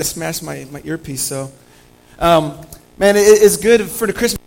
I 0.00 0.04
smashed 0.04 0.42
my, 0.42 0.66
my 0.70 0.80
earpiece. 0.84 1.22
So, 1.22 1.52
um, 2.18 2.58
man, 2.98 3.16
it, 3.16 3.20
it's 3.20 3.56
good 3.56 3.82
for 3.82 4.06
the 4.06 4.12
Christmas 4.12 4.40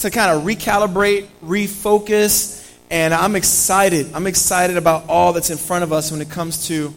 to 0.00 0.10
kind 0.10 0.36
of 0.36 0.44
recalibrate, 0.44 1.26
refocus, 1.44 2.76
and 2.90 3.14
I'm 3.14 3.36
excited. 3.36 4.12
I'm 4.14 4.26
excited 4.26 4.76
about 4.76 5.08
all 5.08 5.32
that's 5.32 5.50
in 5.50 5.58
front 5.58 5.84
of 5.84 5.92
us 5.92 6.10
when 6.10 6.20
it 6.20 6.28
comes 6.30 6.66
to 6.68 6.94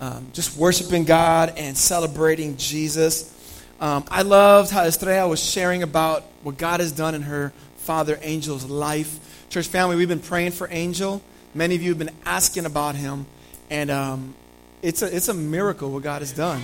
um, 0.00 0.28
just 0.32 0.56
worshiping 0.56 1.04
God 1.04 1.54
and 1.56 1.76
celebrating 1.76 2.56
Jesus. 2.56 3.36
Um, 3.80 4.04
I 4.10 4.22
loved 4.22 4.70
how 4.70 4.84
Estrella 4.84 5.28
was 5.28 5.42
sharing 5.42 5.82
about 5.82 6.24
what 6.42 6.58
God 6.58 6.80
has 6.80 6.92
done 6.92 7.14
in 7.14 7.22
her 7.22 7.52
father 7.76 8.16
Angel's 8.22 8.64
life. 8.64 9.46
Church 9.48 9.66
family, 9.66 9.96
we've 9.96 10.08
been 10.08 10.20
praying 10.20 10.52
for 10.52 10.68
Angel. 10.70 11.22
Many 11.54 11.74
of 11.74 11.82
you 11.82 11.90
have 11.90 11.98
been 11.98 12.14
asking 12.24 12.66
about 12.66 12.94
him, 12.94 13.26
and 13.70 13.90
um, 13.90 14.34
it's 14.82 15.02
a 15.02 15.14
it's 15.14 15.28
a 15.28 15.34
miracle 15.34 15.90
what 15.90 16.02
God 16.02 16.22
has 16.22 16.32
done. 16.32 16.62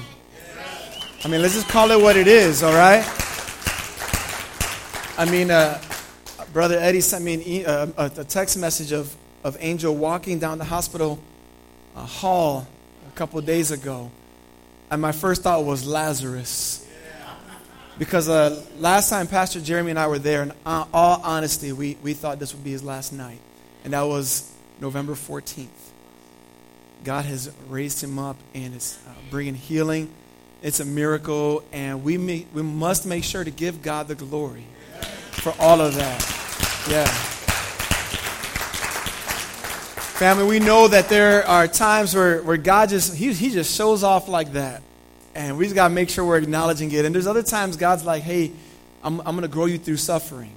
I 1.24 1.28
mean, 1.28 1.42
let's 1.42 1.54
just 1.54 1.68
call 1.68 1.90
it 1.90 2.00
what 2.00 2.16
it 2.16 2.28
is, 2.28 2.62
all 2.62 2.74
right? 2.74 3.04
I 5.18 5.24
mean, 5.30 5.50
uh, 5.50 5.80
Brother 6.52 6.78
Eddie 6.78 7.00
sent 7.00 7.24
me 7.24 7.64
an, 7.64 7.94
uh, 7.96 8.10
a 8.16 8.24
text 8.24 8.58
message 8.58 8.92
of, 8.92 9.14
of 9.42 9.56
Angel 9.60 9.94
walking 9.94 10.38
down 10.38 10.58
the 10.58 10.64
hospital 10.64 11.18
uh, 11.96 12.00
hall 12.04 12.66
a 13.08 13.16
couple 13.16 13.40
days 13.40 13.70
ago. 13.70 14.10
And 14.90 15.00
my 15.00 15.12
first 15.12 15.42
thought 15.42 15.64
was 15.64 15.86
Lazarus. 15.86 16.86
Because 17.98 18.28
uh, 18.28 18.62
last 18.78 19.08
time 19.08 19.26
Pastor 19.26 19.60
Jeremy 19.60 19.90
and 19.90 19.98
I 19.98 20.06
were 20.08 20.18
there, 20.18 20.42
in 20.42 20.52
all 20.66 21.20
honesty, 21.24 21.72
we, 21.72 21.96
we 22.02 22.12
thought 22.12 22.38
this 22.38 22.54
would 22.54 22.62
be 22.62 22.72
his 22.72 22.84
last 22.84 23.12
night. 23.12 23.40
And 23.84 23.94
that 23.94 24.02
was 24.02 24.52
November 24.80 25.14
14th. 25.14 25.68
God 27.04 27.24
has 27.24 27.50
raised 27.68 28.04
him 28.04 28.18
up 28.18 28.36
and 28.54 28.74
is 28.74 28.98
uh, 29.08 29.12
bringing 29.30 29.54
healing. 29.54 30.12
It's 30.62 30.80
a 30.80 30.84
miracle, 30.84 31.62
and 31.72 32.02
we, 32.02 32.18
may, 32.18 32.46
we 32.52 32.62
must 32.62 33.06
make 33.06 33.24
sure 33.24 33.44
to 33.44 33.50
give 33.50 33.82
God 33.82 34.08
the 34.08 34.14
glory 34.14 34.64
for 35.32 35.54
all 35.58 35.80
of 35.80 35.94
that. 35.94 36.20
Yeah. 36.90 37.04
Family, 40.16 40.46
we 40.46 40.60
know 40.60 40.88
that 40.88 41.10
there 41.10 41.46
are 41.46 41.68
times 41.68 42.14
where, 42.14 42.42
where 42.42 42.56
God 42.56 42.88
just, 42.88 43.14
he, 43.14 43.32
he 43.34 43.50
just 43.50 43.76
shows 43.76 44.02
off 44.02 44.28
like 44.28 44.52
that. 44.52 44.82
And 45.34 45.58
we 45.58 45.66
just 45.66 45.74
got 45.74 45.88
to 45.88 45.94
make 45.94 46.08
sure 46.08 46.24
we're 46.24 46.38
acknowledging 46.38 46.90
it. 46.90 47.04
And 47.04 47.14
there's 47.14 47.26
other 47.26 47.42
times 47.42 47.76
God's 47.76 48.04
like, 48.04 48.22
hey, 48.22 48.52
I'm, 49.02 49.20
I'm 49.20 49.36
going 49.36 49.42
to 49.42 49.48
grow 49.48 49.66
you 49.66 49.76
through 49.76 49.98
suffering. 49.98 50.52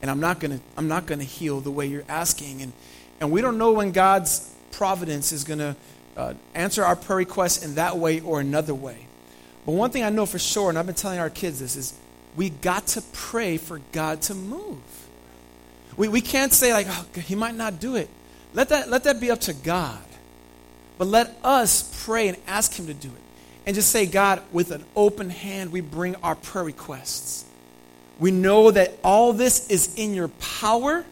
And 0.00 0.10
I'm 0.10 0.20
not 0.20 0.40
going 0.40 0.58
to 0.58 0.64
I'm 0.76 0.88
not 0.88 1.04
going 1.04 1.18
to 1.18 1.24
heal 1.24 1.60
the 1.60 1.70
way 1.70 1.86
you're 1.86 2.04
asking. 2.08 2.62
And, 2.62 2.72
and 3.20 3.30
we 3.30 3.42
don't 3.42 3.58
know 3.58 3.72
when 3.72 3.92
God's 3.92 4.50
providence 4.72 5.32
is 5.32 5.44
going 5.44 5.58
to 5.58 5.76
uh, 6.16 6.34
answer 6.54 6.82
our 6.82 6.96
prayer 6.96 7.18
requests 7.18 7.62
in 7.62 7.74
that 7.74 7.98
way 7.98 8.20
or 8.20 8.40
another 8.40 8.74
way. 8.74 9.03
But 9.66 9.72
one 9.72 9.90
thing 9.90 10.02
I 10.02 10.10
know 10.10 10.26
for 10.26 10.38
sure, 10.38 10.68
and 10.68 10.78
I've 10.78 10.86
been 10.86 10.94
telling 10.94 11.18
our 11.18 11.30
kids 11.30 11.60
this, 11.60 11.76
is 11.76 11.94
we 12.36 12.50
got 12.50 12.86
to 12.88 13.02
pray 13.12 13.56
for 13.56 13.80
God 13.92 14.22
to 14.22 14.34
move. 14.34 14.78
We, 15.96 16.08
we 16.08 16.20
can't 16.20 16.52
say, 16.52 16.72
like, 16.72 16.86
oh, 16.88 17.06
he 17.20 17.34
might 17.34 17.54
not 17.54 17.80
do 17.80 17.96
it. 17.96 18.08
Let 18.52 18.68
that, 18.70 18.90
let 18.90 19.04
that 19.04 19.20
be 19.20 19.30
up 19.30 19.40
to 19.42 19.54
God. 19.54 19.98
But 20.98 21.08
let 21.08 21.36
us 21.42 22.04
pray 22.04 22.28
and 22.28 22.36
ask 22.46 22.74
him 22.74 22.86
to 22.86 22.94
do 22.94 23.08
it. 23.08 23.22
And 23.66 23.74
just 23.74 23.90
say, 23.90 24.06
God, 24.06 24.42
with 24.52 24.70
an 24.70 24.84
open 24.94 25.30
hand, 25.30 25.72
we 25.72 25.80
bring 25.80 26.16
our 26.16 26.34
prayer 26.34 26.64
requests. 26.64 27.44
We 28.18 28.30
know 28.30 28.70
that 28.70 28.98
all 29.02 29.32
this 29.32 29.68
is 29.70 29.94
in 29.96 30.14
your 30.14 30.28
power. 30.28 31.04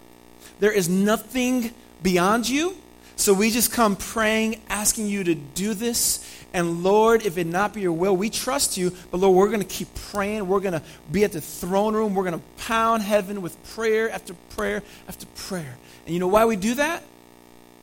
There 0.60 0.70
is 0.72 0.88
nothing 0.88 1.72
beyond 2.02 2.48
you. 2.48 2.76
So 3.22 3.32
we 3.32 3.52
just 3.52 3.70
come 3.70 3.94
praying, 3.94 4.60
asking 4.68 5.06
you 5.06 5.22
to 5.22 5.36
do 5.36 5.74
this. 5.74 6.28
And 6.52 6.82
Lord, 6.82 7.24
if 7.24 7.38
it 7.38 7.46
not 7.46 7.72
be 7.72 7.82
your 7.82 7.92
will, 7.92 8.16
we 8.16 8.28
trust 8.28 8.76
you. 8.76 8.92
But 9.12 9.18
Lord, 9.18 9.36
we're 9.36 9.46
going 9.46 9.60
to 9.60 9.64
keep 9.64 9.94
praying. 9.94 10.48
We're 10.48 10.58
going 10.58 10.72
to 10.72 10.82
be 11.12 11.22
at 11.22 11.30
the 11.30 11.40
throne 11.40 11.94
room. 11.94 12.16
We're 12.16 12.24
going 12.24 12.40
to 12.40 12.64
pound 12.64 13.04
heaven 13.04 13.40
with 13.40 13.62
prayer 13.74 14.10
after 14.10 14.34
prayer 14.56 14.82
after 15.06 15.26
prayer. 15.36 15.76
And 16.04 16.12
you 16.12 16.18
know 16.18 16.26
why 16.26 16.46
we 16.46 16.56
do 16.56 16.74
that? 16.74 17.04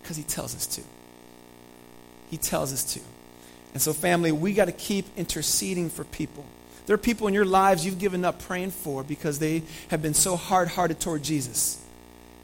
Because 0.01 0.17
He 0.17 0.23
tells 0.23 0.53
us 0.53 0.67
to. 0.75 0.81
He 2.29 2.35
tells 2.35 2.73
us 2.73 2.83
to. 2.95 2.99
And 3.71 3.81
so, 3.81 3.93
family, 3.93 4.33
we 4.33 4.51
got 4.51 4.65
to 4.65 4.73
keep 4.73 5.05
interceding 5.15 5.89
for 5.89 6.03
people. 6.03 6.43
There 6.85 6.95
are 6.95 6.97
people 6.97 7.29
in 7.29 7.33
your 7.33 7.45
lives 7.45 7.85
you've 7.85 7.99
given 7.99 8.25
up 8.25 8.41
praying 8.41 8.71
for 8.71 9.05
because 9.05 9.39
they 9.39 9.63
have 9.87 10.01
been 10.01 10.15
so 10.15 10.35
hard 10.35 10.67
hearted 10.67 10.99
toward 10.99 11.23
Jesus. 11.23 11.81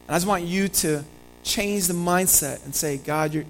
And 0.07 0.15
I 0.15 0.17
just 0.17 0.27
want 0.27 0.45
you 0.45 0.69
to 0.69 1.03
change 1.45 1.87
the 1.87 1.93
mindset 1.93 2.65
and 2.65 2.75
say, 2.75 2.97
God, 2.97 3.33
you're, 3.33 3.45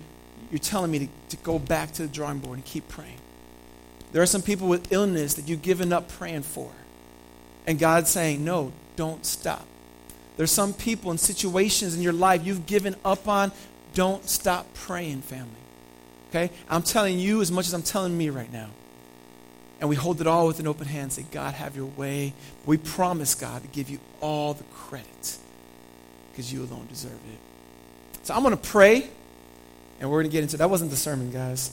you're 0.52 0.60
telling 0.60 0.92
me 0.92 1.00
to, 1.00 1.08
to 1.30 1.38
go 1.38 1.58
back 1.58 1.94
to 1.94 2.04
the 2.04 2.08
drawing 2.08 2.40
board 2.40 2.58
and 2.58 2.66
keep 2.66 2.88
praying. 2.88 3.18
There 4.12 4.22
are 4.22 4.28
some 4.28 4.42
people 4.42 4.68
with 4.68 4.92
illness 4.92 5.34
that 5.36 5.48
you've 5.48 5.64
given 5.64 5.92
up 5.92 6.10
praying 6.10 6.44
for. 6.44 6.70
And 7.66 7.80
God's 7.80 8.10
saying, 8.10 8.46
no, 8.46 8.72
don't 8.96 9.26
stop. 9.26 9.66
There's 10.38 10.52
some 10.52 10.74
people 10.74 11.12
in 11.12 11.18
situations 11.18 11.96
in 11.96 12.02
your 12.02 12.14
life 12.14 12.46
you've 12.46 12.66
given 12.66 12.96
up 13.04 13.28
on. 13.28 13.52
Don't 13.94 14.28
stop 14.30 14.72
praying, 14.74 15.22
family. 15.22 15.50
Okay? 16.30 16.52
I'm 16.70 16.84
telling 16.84 17.18
you 17.18 17.42
as 17.42 17.52
much 17.52 17.66
as 17.68 17.74
I'm 17.74 17.82
telling 17.82 18.16
me 18.18 18.30
right 18.30 18.52
now. 18.52 18.70
And 19.80 19.90
we 19.90 19.96
hold 19.96 20.22
it 20.22 20.28
all 20.28 20.48
with 20.48 20.60
an 20.60 20.68
open 20.68 20.88
hand 20.88 21.04
and 21.04 21.14
say, 21.14 21.26
God, 21.32 21.54
have 21.54 21.76
your 21.76 21.86
way. 21.86 22.34
We 22.66 22.78
promise, 22.78 23.36
God, 23.36 23.62
to 23.62 23.68
give 23.70 23.90
you 23.90 24.00
all 24.22 24.54
the 24.54 24.64
credit 24.66 25.38
because 26.32 26.52
you 26.52 26.64
alone 26.64 26.88
deserve 26.90 27.14
it. 27.14 27.55
So 28.26 28.34
I'm 28.34 28.42
going 28.42 28.58
to 28.58 28.70
pray, 28.70 29.08
and 30.00 30.10
we're 30.10 30.24
going 30.24 30.32
to 30.32 30.36
get 30.36 30.42
into 30.42 30.58
That 30.58 30.72
wasn't 30.72 30.90
the 30.90 30.98
sermon, 30.98 31.30
guys. 31.30 31.70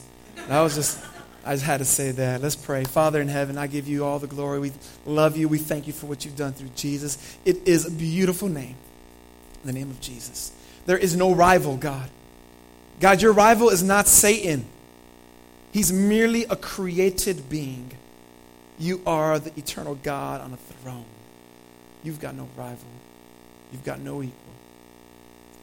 That 0.47 0.61
was 0.61 0.75
just, 0.75 1.03
I 1.43 1.53
just 1.53 1.65
had 1.65 1.79
to 1.79 1.85
say 1.85 2.11
that. 2.11 2.43
Let's 2.43 2.55
pray. 2.55 2.83
Father 2.83 3.19
in 3.21 3.27
heaven, 3.27 3.57
I 3.57 3.65
give 3.65 3.87
you 3.87 4.05
all 4.05 4.19
the 4.19 4.27
glory. 4.27 4.59
We 4.59 4.71
love 5.07 5.35
you. 5.35 5.47
We 5.47 5.57
thank 5.57 5.87
you 5.87 5.93
for 5.93 6.05
what 6.05 6.25
you've 6.25 6.35
done 6.35 6.53
through 6.53 6.69
Jesus. 6.75 7.17
It 7.43 7.67
is 7.67 7.87
a 7.87 7.91
beautiful 7.91 8.49
name, 8.49 8.75
the 9.65 9.73
name 9.73 9.89
of 9.89 9.99
Jesus. 9.99 10.51
There 10.85 10.97
is 10.97 11.15
no 11.15 11.33
rival, 11.33 11.75
God. 11.75 12.07
God, 12.99 13.19
your 13.19 13.33
rival 13.33 13.69
is 13.69 13.81
not 13.81 14.07
Satan. 14.07 14.65
He's 15.71 15.91
merely 15.91 16.43
a 16.43 16.55
created 16.55 17.49
being. 17.49 17.93
You 18.77 19.01
are 19.07 19.39
the 19.39 19.57
eternal 19.57 19.95
God 19.95 20.39
on 20.39 20.53
a 20.53 20.57
throne. 20.57 21.05
You've 22.03 22.19
got 22.19 22.35
no 22.35 22.47
rival. 22.55 22.77
You've 23.71 23.83
got 23.83 24.01
no 24.01 24.21
equal. 24.21 24.42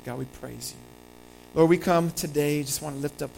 God, 0.05 0.19
we 0.19 0.25
praise 0.25 0.75
you. 0.75 0.81
Lord, 1.55 1.71
we 1.71 1.78
come 1.78 2.11
today, 2.11 2.62
just 2.62 2.81
want 2.81 2.97
to 2.97 3.03
lift 3.03 3.22
up 3.22 3.31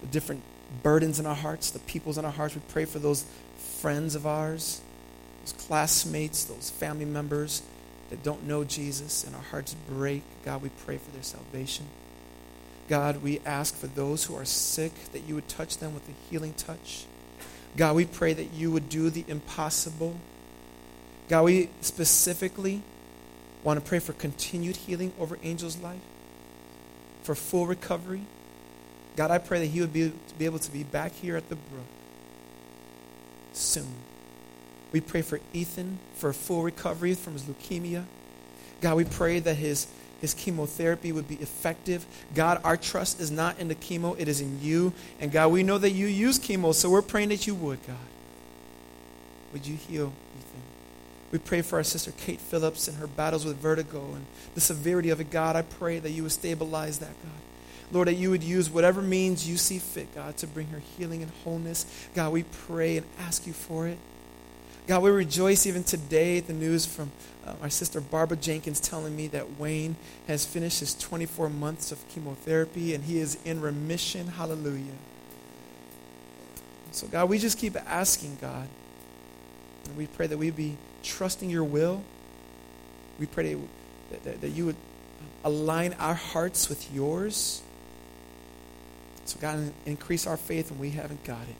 the 0.00 0.06
different 0.08 0.42
burdens 0.82 1.18
in 1.18 1.26
our 1.26 1.34
hearts, 1.34 1.70
the 1.70 1.78
peoples 1.80 2.18
in 2.18 2.24
our 2.24 2.32
hearts. 2.32 2.54
We 2.54 2.62
pray 2.68 2.84
for 2.84 2.98
those 2.98 3.24
friends 3.56 4.14
of 4.14 4.26
ours, 4.26 4.80
those 5.42 5.52
classmates, 5.52 6.44
those 6.44 6.70
family 6.70 7.04
members 7.04 7.62
that 8.10 8.22
don't 8.22 8.44
know 8.44 8.64
Jesus, 8.64 9.24
and 9.24 9.34
our 9.34 9.42
hearts 9.42 9.74
break. 9.88 10.22
God, 10.44 10.62
we 10.62 10.70
pray 10.84 10.98
for 10.98 11.10
their 11.12 11.22
salvation. 11.22 11.86
God, 12.88 13.22
we 13.22 13.40
ask 13.46 13.74
for 13.76 13.86
those 13.86 14.24
who 14.24 14.34
are 14.34 14.44
sick 14.44 14.92
that 15.12 15.20
you 15.28 15.36
would 15.36 15.48
touch 15.48 15.78
them 15.78 15.94
with 15.94 16.08
a 16.08 16.12
healing 16.28 16.54
touch. 16.54 17.04
God, 17.76 17.94
we 17.94 18.04
pray 18.04 18.32
that 18.32 18.52
you 18.52 18.72
would 18.72 18.88
do 18.88 19.10
the 19.10 19.24
impossible. 19.28 20.16
God, 21.28 21.44
we 21.44 21.70
specifically 21.80 22.82
want 23.62 23.82
to 23.82 23.86
pray 23.86 23.98
for 23.98 24.12
continued 24.14 24.76
healing 24.76 25.12
over 25.18 25.38
Angel's 25.42 25.78
life 25.78 26.00
for 27.22 27.34
full 27.34 27.66
recovery. 27.66 28.22
God, 29.16 29.30
I 29.30 29.38
pray 29.38 29.60
that 29.60 29.66
he 29.66 29.80
would 29.80 29.92
be, 29.92 30.12
be 30.38 30.44
able 30.44 30.58
to 30.60 30.70
be 30.70 30.82
back 30.82 31.12
here 31.12 31.36
at 31.36 31.48
the 31.48 31.56
brook 31.56 31.84
soon. 33.52 33.94
We 34.92 35.00
pray 35.00 35.22
for 35.22 35.40
Ethan 35.52 35.98
for 36.14 36.32
full 36.32 36.62
recovery 36.62 37.14
from 37.14 37.34
his 37.34 37.42
leukemia. 37.42 38.04
God, 38.80 38.96
we 38.96 39.04
pray 39.04 39.38
that 39.40 39.54
his, 39.54 39.86
his 40.20 40.34
chemotherapy 40.34 41.12
would 41.12 41.28
be 41.28 41.36
effective. 41.36 42.06
God, 42.34 42.60
our 42.64 42.76
trust 42.76 43.20
is 43.20 43.30
not 43.30 43.58
in 43.58 43.68
the 43.68 43.74
chemo, 43.74 44.18
it 44.18 44.26
is 44.26 44.40
in 44.40 44.60
you. 44.62 44.92
And 45.20 45.30
God, 45.30 45.48
we 45.52 45.62
know 45.62 45.78
that 45.78 45.90
you 45.90 46.06
use 46.06 46.38
chemo, 46.38 46.74
so 46.74 46.90
we're 46.90 47.02
praying 47.02 47.28
that 47.28 47.46
you 47.46 47.54
would, 47.54 47.86
God. 47.86 47.96
Would 49.52 49.66
you 49.66 49.76
heal? 49.76 50.12
We 51.32 51.38
pray 51.38 51.62
for 51.62 51.76
our 51.76 51.84
sister 51.84 52.12
Kate 52.12 52.40
Phillips 52.40 52.88
and 52.88 52.96
her 52.98 53.06
battles 53.06 53.44
with 53.44 53.56
vertigo 53.56 54.00
and 54.14 54.26
the 54.54 54.60
severity 54.60 55.10
of 55.10 55.20
it. 55.20 55.30
God, 55.30 55.54
I 55.54 55.62
pray 55.62 55.98
that 56.00 56.10
you 56.10 56.24
would 56.24 56.32
stabilize 56.32 56.98
that, 56.98 57.14
God. 57.22 57.32
Lord, 57.92 58.08
that 58.08 58.14
you 58.14 58.30
would 58.30 58.42
use 58.42 58.70
whatever 58.70 59.02
means 59.02 59.48
you 59.48 59.56
see 59.56 59.78
fit, 59.78 60.14
God, 60.14 60.36
to 60.38 60.46
bring 60.46 60.68
her 60.68 60.80
healing 60.96 61.22
and 61.22 61.30
wholeness. 61.42 61.86
God, 62.14 62.32
we 62.32 62.44
pray 62.44 62.96
and 62.96 63.06
ask 63.18 63.46
you 63.46 63.52
for 63.52 63.86
it. 63.88 63.98
God, 64.86 65.02
we 65.02 65.10
rejoice 65.10 65.66
even 65.66 65.84
today 65.84 66.38
at 66.38 66.46
the 66.46 66.52
news 66.52 66.86
from 66.86 67.10
uh, 67.46 67.54
our 67.62 67.70
sister 67.70 68.00
Barbara 68.00 68.36
Jenkins 68.36 68.80
telling 68.80 69.14
me 69.14 69.28
that 69.28 69.58
Wayne 69.58 69.96
has 70.26 70.44
finished 70.44 70.80
his 70.80 70.94
24 70.94 71.48
months 71.48 71.92
of 71.92 72.06
chemotherapy 72.08 72.94
and 72.94 73.04
he 73.04 73.18
is 73.18 73.38
in 73.44 73.60
remission. 73.60 74.28
Hallelujah. 74.28 74.96
So, 76.92 77.06
God, 77.06 77.28
we 77.28 77.38
just 77.38 77.58
keep 77.58 77.76
asking, 77.76 78.38
God. 78.40 78.68
And 79.84 79.96
we 79.96 80.06
pray 80.06 80.26
that 80.26 80.38
we 80.38 80.50
be 80.50 80.76
trusting 81.02 81.50
your 81.50 81.64
will. 81.64 82.02
We 83.18 83.26
pray 83.26 83.54
that, 84.10 84.24
that, 84.24 84.40
that 84.40 84.48
you 84.50 84.66
would 84.66 84.76
align 85.44 85.94
our 85.94 86.14
hearts 86.14 86.68
with 86.68 86.92
yours. 86.92 87.62
So, 89.24 89.38
God, 89.40 89.72
increase 89.86 90.26
our 90.26 90.36
faith 90.36 90.70
when 90.70 90.80
we 90.80 90.90
haven't 90.90 91.24
got 91.24 91.42
it. 91.42 91.56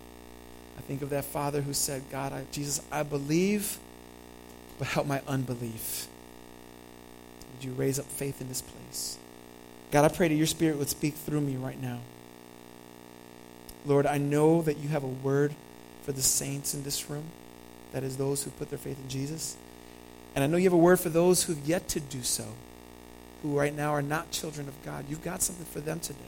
I 0.78 0.80
think 0.82 1.02
of 1.02 1.10
that 1.10 1.24
father 1.24 1.60
who 1.60 1.72
said, 1.72 2.02
God, 2.10 2.32
I, 2.32 2.44
Jesus, 2.50 2.80
I 2.90 3.02
believe, 3.02 3.78
but 4.78 4.88
help 4.88 5.06
my 5.06 5.22
unbelief. 5.28 6.08
Would 7.52 7.64
you 7.64 7.72
raise 7.72 7.98
up 7.98 8.06
faith 8.06 8.40
in 8.40 8.48
this 8.48 8.62
place? 8.62 9.18
God, 9.90 10.04
I 10.04 10.08
pray 10.08 10.28
that 10.28 10.34
your 10.34 10.46
spirit 10.46 10.78
would 10.78 10.88
speak 10.88 11.14
through 11.14 11.42
me 11.42 11.56
right 11.56 11.80
now. 11.80 12.00
Lord, 13.84 14.06
I 14.06 14.18
know 14.18 14.62
that 14.62 14.78
you 14.78 14.88
have 14.88 15.04
a 15.04 15.08
word 15.08 15.54
for 16.02 16.12
the 16.12 16.22
saints 16.22 16.74
in 16.74 16.82
this 16.82 17.10
room, 17.10 17.24
that 17.92 18.02
is, 18.02 18.16
those 18.16 18.44
who 18.44 18.50
put 18.50 18.70
their 18.70 18.78
faith 18.78 18.98
in 19.02 19.08
Jesus. 19.08 19.56
And 20.34 20.44
I 20.44 20.46
know 20.46 20.56
you 20.56 20.64
have 20.64 20.72
a 20.72 20.76
word 20.76 21.00
for 21.00 21.08
those 21.08 21.44
who've 21.44 21.64
yet 21.66 21.88
to 21.88 22.00
do 22.00 22.22
so, 22.22 22.46
who 23.42 23.58
right 23.58 23.74
now 23.74 23.90
are 23.90 24.02
not 24.02 24.30
children 24.30 24.68
of 24.68 24.82
God. 24.84 25.06
You've 25.08 25.24
got 25.24 25.42
something 25.42 25.66
for 25.66 25.80
them 25.80 26.00
today. 26.00 26.18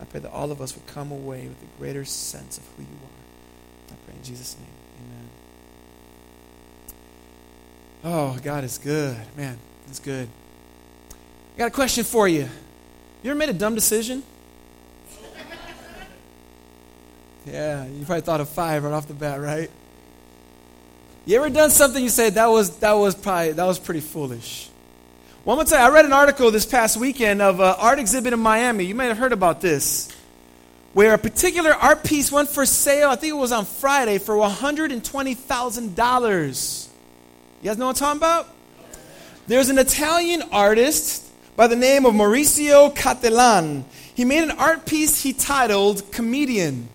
I 0.00 0.04
pray 0.04 0.20
that 0.20 0.32
all 0.32 0.50
of 0.50 0.60
us 0.60 0.74
would 0.74 0.86
come 0.86 1.10
away 1.10 1.46
with 1.48 1.62
a 1.62 1.78
greater 1.78 2.04
sense 2.04 2.58
of 2.58 2.64
who 2.76 2.82
you 2.82 2.88
are. 2.88 3.92
I 3.92 3.96
pray 4.06 4.16
in 4.16 4.22
Jesus' 4.22 4.56
name. 4.58 4.66
Amen. 5.00 5.28
Oh, 8.04 8.38
God 8.42 8.64
is 8.64 8.78
good. 8.78 9.16
Man, 9.36 9.58
it's 9.88 10.00
good. 10.00 10.28
I 11.54 11.58
got 11.58 11.68
a 11.68 11.70
question 11.70 12.04
for 12.04 12.28
you. 12.28 12.48
You 13.22 13.30
ever 13.30 13.38
made 13.38 13.48
a 13.48 13.54
dumb 13.54 13.74
decision? 13.74 14.22
Yeah, 17.46 17.86
you 17.86 18.06
probably 18.06 18.22
thought 18.22 18.40
of 18.40 18.48
five 18.48 18.84
right 18.84 18.92
off 18.94 19.06
the 19.06 19.12
bat, 19.12 19.38
right? 19.38 19.70
You 21.26 21.38
ever 21.38 21.48
done 21.48 21.70
something 21.70 22.02
you 22.02 22.10
said 22.10 22.34
that 22.34 22.46
was 22.46 22.76
that 22.78 22.92
was 22.92 23.14
probably 23.14 23.52
that 23.52 23.64
was 23.64 23.78
pretty 23.78 24.00
foolish? 24.00 24.68
Well, 25.44 25.54
I'm 25.54 25.58
gonna 25.58 25.70
tell 25.70 25.78
you, 25.78 25.90
I 25.90 25.94
read 25.94 26.04
an 26.04 26.12
article 26.12 26.50
this 26.50 26.66
past 26.66 26.98
weekend 26.98 27.40
of 27.40 27.60
an 27.60 27.74
art 27.78 27.98
exhibit 27.98 28.34
in 28.34 28.40
Miami. 28.40 28.84
You 28.84 28.94
may 28.94 29.06
have 29.06 29.16
heard 29.16 29.32
about 29.32 29.62
this, 29.62 30.10
where 30.92 31.14
a 31.14 31.18
particular 31.18 31.72
art 31.72 32.04
piece 32.04 32.30
went 32.30 32.50
for 32.50 32.66
sale. 32.66 33.08
I 33.08 33.16
think 33.16 33.30
it 33.30 33.36
was 33.36 33.52
on 33.52 33.64
Friday 33.64 34.18
for 34.18 34.36
120 34.36 35.34
thousand 35.34 35.96
dollars. 35.96 36.90
You 37.62 37.70
guys 37.70 37.78
know 37.78 37.86
what 37.86 38.02
I'm 38.02 38.18
talking 38.18 38.20
about? 38.20 38.54
There's 39.46 39.70
an 39.70 39.78
Italian 39.78 40.42
artist 40.52 41.26
by 41.56 41.68
the 41.68 41.76
name 41.76 42.04
of 42.04 42.12
Maurizio 42.12 42.94
Cattelan. 42.94 43.84
He 44.14 44.26
made 44.26 44.42
an 44.42 44.50
art 44.50 44.84
piece 44.84 45.22
he 45.22 45.32
titled 45.32 46.12
"Comedian." 46.12 46.90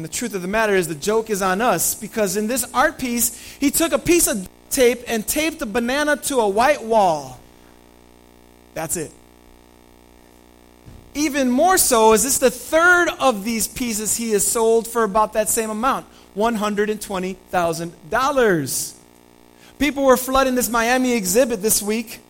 And 0.00 0.04
the 0.06 0.10
truth 0.10 0.32
of 0.32 0.40
the 0.40 0.48
matter 0.48 0.74
is, 0.74 0.88
the 0.88 0.94
joke 0.94 1.28
is 1.28 1.42
on 1.42 1.60
us 1.60 1.94
because 1.94 2.38
in 2.38 2.46
this 2.46 2.64
art 2.72 2.96
piece, 2.96 3.38
he 3.60 3.70
took 3.70 3.92
a 3.92 3.98
piece 3.98 4.28
of 4.28 4.48
tape 4.70 5.02
and 5.06 5.26
taped 5.26 5.60
a 5.60 5.66
banana 5.66 6.16
to 6.16 6.38
a 6.38 6.48
white 6.48 6.82
wall. 6.82 7.38
That's 8.72 8.96
it. 8.96 9.12
Even 11.12 11.50
more 11.50 11.76
so, 11.76 12.14
is 12.14 12.22
this 12.22 12.38
the 12.38 12.50
third 12.50 13.10
of 13.20 13.44
these 13.44 13.68
pieces 13.68 14.16
he 14.16 14.30
has 14.30 14.46
sold 14.46 14.88
for 14.88 15.04
about 15.04 15.34
that 15.34 15.50
same 15.50 15.68
amount 15.68 16.06
$120,000. 16.34 18.94
People 19.78 20.04
were 20.04 20.16
flooding 20.16 20.54
this 20.54 20.70
Miami 20.70 21.12
exhibit 21.12 21.60
this 21.60 21.82
week 21.82 22.20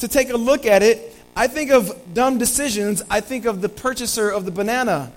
to 0.00 0.08
take 0.08 0.28
a 0.28 0.36
look 0.36 0.66
at 0.66 0.82
it. 0.82 1.16
I 1.34 1.46
think 1.46 1.70
of 1.70 1.98
dumb 2.12 2.36
decisions, 2.36 3.02
I 3.08 3.22
think 3.22 3.46
of 3.46 3.62
the 3.62 3.70
purchaser 3.70 4.28
of 4.28 4.44
the 4.44 4.50
banana. 4.50 5.12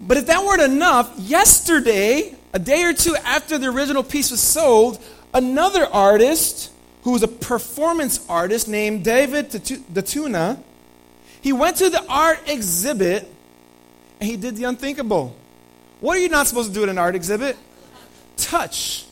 But 0.00 0.16
if 0.16 0.26
that 0.26 0.44
weren't 0.44 0.62
enough, 0.62 1.12
yesterday, 1.18 2.34
a 2.52 2.58
day 2.58 2.84
or 2.84 2.92
two 2.92 3.16
after 3.24 3.58
the 3.58 3.68
original 3.68 4.02
piece 4.02 4.30
was 4.30 4.40
sold, 4.40 5.02
another 5.32 5.86
artist 5.86 6.70
who 7.02 7.12
was 7.12 7.22
a 7.22 7.28
performance 7.28 8.24
artist 8.28 8.68
named 8.68 9.04
David 9.04 9.50
Datuna, 9.50 10.58
he 11.40 11.52
went 11.52 11.76
to 11.76 11.90
the 11.90 12.04
art 12.08 12.40
exhibit 12.46 13.30
and 14.20 14.30
he 14.30 14.36
did 14.36 14.56
the 14.56 14.64
unthinkable. 14.64 15.36
What 16.00 16.16
are 16.16 16.20
you 16.20 16.28
not 16.28 16.46
supposed 16.46 16.68
to 16.68 16.74
do 16.74 16.82
at 16.82 16.88
an 16.88 16.98
art 16.98 17.14
exhibit? 17.14 17.56
Touch. 18.36 19.06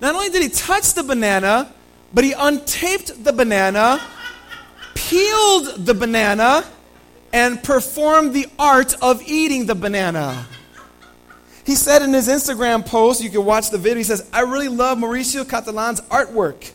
Not 0.00 0.14
only 0.14 0.30
did 0.30 0.42
he 0.42 0.48
touch 0.48 0.94
the 0.94 1.02
banana, 1.02 1.72
but 2.12 2.24
he 2.24 2.32
untaped 2.32 3.22
the 3.22 3.32
banana, 3.32 4.00
peeled 4.94 5.86
the 5.86 5.94
banana, 5.94 6.64
and 7.36 7.62
performed 7.62 8.32
the 8.32 8.46
art 8.58 8.94
of 9.02 9.22
eating 9.28 9.66
the 9.66 9.74
banana. 9.74 10.46
He 11.66 11.74
said 11.74 12.00
in 12.00 12.14
his 12.14 12.28
Instagram 12.28 12.86
post, 12.86 13.22
you 13.22 13.28
can 13.28 13.44
watch 13.44 13.68
the 13.68 13.76
video, 13.76 13.98
he 13.98 14.04
says, 14.04 14.26
I 14.32 14.40
really 14.40 14.68
love 14.68 14.96
Maurizio 14.96 15.46
Cattelan's 15.46 16.00
artwork. 16.00 16.72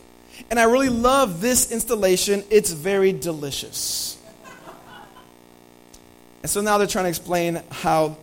And 0.50 0.60
I 0.60 0.64
really 0.64 0.88
love 0.88 1.40
this 1.40 1.72
installation. 1.72 2.44
It's 2.48 2.70
very 2.70 3.10
delicious. 3.10 4.22
And 6.42 6.50
so 6.50 6.60
now 6.60 6.78
they're 6.78 6.86
trying 6.86 7.06
to 7.06 7.08
explain 7.08 7.60
how 7.72 8.16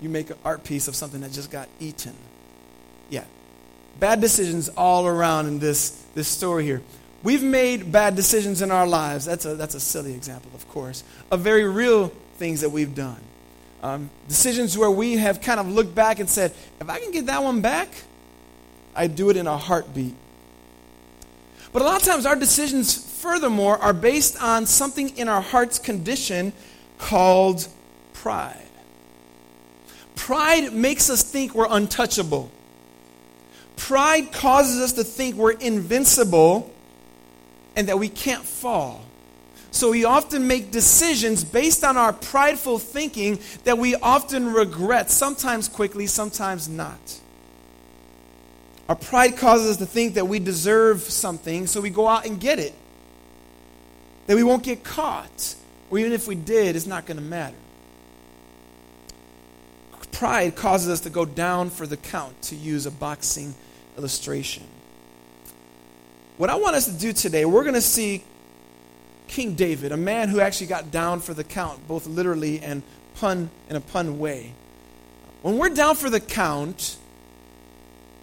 you 0.00 0.08
make 0.08 0.30
an 0.30 0.38
art 0.44 0.64
piece 0.64 0.88
of 0.88 0.96
something 0.96 1.20
that 1.20 1.30
just 1.30 1.52
got 1.52 1.68
eaten. 1.78 2.14
Yeah. 3.08 3.24
Bad 4.00 4.20
decisions 4.20 4.68
all 4.70 5.06
around 5.06 5.46
in 5.46 5.60
this, 5.60 5.90
this 6.16 6.26
story 6.26 6.64
here. 6.64 6.82
We've 7.22 7.42
made 7.42 7.90
bad 7.90 8.14
decisions 8.14 8.62
in 8.62 8.70
our 8.70 8.86
lives. 8.86 9.24
That's 9.24 9.44
a, 9.44 9.56
that's 9.56 9.74
a 9.74 9.80
silly 9.80 10.14
example, 10.14 10.50
of 10.54 10.68
course, 10.68 11.02
of 11.30 11.40
very 11.40 11.64
real 11.64 12.08
things 12.36 12.60
that 12.60 12.70
we've 12.70 12.94
done. 12.94 13.20
Um, 13.82 14.10
decisions 14.28 14.78
where 14.78 14.90
we 14.90 15.16
have 15.16 15.40
kind 15.40 15.58
of 15.58 15.68
looked 15.68 15.94
back 15.94 16.20
and 16.20 16.30
said, 16.30 16.52
if 16.80 16.88
I 16.88 17.00
can 17.00 17.10
get 17.10 17.26
that 17.26 17.42
one 17.42 17.60
back, 17.60 17.88
I'd 18.94 19.16
do 19.16 19.30
it 19.30 19.36
in 19.36 19.46
a 19.46 19.56
heartbeat. 19.56 20.14
But 21.72 21.82
a 21.82 21.84
lot 21.84 22.00
of 22.00 22.06
times 22.06 22.24
our 22.24 22.36
decisions, 22.36 22.96
furthermore, 23.20 23.78
are 23.78 23.92
based 23.92 24.40
on 24.42 24.66
something 24.66 25.16
in 25.16 25.28
our 25.28 25.42
heart's 25.42 25.78
condition 25.78 26.52
called 26.98 27.68
pride. 28.14 28.56
Pride 30.14 30.72
makes 30.72 31.10
us 31.10 31.22
think 31.22 31.54
we're 31.54 31.68
untouchable. 31.68 32.50
Pride 33.76 34.32
causes 34.32 34.80
us 34.80 34.92
to 34.94 35.04
think 35.04 35.36
we're 35.36 35.52
invincible 35.52 36.72
and 37.78 37.88
that 37.88 37.96
we 37.96 38.08
can't 38.08 38.44
fall. 38.44 39.00
So 39.70 39.92
we 39.92 40.04
often 40.04 40.48
make 40.48 40.72
decisions 40.72 41.44
based 41.44 41.84
on 41.84 41.96
our 41.96 42.12
prideful 42.12 42.80
thinking 42.80 43.38
that 43.62 43.78
we 43.78 43.94
often 43.94 44.52
regret, 44.52 45.12
sometimes 45.12 45.68
quickly, 45.68 46.08
sometimes 46.08 46.68
not. 46.68 47.20
Our 48.88 48.96
pride 48.96 49.36
causes 49.36 49.70
us 49.70 49.76
to 49.76 49.86
think 49.86 50.14
that 50.14 50.26
we 50.26 50.40
deserve 50.40 51.02
something, 51.02 51.68
so 51.68 51.80
we 51.80 51.90
go 51.90 52.08
out 52.08 52.26
and 52.26 52.40
get 52.40 52.58
it. 52.58 52.74
That 54.26 54.34
we 54.34 54.42
won't 54.42 54.64
get 54.64 54.82
caught, 54.82 55.54
or 55.88 56.00
even 56.00 56.10
if 56.10 56.26
we 56.26 56.34
did, 56.34 56.74
it's 56.74 56.86
not 56.86 57.06
going 57.06 57.18
to 57.18 57.22
matter. 57.22 57.54
Pride 60.10 60.56
causes 60.56 60.88
us 60.88 61.00
to 61.00 61.10
go 61.10 61.24
down 61.24 61.70
for 61.70 61.86
the 61.86 61.96
count, 61.96 62.42
to 62.42 62.56
use 62.56 62.86
a 62.86 62.90
boxing 62.90 63.54
illustration. 63.96 64.64
What 66.38 66.50
I 66.50 66.54
want 66.54 66.76
us 66.76 66.84
to 66.84 66.92
do 66.92 67.12
today, 67.12 67.44
we're 67.44 67.64
going 67.64 67.74
to 67.74 67.80
see 67.80 68.22
King 69.26 69.54
David, 69.54 69.90
a 69.90 69.96
man 69.96 70.28
who 70.28 70.38
actually 70.38 70.68
got 70.68 70.92
down 70.92 71.18
for 71.18 71.34
the 71.34 71.42
count, 71.42 71.86
both 71.88 72.06
literally 72.06 72.60
and 72.60 72.84
pun 73.16 73.50
in 73.68 73.74
a 73.74 73.80
pun 73.80 74.20
way. 74.20 74.52
When 75.42 75.58
we're 75.58 75.70
down 75.70 75.96
for 75.96 76.08
the 76.08 76.20
count, 76.20 76.96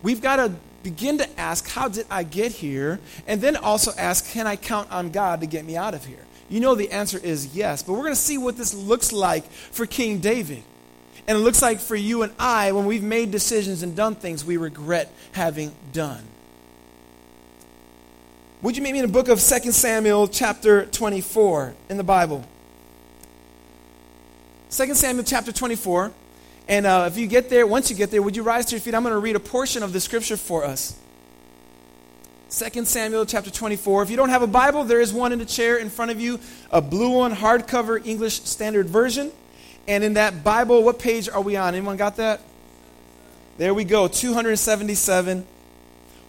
we've 0.02 0.22
got 0.22 0.38
to 0.38 0.54
begin 0.82 1.18
to 1.18 1.40
ask, 1.40 1.68
how 1.68 1.90
did 1.90 2.06
I 2.10 2.24
get 2.24 2.54
here? 2.54 3.02
And 3.28 3.42
then 3.42 3.58
also 3.58 3.92
ask, 3.98 4.32
can 4.32 4.48
I 4.48 4.56
count 4.56 4.90
on 4.94 5.10
God 5.10 5.42
to 5.42 5.46
get 5.46 5.66
me 5.66 5.76
out 5.76 5.94
of 5.94 6.06
here? 6.06 6.26
You 6.48 6.62
know 6.62 6.74
the 6.74 6.92
answer 6.92 7.20
is 7.22 7.54
yes, 7.54 7.84
but 7.84 7.94
we're 7.94 8.04
going 8.04 8.14
to 8.14 8.16
see 8.16 8.38
what 8.38 8.56
this 8.56 8.74
looks 8.74 9.12
like 9.12 9.44
for 9.52 9.86
King 9.86 10.20
David. 10.20 10.64
And 11.28 11.38
it 11.38 11.42
looks 11.42 11.62
like 11.62 11.82
for 11.82 11.98
you 11.98 12.24
and 12.24 12.32
I 12.40 12.72
when 12.72 12.86
we've 12.86 13.04
made 13.04 13.32
decisions 13.32 13.84
and 13.84 13.94
done 13.94 14.16
things 14.16 14.46
we 14.46 14.56
regret 14.56 15.12
having 15.34 15.76
done. 15.92 16.24
Would 18.66 18.76
you 18.76 18.82
meet 18.82 18.94
me 18.94 18.98
in 18.98 19.06
the 19.06 19.14
book 19.14 19.28
of 19.28 19.40
2 19.40 19.72
Samuel, 19.72 20.28
chapter 20.28 20.88
24 20.88 21.76
in 21.88 21.98
the 21.98 22.04
Bible? 22.04 22.44
2 24.72 24.96
Samuel, 24.96 25.24
chapter 25.24 25.52
24. 25.52 26.12
And 26.68 26.88
uh, 26.88 27.08
if 27.08 27.16
you 27.16 27.28
get 27.28 27.52
there, 27.52 27.68
once 27.68 27.92
you 27.92 27.96
get 27.96 28.10
there, 28.10 28.24
would 28.24 28.36
you 28.36 28.42
rise 28.42 28.66
to 28.66 28.72
your 28.72 28.80
feet? 28.82 28.96
I'm 28.96 29.04
going 29.04 29.14
to 29.14 29.20
read 29.20 29.36
a 29.36 29.40
portion 29.40 29.84
of 29.84 29.94
the 29.94 30.00
scripture 30.00 30.36
for 30.36 30.66
us. 30.66 30.98
2 32.50 32.86
Samuel 32.86 33.28
chapter 33.28 33.52
24. 33.52 34.02
If 34.02 34.10
you 34.10 34.18
don't 34.18 34.30
have 34.30 34.42
a 34.42 34.48
Bible, 34.48 34.84
there 34.84 35.00
is 35.00 35.14
one 35.14 35.32
in 35.32 35.38
the 35.38 35.46
chair 35.46 35.78
in 35.78 35.92
front 35.92 36.10
of 36.10 36.20
you, 36.20 36.40
a 36.72 36.82
blue 36.82 37.12
one, 37.12 37.36
hardcover 37.36 38.04
English 38.04 38.42
Standard 38.46 38.90
Version. 38.90 39.32
And 39.88 40.04
in 40.04 40.16
that 40.16 40.44
Bible, 40.44 40.82
what 40.82 40.98
page 40.98 41.30
are 41.30 41.42
we 41.42 41.56
on? 41.56 41.76
Anyone 41.76 41.98
got 41.98 42.16
that? 42.16 42.42
There 43.60 43.76
we 43.76 43.84
go, 43.84 44.08
277. 44.08 45.46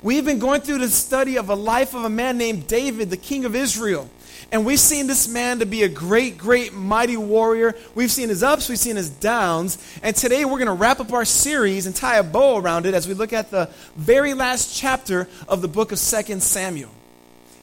We've 0.02 0.24
been 0.24 0.38
going 0.38 0.60
through 0.60 0.78
the 0.78 0.88
study 0.88 1.38
of 1.38 1.48
a 1.48 1.54
life 1.54 1.94
of 1.94 2.04
a 2.04 2.10
man 2.10 2.36
named 2.36 2.66
David, 2.66 3.10
the 3.10 3.16
king 3.16 3.44
of 3.44 3.56
Israel. 3.56 4.08
And 4.52 4.64
we've 4.64 4.78
seen 4.78 5.06
this 5.06 5.26
man 5.26 5.58
to 5.58 5.66
be 5.66 5.82
a 5.82 5.88
great, 5.88 6.38
great, 6.38 6.72
mighty 6.72 7.16
warrior. 7.16 7.74
We've 7.94 8.10
seen 8.10 8.28
his 8.28 8.42
ups, 8.42 8.68
we've 8.68 8.78
seen 8.78 8.96
his 8.96 9.10
downs. 9.10 9.78
And 10.02 10.14
today 10.14 10.44
we're 10.44 10.58
going 10.58 10.66
to 10.66 10.72
wrap 10.72 11.00
up 11.00 11.12
our 11.12 11.24
series 11.24 11.86
and 11.86 11.96
tie 11.96 12.16
a 12.16 12.22
bow 12.22 12.58
around 12.58 12.86
it 12.86 12.94
as 12.94 13.08
we 13.08 13.14
look 13.14 13.32
at 13.32 13.50
the 13.50 13.70
very 13.96 14.34
last 14.34 14.76
chapter 14.76 15.28
of 15.48 15.62
the 15.62 15.68
book 15.68 15.92
of 15.92 15.98
2 15.98 16.40
Samuel. 16.40 16.90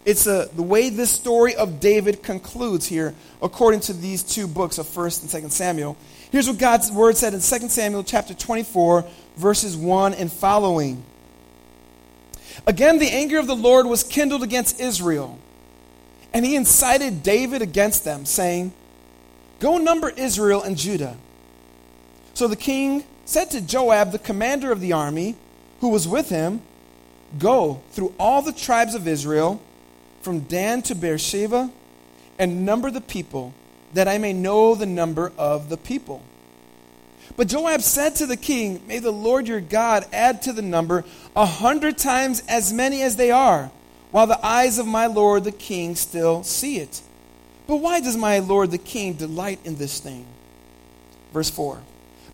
It's 0.04 0.28
a, 0.28 0.50
the 0.54 0.63
way 0.63 0.90
this 0.90 1.12
story 1.12 1.56
of 1.56 1.80
David 1.80 2.24
concludes 2.24 2.86
here, 2.86 3.16
according 3.42 3.80
to 3.82 3.94
these 3.94 4.22
two 4.22 4.48
books 4.48 4.78
of 4.78 4.86
1st 4.86 5.34
and 5.34 5.44
2nd 5.44 5.52
Samuel. 5.52 5.96
Here's 6.30 6.50
what 6.50 6.58
God's 6.58 6.92
word 6.92 7.16
said 7.16 7.34
in 7.34 7.40
2 7.40 7.70
Samuel 7.70 8.04
chapter 8.04 8.34
24, 8.34 9.06
verses 9.38 9.78
1 9.78 10.16
and 10.16 10.30
following. 10.30 11.04
Again, 12.65 13.00
the 13.00 13.10
anger 13.10 13.39
of 13.39 13.48
the 13.48 13.55
Lord 13.55 13.86
was 13.86 14.03
kindled 14.03 14.43
against 14.43 14.79
Israel, 14.79 15.38
and 16.34 16.46
he 16.46 16.55
incited 16.55 17.24
David 17.24 17.62
against 17.62 18.05
them, 18.05 18.25
saying, 18.25 18.74
Go 19.60 19.77
number 19.77 20.10
Israel 20.10 20.63
and 20.63 20.77
Judah. 20.77 21.17
So 22.34 22.48
the 22.48 22.55
king 22.55 23.03
said 23.25 23.51
to 23.51 23.62
Joab, 23.62 24.12
the 24.12 24.20
commander 24.20 24.72
of 24.72 24.79
the 24.79 24.93
army, 24.93 25.36
who 25.79 25.89
was 25.89 26.08
with 26.08 26.29
him, 26.29 26.62
Go 27.38 27.82
through 27.91 28.13
all 28.20 28.41
the 28.41 28.53
tribes 28.53 28.96
of 28.96 29.08
Israel, 29.08 29.62
from 30.22 30.41
Dan 30.41 30.82
to 30.84 30.96
Beersheba, 30.96 31.72
and 32.39 32.65
number 32.65 32.89
the 32.89 33.01
people 33.01 33.53
that 33.93 34.08
I 34.08 34.17
may 34.17 34.34
know 34.34 34.75
the 34.75 34.86
number 34.86 35.32
of 35.38 35.70
the 35.70 35.77
people. 35.77 36.22
But 37.36 37.48
Joab 37.48 37.82
said 37.82 38.16
to 38.16 38.25
the 38.25 38.38
king, 38.38 38.82
May 38.88 39.00
the 39.00 39.12
Lord 39.12 39.48
your 39.48 39.62
God 39.62 40.06
add 40.13 40.44
to 40.44 40.54
the 40.54 40.62
number 40.62 41.04
a 41.36 41.46
hundred 41.46 41.98
times 41.98 42.44
as 42.48 42.72
many 42.72 43.02
as 43.02 43.16
they 43.16 43.32
are, 43.32 43.72
while 44.12 44.28
the 44.28 44.46
eyes 44.46 44.78
of 44.78 44.86
my 44.86 45.08
lord 45.08 45.44
the 45.44 45.52
king 45.52 45.96
still 45.96 46.44
see 46.44 46.78
it. 46.78 47.02
But 47.66 47.78
why 47.78 48.02
does 48.02 48.18
my 48.18 48.40
lord 48.40 48.72
the 48.72 48.78
king 48.78 49.13
delight 49.13 49.60
in 49.63 49.78
this 49.78 50.00
thing? 50.00 50.25
Verse 51.32 51.50
4 51.50 51.82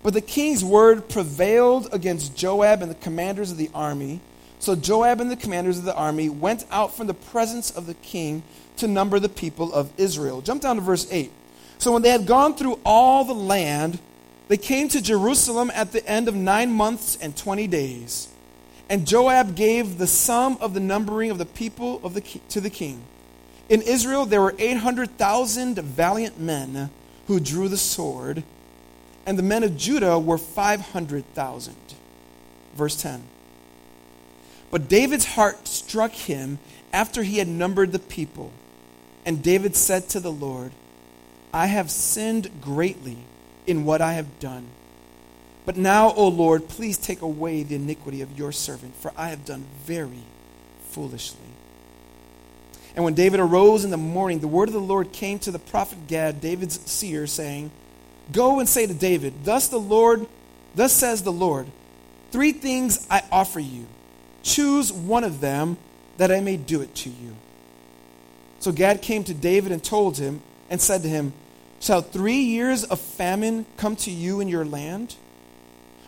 But 0.03 0.13
the 0.13 0.21
king's 0.21 0.65
word 0.65 1.07
prevailed 1.07 1.87
against 1.93 2.35
Joab 2.35 2.81
and 2.81 2.91
the 2.91 2.95
commanders 2.95 3.51
of 3.51 3.57
the 3.57 3.71
army. 3.73 4.19
So 4.59 4.75
Joab 4.75 5.21
and 5.21 5.31
the 5.31 5.37
commanders 5.37 5.77
of 5.77 5.85
the 5.85 5.95
army 5.95 6.27
went 6.27 6.65
out 6.69 6.93
from 6.93 7.07
the 7.07 7.13
presence 7.13 7.71
of 7.71 7.85
the 7.85 7.93
king 7.93 8.43
to 8.75 8.87
number 8.87 9.17
the 9.17 9.29
people 9.29 9.73
of 9.73 9.91
Israel. 9.97 10.41
Jump 10.41 10.61
down 10.61 10.75
to 10.75 10.81
verse 10.81 11.07
8. 11.09 11.31
So 11.77 11.93
when 11.93 12.01
they 12.01 12.09
had 12.09 12.25
gone 12.25 12.55
through 12.55 12.77
all 12.83 13.23
the 13.23 13.33
land, 13.33 13.99
they 14.49 14.57
came 14.57 14.89
to 14.89 15.01
Jerusalem 15.01 15.71
at 15.73 15.91
the 15.91 16.05
end 16.05 16.27
of 16.27 16.35
nine 16.35 16.71
months 16.71 17.15
and 17.21 17.37
twenty 17.37 17.67
days. 17.67 18.27
And 18.89 19.05
Joab 19.05 19.55
gave 19.55 19.99
the 19.99 20.07
sum 20.07 20.57
of 20.59 20.73
the 20.73 20.79
numbering 20.79 21.29
of 21.29 21.37
the 21.37 21.45
people 21.45 22.01
of 22.03 22.15
the, 22.15 22.21
to 22.21 22.59
the 22.59 22.71
king. 22.71 23.03
In 23.69 23.83
Israel 23.83 24.25
there 24.25 24.41
were 24.41 24.55
800,000 24.57 25.77
valiant 25.77 26.39
men 26.39 26.89
who 27.27 27.39
drew 27.39 27.67
the 27.67 27.77
sword, 27.77 28.43
and 29.27 29.37
the 29.37 29.43
men 29.43 29.61
of 29.61 29.77
Judah 29.77 30.17
were 30.17 30.39
500,000. 30.39 31.75
Verse 32.73 32.99
10. 32.99 33.21
But 34.71 34.89
David's 34.89 35.25
heart 35.25 35.67
struck 35.67 36.11
him 36.11 36.57
after 36.91 37.21
he 37.21 37.37
had 37.37 37.47
numbered 37.47 37.91
the 37.91 37.99
people. 37.99 38.51
And 39.23 39.43
David 39.43 39.75
said 39.75 40.09
to 40.09 40.19
the 40.19 40.31
Lord, 40.31 40.71
I 41.53 41.67
have 41.67 41.91
sinned 41.91 42.49
greatly 42.61 43.17
in 43.69 43.85
what 43.85 44.01
I 44.01 44.13
have 44.13 44.39
done. 44.39 44.67
But 45.65 45.77
now, 45.77 46.13
O 46.13 46.27
Lord, 46.27 46.67
please 46.67 46.97
take 46.97 47.21
away 47.21 47.63
the 47.63 47.75
iniquity 47.75 48.21
of 48.21 48.37
your 48.37 48.51
servant, 48.51 48.95
for 48.95 49.13
I 49.15 49.29
have 49.29 49.45
done 49.45 49.65
very 49.85 50.23
foolishly. 50.89 51.37
And 52.95 53.05
when 53.05 53.13
David 53.13 53.39
arose 53.39 53.85
in 53.85 53.91
the 53.91 53.97
morning, 53.97 54.39
the 54.39 54.47
word 54.47 54.67
of 54.67 54.73
the 54.73 54.79
Lord 54.79 55.11
came 55.11 55.37
to 55.39 55.51
the 55.51 55.59
prophet 55.59 56.07
Gad, 56.07 56.41
David's 56.41 56.79
seer, 56.89 57.27
saying, 57.27 57.71
Go 58.31 58.59
and 58.59 58.67
say 58.67 58.87
to 58.87 58.93
David, 58.93 59.33
Thus 59.43 59.67
the 59.67 59.79
Lord, 59.79 60.25
thus 60.73 60.91
says 60.91 61.21
the 61.21 61.31
Lord, 61.31 61.67
three 62.31 62.51
things 62.51 63.05
I 63.09 63.23
offer 63.31 63.59
you. 63.59 63.85
Choose 64.41 64.91
one 64.91 65.23
of 65.23 65.39
them 65.39 65.77
that 66.17 66.31
I 66.31 66.39
may 66.39 66.57
do 66.57 66.81
it 66.81 66.95
to 66.95 67.09
you. 67.09 67.35
So 68.59 68.71
Gad 68.71 69.01
came 69.01 69.23
to 69.25 69.33
David 69.33 69.71
and 69.71 69.83
told 69.83 70.17
him, 70.17 70.41
and 70.69 70.81
said 70.81 71.03
to 71.03 71.09
him, 71.09 71.33
Shall 71.79 72.01
three 72.01 72.41
years 72.41 72.83
of 72.83 72.99
famine 72.99 73.65
come 73.77 73.95
to 73.97 74.11
you 74.11 74.39
in 74.39 74.47
your 74.47 74.65
land? 74.65 75.15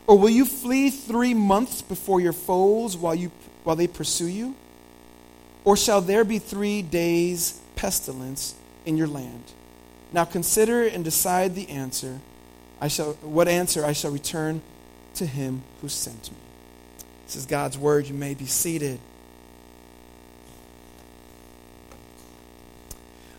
Or 0.08 0.18
will 0.18 0.30
you 0.30 0.46
flee 0.46 0.90
three 0.90 1.34
months 1.34 1.82
before 1.82 2.20
your 2.20 2.34
foes 2.34 2.98
while, 2.98 3.16
you, 3.16 3.32
while 3.64 3.76
they 3.76 3.88
pursue 3.88 4.28
you? 4.28 4.56
Or 5.64 5.78
shall 5.78 6.02
there 6.02 6.24
be 6.24 6.40
three 6.40 6.82
days' 6.82 7.60
pestilence 7.76 8.56
in 8.86 8.98
your 8.98 9.08
land? 9.08 9.44
Now 10.12 10.26
consider 10.26 10.84
and 10.84 11.04
decide 11.04 11.56
the 11.56 11.70
answer. 11.70 12.20
I 12.82 12.88
shall, 12.88 13.14
what 13.22 13.48
answer 13.48 13.86
I 13.86 13.94
shall 13.94 14.12
return 14.12 14.62
to 15.16 15.26
him 15.26 15.62
who 15.82 15.88
sent 15.88 16.32
me. 16.32 16.38
This 17.26 17.36
is 17.36 17.46
God's 17.46 17.78
word. 17.78 18.08
You 18.08 18.16
may 18.16 18.34
be 18.34 18.46
seated. 18.46 19.00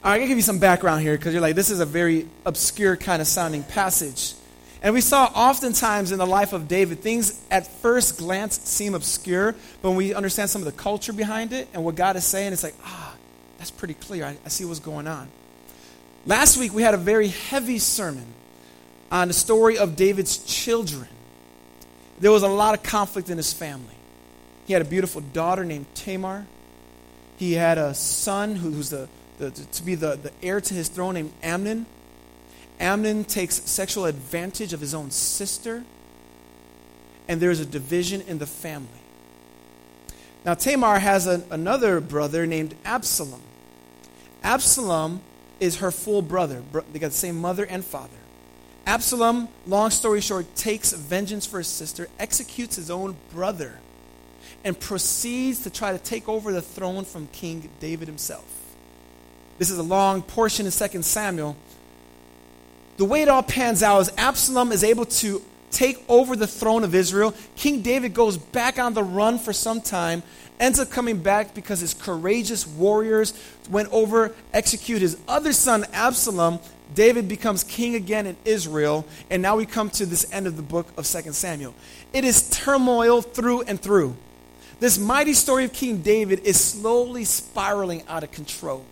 All 0.05 0.11
right, 0.11 0.15
I'm 0.15 0.19
going 0.19 0.27
to 0.27 0.31
give 0.33 0.39
you 0.39 0.43
some 0.43 0.59
background 0.59 1.03
here 1.03 1.17
because 1.17 1.33
you're 1.33 1.41
like, 1.41 1.55
this 1.55 1.71
is 1.71 1.79
a 1.79 1.87
very 1.87 2.27
obscure 2.45 2.97
kind 2.97 3.23
of 3.23 3.29
sounding 3.29 3.63
passage. 3.63 4.35
And 4.83 4.95
we 4.95 5.01
saw 5.01 5.27
oftentimes 5.27 6.11
in 6.11 6.19
the 6.19 6.27
life 6.27 6.53
of 6.53 6.67
David, 6.67 6.99
things 6.99 7.41
at 7.53 7.69
first 7.69 8.19
glance 8.19 8.59
seem 8.63 8.97
obscure, 8.97 9.55
but 9.81 9.91
when 9.91 9.97
we 9.97 10.13
understand 10.13 10.51
some 10.51 10.61
of 10.61 10.67
the 10.67 10.73
culture 10.73 11.13
behind 11.13 11.53
it 11.53 11.69
and 11.73 11.85
what 11.85 11.95
God 11.95 12.17
is 12.17 12.25
saying, 12.25 12.53
it's 12.53 12.65
like, 12.65 12.75
ah, 12.85 13.15
that's 13.59 13.71
pretty 13.71 13.95
clear. 13.95 14.25
I, 14.25 14.37
I 14.45 14.49
see 14.49 14.65
what's 14.65 14.81
going 14.81 15.07
on. 15.07 15.29
Last 16.27 16.57
week, 16.57 16.75
we 16.75 16.83
had 16.83 16.95
a 16.95 16.99
very 16.99 17.29
heavy 17.29 17.79
sermon 17.79 18.27
on 19.13 19.29
the 19.29 19.35
story 19.35 19.79
of 19.79 19.95
David's 19.95 20.39
children. 20.39 21.07
There 22.19 22.33
was 22.33 22.43
a 22.43 22.49
lot 22.49 22.75
of 22.75 22.83
conflict 22.83 23.31
in 23.31 23.37
his 23.37 23.53
family. 23.53 23.95
He 24.67 24.73
had 24.73 24.83
a 24.83 24.85
beautiful 24.85 25.21
daughter 25.21 25.65
named 25.65 25.87
Tamar. 25.95 26.45
He 27.37 27.53
had 27.53 27.79
a 27.79 27.95
son 27.95 28.57
who, 28.57 28.73
who's 28.73 28.91
the 28.91 29.09
the, 29.51 29.65
to 29.65 29.83
be 29.83 29.95
the, 29.95 30.17
the 30.17 30.33
heir 30.43 30.61
to 30.61 30.75
his 30.75 30.89
throne 30.89 31.15
named 31.15 31.33
Amnon. 31.43 31.87
Amnon 32.81 33.25
takes 33.25 33.57
sexual 33.71 34.07
advantage 34.07 34.73
of 34.73 34.81
his 34.81 34.95
own 34.95 35.11
sister, 35.11 35.85
and 37.29 37.41
there's 37.41 37.61
a 37.61 37.67
division 37.67 38.21
in 38.23 38.39
the 38.39 38.47
family. 38.47 38.89
Now, 40.45 40.55
Tamar 40.55 40.99
has 40.99 41.27
another 41.27 42.01
brother 42.01 42.47
named 42.47 42.75
Absalom. 42.85 43.43
Absalom 44.43 45.21
is 45.61 45.77
her 45.77 45.93
full 45.93 46.23
brother. 46.23 46.63
They 46.93 46.99
got 46.99 47.13
the 47.13 47.17
same 47.17 47.37
mother 47.37 47.65
and 47.65 47.85
father. 47.85 48.17
Absalom, 48.85 49.49
long 49.67 49.91
story 49.91 50.21
short, 50.21 50.57
takes 50.57 50.93
vengeance 50.93 51.47
for 51.47 51.59
his 51.59 51.69
sister, 51.69 52.09
executes 52.19 52.75
his 52.75 52.91
own 52.91 53.15
brother, 53.33 53.79
and 54.65 54.79
proceeds 54.79 55.63
to 55.63 55.71
try 55.71 55.93
to 55.93 55.99
take 55.99 56.29
over 56.29 56.53
the 56.53 56.63
throne 56.63 57.05
from 57.05 57.29
King 57.29 57.69
David 57.79 58.09
himself. 58.09 58.62
This 59.59 59.71
is 59.71 59.79
a 59.79 59.83
long 59.83 60.23
portion 60.23 60.67
in 60.67 60.73
2 60.73 61.03
Samuel. 61.03 61.57
The 62.97 63.05
way 63.05 63.23
it 63.23 63.29
all 63.29 63.43
pans 63.43 63.83
out 63.83 64.01
is 64.01 64.13
Absalom 64.17 64.73
is 64.73 64.85
able 64.85 65.07
to 65.07 65.43
take 65.71 66.05
over 66.09 66.37
the 66.37 66.47
throne 66.47 66.85
of 66.85 66.95
Israel. 66.95 67.35
King 67.57 67.83
David 67.83 68.15
goes 68.15 68.37
back 68.37 68.79
on 68.79 68.95
the 68.95 69.03
run 69.03 69.39
for 69.39 69.53
some 69.53 69.81
time, 69.81 70.23
ends 70.61 70.79
up 70.79 70.91
coming 70.91 71.19
back 71.19 71.55
because 71.55 71.81
his 71.81 71.95
courageous 71.95 72.67
warriors 72.67 73.33
went 73.71 73.89
over, 73.91 74.35
execute 74.53 75.01
his 75.01 75.17
other 75.27 75.53
son 75.53 75.85
Absalom. 75.93 76.61
David 76.95 77.27
becomes 77.27 77.65
king 77.65 77.95
again 77.95 78.27
in 78.27 78.37
Israel, 78.45 79.07
and 79.31 79.41
now 79.41 79.57
we 79.57 79.65
come 79.65 79.89
to 79.91 80.05
this 80.05 80.31
end 80.31 80.47
of 80.47 80.57
the 80.57 80.63
book 80.63 80.87
of 80.99 81.07
2 81.07 81.33
Samuel. 81.33 81.75
It 82.13 82.25
is 82.25 82.51
turmoil 82.51 83.23
through 83.23 83.63
and 83.63 83.81
through. 83.81 84.15
This 84.79 84.99
mighty 84.99 85.33
story 85.33 85.65
of 85.65 85.73
King 85.73 86.03
David 86.03 86.41
is 86.41 86.61
slowly 86.61 87.25
spiraling 87.25 88.03
out 88.09 88.25
of 88.25 88.31
control. 88.31 88.85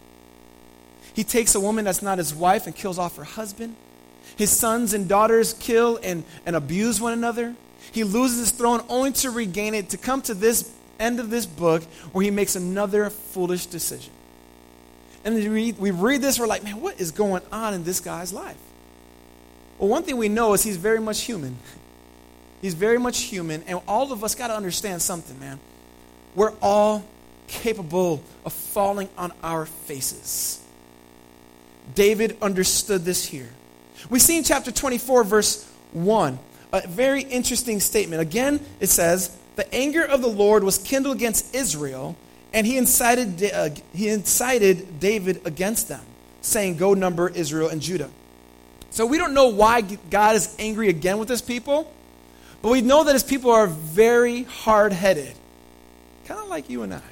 He 1.14 1.24
takes 1.24 1.54
a 1.54 1.60
woman 1.60 1.84
that's 1.84 2.02
not 2.02 2.18
his 2.18 2.34
wife 2.34 2.66
and 2.66 2.74
kills 2.74 2.98
off 2.98 3.16
her 3.16 3.24
husband. 3.24 3.76
His 4.36 4.50
sons 4.50 4.94
and 4.94 5.08
daughters 5.08 5.52
kill 5.54 5.98
and, 6.02 6.24
and 6.46 6.56
abuse 6.56 7.00
one 7.00 7.12
another. 7.12 7.54
He 7.92 8.04
loses 8.04 8.38
his 8.38 8.50
throne 8.52 8.82
only 8.88 9.12
to 9.12 9.30
regain 9.30 9.74
it, 9.74 9.90
to 9.90 9.98
come 9.98 10.22
to 10.22 10.34
this 10.34 10.72
end 10.98 11.18
of 11.18 11.30
this 11.30 11.46
book 11.46 11.82
where 12.12 12.24
he 12.24 12.30
makes 12.30 12.56
another 12.56 13.10
foolish 13.10 13.66
decision. 13.66 14.12
And 15.24 15.34
we 15.34 15.48
read, 15.48 15.78
we 15.78 15.90
read 15.90 16.22
this, 16.22 16.38
we're 16.38 16.46
like, 16.46 16.64
man, 16.64 16.80
what 16.80 17.00
is 17.00 17.10
going 17.10 17.42
on 17.52 17.74
in 17.74 17.84
this 17.84 18.00
guy's 18.00 18.32
life? 18.32 18.56
Well, 19.78 19.88
one 19.88 20.02
thing 20.02 20.16
we 20.16 20.28
know 20.28 20.52
is 20.54 20.62
he's 20.62 20.76
very 20.76 21.00
much 21.00 21.22
human. 21.22 21.56
He's 22.62 22.74
very 22.74 22.98
much 22.98 23.20
human, 23.20 23.62
and 23.66 23.80
all 23.88 24.12
of 24.12 24.22
us 24.22 24.34
got 24.34 24.48
to 24.48 24.54
understand 24.54 25.00
something, 25.00 25.40
man. 25.40 25.58
We're 26.34 26.52
all 26.60 27.02
capable 27.46 28.22
of 28.44 28.52
falling 28.52 29.08
on 29.16 29.32
our 29.42 29.64
faces. 29.64 30.62
David 31.94 32.36
understood 32.40 33.04
this 33.04 33.24
here. 33.24 33.48
We 34.08 34.18
see 34.18 34.38
in 34.38 34.44
chapter 34.44 34.70
24, 34.70 35.24
verse 35.24 35.70
1, 35.92 36.38
a 36.72 36.86
very 36.86 37.22
interesting 37.22 37.80
statement. 37.80 38.22
Again, 38.22 38.60
it 38.80 38.88
says, 38.88 39.36
The 39.56 39.72
anger 39.74 40.04
of 40.04 40.22
the 40.22 40.28
Lord 40.28 40.64
was 40.64 40.78
kindled 40.78 41.16
against 41.16 41.54
Israel, 41.54 42.16
and 42.52 42.66
he 42.66 42.76
incited, 42.76 43.52
uh, 43.52 43.70
he 43.92 44.08
incited 44.08 45.00
David 45.00 45.42
against 45.44 45.88
them, 45.88 46.02
saying, 46.40 46.76
Go 46.76 46.94
number 46.94 47.28
Israel 47.28 47.68
and 47.68 47.80
Judah. 47.80 48.10
So 48.90 49.06
we 49.06 49.18
don't 49.18 49.34
know 49.34 49.48
why 49.48 49.82
God 49.82 50.34
is 50.34 50.54
angry 50.58 50.88
again 50.88 51.18
with 51.18 51.28
his 51.28 51.42
people, 51.42 51.92
but 52.62 52.70
we 52.70 52.80
know 52.80 53.04
that 53.04 53.12
his 53.12 53.22
people 53.22 53.50
are 53.50 53.66
very 53.66 54.42
hard 54.42 54.92
headed, 54.92 55.34
kind 56.26 56.40
of 56.40 56.48
like 56.48 56.68
you 56.68 56.82
and 56.82 56.94
I. 56.94 57.02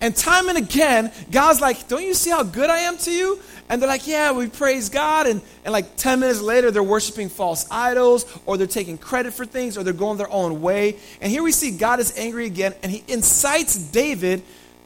And 0.00 0.16
time 0.16 0.48
and 0.48 0.56
again, 0.56 1.12
God's 1.30 1.60
like, 1.60 1.88
Don't 1.88 2.02
you 2.02 2.14
see 2.14 2.30
how 2.30 2.42
good 2.42 2.70
I 2.70 2.80
am 2.80 2.96
to 2.98 3.10
you? 3.10 3.38
And 3.68 3.80
they're 3.80 3.88
like, 3.88 4.06
Yeah, 4.06 4.32
we 4.32 4.48
praise 4.48 4.88
God. 4.88 5.26
And, 5.26 5.42
and 5.64 5.72
like 5.72 5.96
10 5.96 6.20
minutes 6.20 6.40
later, 6.40 6.70
they're 6.70 6.82
worshiping 6.82 7.28
false 7.28 7.66
idols, 7.70 8.24
or 8.46 8.56
they're 8.56 8.66
taking 8.66 8.96
credit 8.96 9.34
for 9.34 9.44
things, 9.44 9.76
or 9.76 9.84
they're 9.84 9.92
going 9.92 10.16
their 10.16 10.30
own 10.30 10.62
way. 10.62 10.96
And 11.20 11.30
here 11.30 11.42
we 11.42 11.52
see 11.52 11.70
God 11.76 12.00
is 12.00 12.16
angry 12.16 12.46
again, 12.46 12.74
and 12.82 12.90
he 12.90 13.04
incites 13.08 13.76
David 13.76 14.42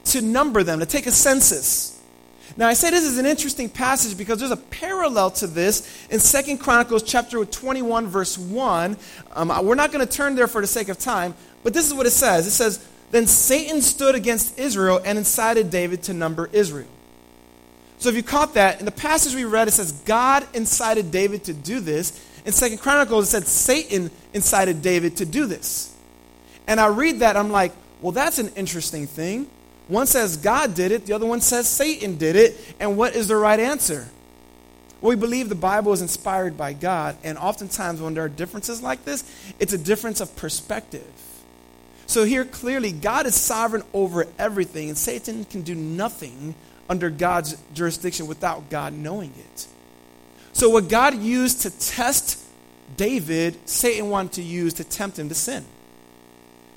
to 0.06 0.21
number 0.21 0.62
them, 0.62 0.80
to 0.80 0.87
take 0.87 1.06
a 1.06 1.12
census. 1.12 1.94
Now, 2.56 2.68
I 2.68 2.75
say 2.75 2.90
this 2.90 3.04
is 3.04 3.18
an 3.18 3.26
interesting 3.26 3.68
passage 3.68 4.16
because 4.16 4.38
there's 4.38 4.50
a 4.50 4.56
parallel 4.56 5.30
to 5.33 5.47
this 5.47 6.06
in 6.09 6.21
Second 6.21 6.59
Chronicles 6.59 7.02
chapter 7.02 7.44
21, 7.44 8.06
verse 8.06 8.38
1. 8.38 8.97
Um, 9.33 9.66
we're 9.66 9.75
not 9.75 9.90
going 9.90 10.06
to 10.06 10.12
turn 10.12 10.37
there 10.37 10.47
for 10.47 10.61
the 10.61 10.66
sake 10.66 10.88
of 10.88 10.99
time, 10.99 11.35
but 11.64 11.73
this 11.73 11.87
is 11.87 11.94
what 11.94 12.06
it 12.06 12.12
says. 12.12 12.47
It 12.47 12.52
says, 12.52 12.87
Then 13.14 13.28
Satan 13.28 13.80
stood 13.80 14.16
against 14.16 14.59
Israel 14.59 15.00
and 15.04 15.16
incited 15.16 15.71
David 15.71 16.02
to 16.02 16.12
number 16.12 16.50
Israel. 16.52 16.88
So 17.99 18.09
if 18.09 18.16
you 18.16 18.25
caught 18.25 18.54
that, 18.54 18.80
in 18.80 18.87
the 18.87 18.90
passage 18.90 19.37
we 19.37 19.44
read, 19.44 19.68
it 19.68 19.71
says 19.71 19.92
God 19.92 20.44
incited 20.52 21.12
David 21.12 21.44
to 21.44 21.52
do 21.52 21.78
this. 21.78 22.21
In 22.44 22.50
Second 22.50 22.78
Chronicles, 22.78 23.28
it 23.28 23.30
said 23.30 23.47
Satan 23.47 24.11
incited 24.33 24.83
David 24.83 25.18
to 25.18 25.26
do 25.26 25.47
this. 25.47 25.94
And 26.66 26.80
I 26.80 26.88
read 26.88 27.21
that, 27.21 27.37
I'm 27.37 27.52
like, 27.52 27.71
well, 28.00 28.11
that's 28.11 28.40
an 28.40 28.49
interesting 28.56 29.06
thing. 29.06 29.49
One 29.87 30.09
says 30.09 30.37
God 30.37 30.75
did 30.75 30.90
it, 30.90 31.06
the 31.06 31.12
other 31.12 31.25
one 31.25 31.40
says 31.40 31.68
Satan 31.68 32.18
did 32.18 32.35
it. 32.35 32.75
And 32.80 32.97
what 32.97 33.14
is 33.14 33.28
the 33.28 33.37
right 33.37 33.61
answer? 33.61 34.09
Well, 35.00 35.11
we 35.11 35.14
believe 35.14 35.49
the 35.49 35.54
Bible 35.54 35.92
is 35.92 36.02
inspired 36.02 36.56
by 36.56 36.73
God, 36.73 37.16
and 37.23 37.38
oftentimes 37.38 38.00
when 38.00 38.14
there 38.14 38.25
are 38.25 38.28
differences 38.28 38.83
like 38.83 39.04
this, 39.04 39.23
it's 39.61 39.73
a 39.73 39.78
difference 39.78 40.21
of 40.21 40.35
perspective. 40.35 41.06
So 42.06 42.25
here 42.25 42.44
clearly, 42.44 42.92
God 42.92 43.26
is 43.26 43.34
sovereign 43.34 43.82
over 43.92 44.26
everything, 44.38 44.88
and 44.88 44.99
Satan 44.99 45.44
can 45.44 45.62
do 45.62 45.75
nothing 45.75 46.54
under 46.88 47.11
God's 47.11 47.56
jurisdiction 47.73 48.26
without 48.26 48.68
God 48.70 48.92
knowing 48.92 49.32
it. 49.38 49.66
So, 50.52 50.68
what 50.70 50.88
God 50.88 51.18
used 51.20 51.62
to 51.62 51.70
test 51.70 52.40
David, 52.96 53.56
Satan 53.68 54.11
wanted 54.11 54.32
to 54.32 54.42
use 54.42 54.75
to 54.75 54.84
tempt 54.84 55.18
him 55.18 55.28
to 55.28 55.34
sin. 55.34 55.64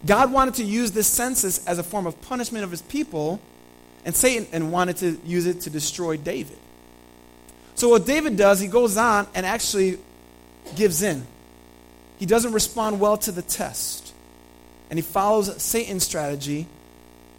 God 0.06 0.32
wanted 0.32 0.56
to 0.56 0.64
use 0.64 0.92
this 0.92 1.08
census 1.08 1.66
as 1.68 1.80
a 1.80 1.84
form 1.84 2.08
of 2.08 2.20
punishment 2.22 2.64
of 2.64 2.72
his 2.72 2.82
people, 2.84 3.40
and 4.06 4.16
Satan 4.16 4.48
and 4.52 4.72
wanted 4.72 4.98
to 4.98 5.20
use 5.26 5.46
it 5.46 5.62
to 5.62 5.70
destroy 5.70 6.18
David. 6.18 6.58
So 7.76 7.90
what 7.90 8.06
David 8.06 8.38
does, 8.38 8.60
he 8.60 8.68
goes 8.68 8.98
on 8.98 9.28
and 9.36 9.46
actually 9.46 10.00
gives 10.76 11.04
in. 11.04 11.26
He 12.18 12.26
doesn't 12.26 12.54
respond 12.54 13.00
well 13.00 13.18
to 13.18 13.32
the 13.32 13.44
test. 13.44 14.07
And 14.90 14.98
he 14.98 15.04
follows 15.04 15.62
Satan's 15.62 16.04
strategy 16.04 16.68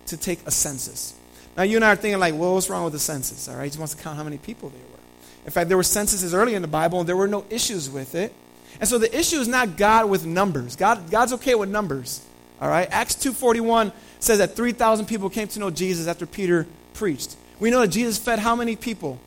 to 0.07 0.17
take 0.17 0.40
a 0.47 0.50
census. 0.50 1.14
Now 1.57 1.62
you 1.64 1.76
and 1.76 1.85
I 1.85 1.93
are 1.93 1.97
thinking 1.97 2.21
like, 2.21 2.35
well, 2.35 2.55
what's 2.55 2.71
wrong 2.71 2.85
with 2.85 2.93
the 2.93 2.99
census? 2.99 3.49
All 3.49 3.57
right, 3.57 3.64
he 3.64 3.71
just 3.71 3.78
wants 3.78 3.95
to 3.95 4.02
count 4.02 4.17
how 4.17 4.25
many 4.25 4.38
people 4.38 4.69
there 4.69 4.81
were. 4.81 4.99
In 5.45 5.50
fact, 5.50 5.69
there 5.69 5.76
were 5.76 5.83
censuses 5.83 6.35
early 6.35 6.55
in 6.55 6.62
the 6.62 6.69
Bible, 6.69 7.00
and 7.00 7.09
there 7.09 7.17
were 7.17 7.28
no 7.28 7.45
issues 7.50 7.88
with 7.90 8.14
it. 8.14 8.33
And 8.81 8.88
so 8.88 8.99
the 8.99 9.17
issue 9.19 9.38
is 9.38 9.49
not 9.49 9.76
God 9.76 10.09
with 10.09 10.26
numbers. 10.26 10.76
God, 10.76 11.11
God's 11.11 11.33
okay 11.35 11.55
with 11.55 11.69
numbers. 11.69 12.21
All 12.61 12.69
right? 12.69 12.88
Acts 12.90 13.14
2:41 13.17 13.93
says 14.21 14.38
that 14.38 14.57
3,000 14.57 15.07
people 15.07 15.31
came 15.31 15.49
to 15.49 15.59
know 15.59 15.71
Jesus 15.71 16.07
after 16.07 16.26
Peter 16.26 16.67
preached. 16.95 17.37
We 17.61 17.71
know 17.71 17.81
that 17.81 17.88
Jesus 17.88 18.19
fed 18.19 18.38
how 18.38 18.55
many 18.55 18.76
people? 18.76 19.19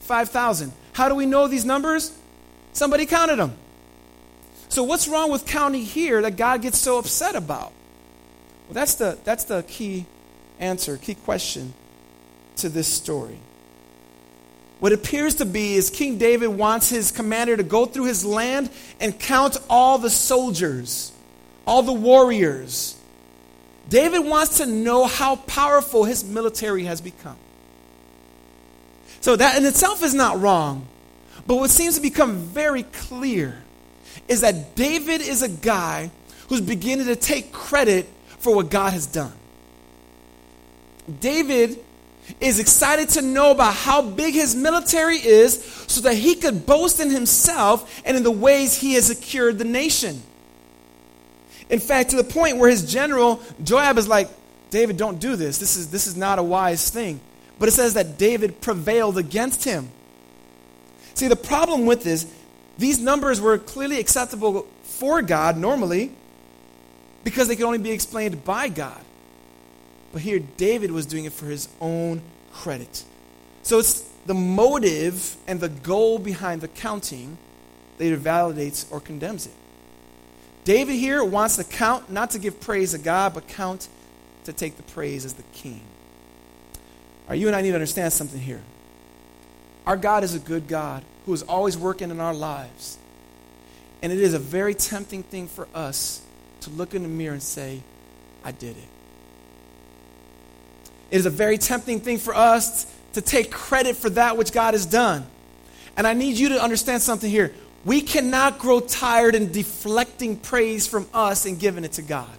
5,000. 0.00 0.72
How 0.92 1.08
do 1.08 1.14
we 1.14 1.26
know 1.26 1.46
these 1.46 1.64
numbers? 1.64 2.12
Somebody 2.72 3.06
counted 3.06 3.36
them. 3.36 3.54
So 4.74 4.82
what's 4.82 5.06
wrong 5.06 5.30
with 5.30 5.46
counting 5.46 5.82
here 5.82 6.20
that 6.22 6.36
God 6.36 6.60
gets 6.62 6.78
so 6.78 6.98
upset 6.98 7.36
about? 7.36 7.70
Well, 8.66 8.72
that's 8.72 8.96
the 8.96 9.16
that's 9.22 9.44
the 9.44 9.62
key 9.62 10.04
answer, 10.58 10.96
key 10.96 11.14
question 11.14 11.74
to 12.56 12.68
this 12.68 12.88
story. 12.88 13.38
What 14.80 14.92
appears 14.92 15.36
to 15.36 15.44
be 15.44 15.76
is 15.76 15.90
King 15.90 16.18
David 16.18 16.48
wants 16.48 16.90
his 16.90 17.12
commander 17.12 17.56
to 17.56 17.62
go 17.62 17.86
through 17.86 18.06
his 18.06 18.24
land 18.24 18.68
and 18.98 19.16
count 19.16 19.58
all 19.70 19.98
the 19.98 20.10
soldiers 20.10 21.12
all 21.68 21.84
the 21.84 21.92
warriors. 21.92 22.96
David 23.88 24.26
wants 24.26 24.56
to 24.56 24.66
know 24.66 25.04
how 25.04 25.36
powerful 25.36 26.02
his 26.02 26.24
military 26.24 26.82
has 26.82 27.00
become. 27.00 27.36
So, 29.20 29.36
that 29.36 29.56
in 29.56 29.64
itself 29.64 30.02
is 30.02 30.14
not 30.14 30.40
wrong. 30.40 30.88
But 31.46 31.58
what 31.58 31.70
seems 31.70 31.94
to 31.94 32.00
become 32.00 32.38
very 32.38 32.82
clear 32.82 33.63
is 34.28 34.40
that 34.40 34.74
David 34.74 35.20
is 35.20 35.42
a 35.42 35.48
guy 35.48 36.10
who's 36.48 36.60
beginning 36.60 37.06
to 37.06 37.16
take 37.16 37.52
credit 37.52 38.06
for 38.38 38.54
what 38.54 38.70
God 38.70 38.92
has 38.92 39.06
done. 39.06 39.32
David 41.20 41.78
is 42.40 42.58
excited 42.58 43.10
to 43.10 43.22
know 43.22 43.50
about 43.50 43.74
how 43.74 44.02
big 44.02 44.34
his 44.34 44.54
military 44.54 45.16
is 45.16 45.62
so 45.86 46.00
that 46.02 46.14
he 46.14 46.34
could 46.34 46.64
boast 46.64 47.00
in 47.00 47.10
himself 47.10 48.02
and 48.04 48.16
in 48.16 48.22
the 48.22 48.30
ways 48.30 48.74
he 48.74 48.94
has 48.94 49.06
secured 49.06 49.58
the 49.58 49.64
nation. 49.64 50.22
In 51.68 51.80
fact, 51.80 52.10
to 52.10 52.16
the 52.16 52.24
point 52.24 52.58
where 52.58 52.70
his 52.70 52.90
general, 52.90 53.42
Joab, 53.62 53.98
is 53.98 54.08
like, 54.08 54.28
David, 54.70 54.96
don't 54.96 55.18
do 55.18 55.36
this. 55.36 55.58
This 55.58 55.76
is, 55.76 55.90
this 55.90 56.06
is 56.06 56.16
not 56.16 56.38
a 56.38 56.42
wise 56.42 56.90
thing. 56.90 57.20
But 57.58 57.68
it 57.68 57.72
says 57.72 57.94
that 57.94 58.18
David 58.18 58.60
prevailed 58.60 59.18
against 59.18 59.64
him. 59.64 59.90
See, 61.14 61.28
the 61.28 61.36
problem 61.36 61.86
with 61.86 62.02
this, 62.02 62.26
these 62.78 62.98
numbers 62.98 63.40
were 63.40 63.58
clearly 63.58 64.00
acceptable 64.00 64.66
for 64.82 65.22
God 65.22 65.56
normally 65.56 66.12
because 67.22 67.48
they 67.48 67.56
could 67.56 67.64
only 67.64 67.78
be 67.78 67.90
explained 67.90 68.44
by 68.44 68.68
God. 68.68 69.00
But 70.12 70.22
here, 70.22 70.38
David 70.38 70.90
was 70.90 71.06
doing 71.06 71.24
it 71.24 71.32
for 71.32 71.46
his 71.46 71.68
own 71.80 72.22
credit. 72.52 73.04
So 73.62 73.78
it's 73.78 74.00
the 74.26 74.34
motive 74.34 75.36
and 75.46 75.60
the 75.60 75.68
goal 75.68 76.18
behind 76.18 76.60
the 76.60 76.68
counting 76.68 77.38
that 77.98 78.04
either 78.04 78.16
validates 78.16 78.90
or 78.92 79.00
condemns 79.00 79.46
it. 79.46 79.52
David 80.64 80.94
here 80.94 81.22
wants 81.22 81.56
to 81.56 81.64
count, 81.64 82.10
not 82.10 82.30
to 82.30 82.38
give 82.38 82.60
praise 82.60 82.92
to 82.92 82.98
God, 82.98 83.34
but 83.34 83.48
count 83.48 83.88
to 84.44 84.52
take 84.52 84.76
the 84.76 84.82
praise 84.82 85.24
as 85.24 85.34
the 85.34 85.42
king. 85.52 85.80
Right, 87.28 87.38
you 87.38 87.46
and 87.46 87.56
I 87.56 87.62
need 87.62 87.70
to 87.70 87.74
understand 87.74 88.12
something 88.12 88.40
here. 88.40 88.62
Our 89.86 89.96
God 89.96 90.24
is 90.24 90.34
a 90.34 90.38
good 90.38 90.68
God 90.68 91.04
who 91.26 91.32
is 91.32 91.42
always 91.42 91.76
working 91.76 92.10
in 92.10 92.20
our 92.20 92.34
lives. 92.34 92.98
And 94.02 94.12
it 94.12 94.18
is 94.20 94.34
a 94.34 94.38
very 94.38 94.74
tempting 94.74 95.22
thing 95.22 95.48
for 95.48 95.66
us 95.74 96.22
to 96.60 96.70
look 96.70 96.94
in 96.94 97.02
the 97.02 97.08
mirror 97.08 97.32
and 97.32 97.42
say, 97.42 97.80
I 98.44 98.52
did 98.52 98.76
it. 98.76 98.88
It 101.10 101.16
is 101.16 101.26
a 101.26 101.30
very 101.30 101.58
tempting 101.58 102.00
thing 102.00 102.18
for 102.18 102.34
us 102.34 102.86
to 103.14 103.20
take 103.20 103.50
credit 103.50 103.96
for 103.96 104.10
that 104.10 104.36
which 104.36 104.52
God 104.52 104.74
has 104.74 104.84
done. 104.84 105.26
And 105.96 106.06
I 106.06 106.12
need 106.12 106.36
you 106.36 106.50
to 106.50 106.62
understand 106.62 107.02
something 107.02 107.30
here. 107.30 107.52
We 107.84 108.00
cannot 108.00 108.58
grow 108.58 108.80
tired 108.80 109.34
in 109.34 109.52
deflecting 109.52 110.38
praise 110.38 110.86
from 110.86 111.06
us 111.14 111.46
and 111.46 111.58
giving 111.58 111.84
it 111.84 111.92
to 111.92 112.02
God. 112.02 112.30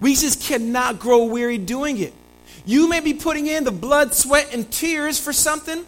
We 0.00 0.14
just 0.14 0.42
cannot 0.42 0.98
grow 0.98 1.24
weary 1.24 1.58
doing 1.58 1.98
it. 1.98 2.14
You 2.64 2.88
may 2.88 3.00
be 3.00 3.14
putting 3.14 3.46
in 3.46 3.64
the 3.64 3.70
blood, 3.70 4.14
sweat, 4.14 4.52
and 4.52 4.70
tears 4.70 5.18
for 5.18 5.32
something, 5.32 5.84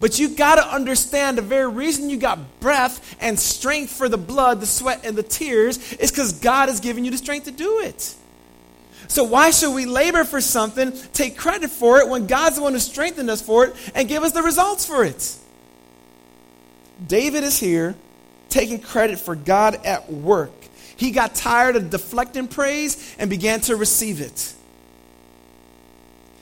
but 0.00 0.18
you 0.18 0.28
got 0.28 0.56
to 0.56 0.66
understand 0.66 1.38
the 1.38 1.42
very 1.42 1.68
reason 1.68 2.10
you 2.10 2.16
got 2.16 2.60
breath 2.60 3.16
and 3.20 3.38
strength 3.38 3.92
for 3.92 4.08
the 4.08 4.18
blood, 4.18 4.60
the 4.60 4.66
sweat, 4.66 5.04
and 5.04 5.16
the 5.16 5.22
tears 5.22 5.92
is 5.94 6.10
because 6.10 6.32
God 6.32 6.68
has 6.68 6.80
given 6.80 7.04
you 7.04 7.10
the 7.10 7.18
strength 7.18 7.44
to 7.44 7.50
do 7.50 7.80
it. 7.80 8.14
So 9.08 9.24
why 9.24 9.50
should 9.50 9.74
we 9.74 9.84
labor 9.84 10.24
for 10.24 10.40
something, 10.40 10.92
take 11.12 11.36
credit 11.36 11.70
for 11.70 12.00
it, 12.00 12.08
when 12.08 12.26
God's 12.26 12.56
the 12.56 12.62
one 12.62 12.72
who 12.72 12.78
strengthened 12.78 13.30
us 13.30 13.42
for 13.42 13.66
it 13.66 13.92
and 13.94 14.08
give 14.08 14.22
us 14.22 14.32
the 14.32 14.42
results 14.42 14.86
for 14.86 15.04
it? 15.04 15.36
David 17.06 17.44
is 17.44 17.58
here 17.58 17.94
taking 18.48 18.80
credit 18.80 19.18
for 19.18 19.34
God 19.34 19.84
at 19.84 20.10
work. 20.10 20.52
He 20.96 21.10
got 21.10 21.34
tired 21.34 21.76
of 21.76 21.90
deflecting 21.90 22.48
praise 22.48 23.14
and 23.18 23.28
began 23.28 23.60
to 23.62 23.76
receive 23.76 24.20
it. 24.20 24.54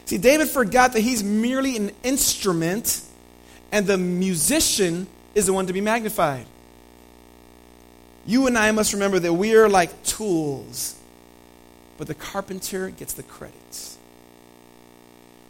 See, 0.04 0.18
David 0.18 0.48
forgot 0.48 0.92
that 0.92 1.00
he's 1.00 1.24
merely 1.24 1.76
an 1.76 1.90
instrument 2.02 3.02
and 3.72 3.86
the 3.86 3.96
musician 3.96 5.06
is 5.34 5.46
the 5.46 5.52
one 5.52 5.66
to 5.66 5.72
be 5.72 5.80
magnified. 5.80 6.46
You 8.26 8.46
and 8.46 8.56
I 8.56 8.70
must 8.70 8.92
remember 8.92 9.18
that 9.18 9.32
we 9.32 9.56
are 9.56 9.68
like 9.68 10.04
tools, 10.04 10.94
but 11.98 12.06
the 12.06 12.14
carpenter 12.14 12.90
gets 12.90 13.14
the 13.14 13.22
credit. 13.24 13.96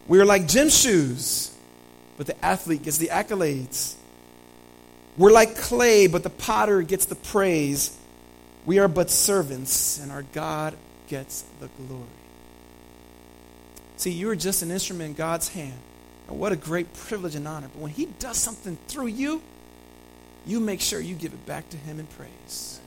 We 0.08 0.20
are 0.20 0.24
like 0.24 0.48
gym 0.48 0.70
shoes, 0.70 1.54
but 2.16 2.26
the 2.26 2.44
athlete 2.44 2.84
gets 2.84 2.98
the 2.98 3.08
accolades. 3.08 3.96
We're 5.18 5.32
like 5.32 5.56
clay, 5.56 6.06
but 6.06 6.22
the 6.22 6.30
potter 6.30 6.80
gets 6.82 7.04
the 7.04 7.14
praise. 7.14 7.96
We 8.64 8.78
are 8.78 8.88
but 8.88 9.10
servants, 9.10 9.98
and 9.98 10.10
our 10.10 10.22
God 10.22 10.74
gets 11.08 11.42
the 11.60 11.68
glory. 11.86 12.04
See, 13.96 14.10
you 14.10 14.30
are 14.30 14.36
just 14.36 14.62
an 14.62 14.70
instrument 14.70 15.10
in 15.10 15.14
God's 15.14 15.48
hand. 15.48 15.78
And 16.32 16.40
what 16.40 16.50
a 16.50 16.56
great 16.56 16.90
privilege 16.94 17.34
and 17.34 17.46
honor. 17.46 17.68
But 17.74 17.82
when 17.82 17.92
He 17.92 18.06
does 18.06 18.38
something 18.38 18.78
through 18.88 19.08
you, 19.08 19.42
you 20.46 20.60
make 20.60 20.80
sure 20.80 20.98
you 20.98 21.14
give 21.14 21.34
it 21.34 21.44
back 21.44 21.68
to 21.68 21.76
Him 21.76 22.00
in 22.00 22.06
praise. 22.06 22.80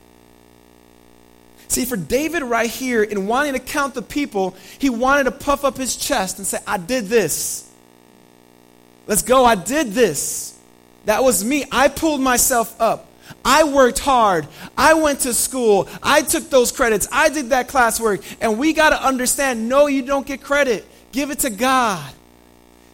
See, 1.67 1.85
for 1.85 1.95
David 1.95 2.41
right 2.41 2.69
here, 2.69 3.03
in 3.03 3.27
wanting 3.27 3.53
to 3.53 3.59
count 3.59 3.93
the 3.93 4.01
people, 4.01 4.55
he 4.79 4.89
wanted 4.89 5.25
to 5.25 5.31
puff 5.31 5.63
up 5.63 5.77
his 5.77 5.95
chest 5.95 6.39
and 6.39 6.47
say, 6.47 6.57
I 6.65 6.77
did 6.77 7.05
this. 7.05 7.69
Let's 9.05 9.21
go, 9.21 9.45
I 9.45 9.55
did 9.55 9.91
this. 9.91 10.57
That 11.05 11.23
was 11.23 11.43
me. 11.43 11.65
I 11.71 11.87
pulled 11.87 12.21
myself 12.21 12.79
up. 12.79 13.07
I 13.43 13.63
worked 13.63 13.99
hard. 13.99 14.47
I 14.75 14.95
went 14.95 15.21
to 15.21 15.33
school. 15.33 15.87
I 16.01 16.23
took 16.23 16.49
those 16.49 16.71
credits. 16.71 17.07
I 17.11 17.29
did 17.29 17.49
that 17.49 17.67
classwork. 17.67 18.23
And 18.41 18.57
we 18.57 18.73
got 18.73 18.89
to 18.89 19.03
understand 19.03 19.69
no, 19.69 19.85
you 19.85 20.01
don't 20.01 20.25
get 20.25 20.41
credit. 20.41 20.85
Give 21.11 21.29
it 21.29 21.39
to 21.39 21.51
God. 21.51 22.13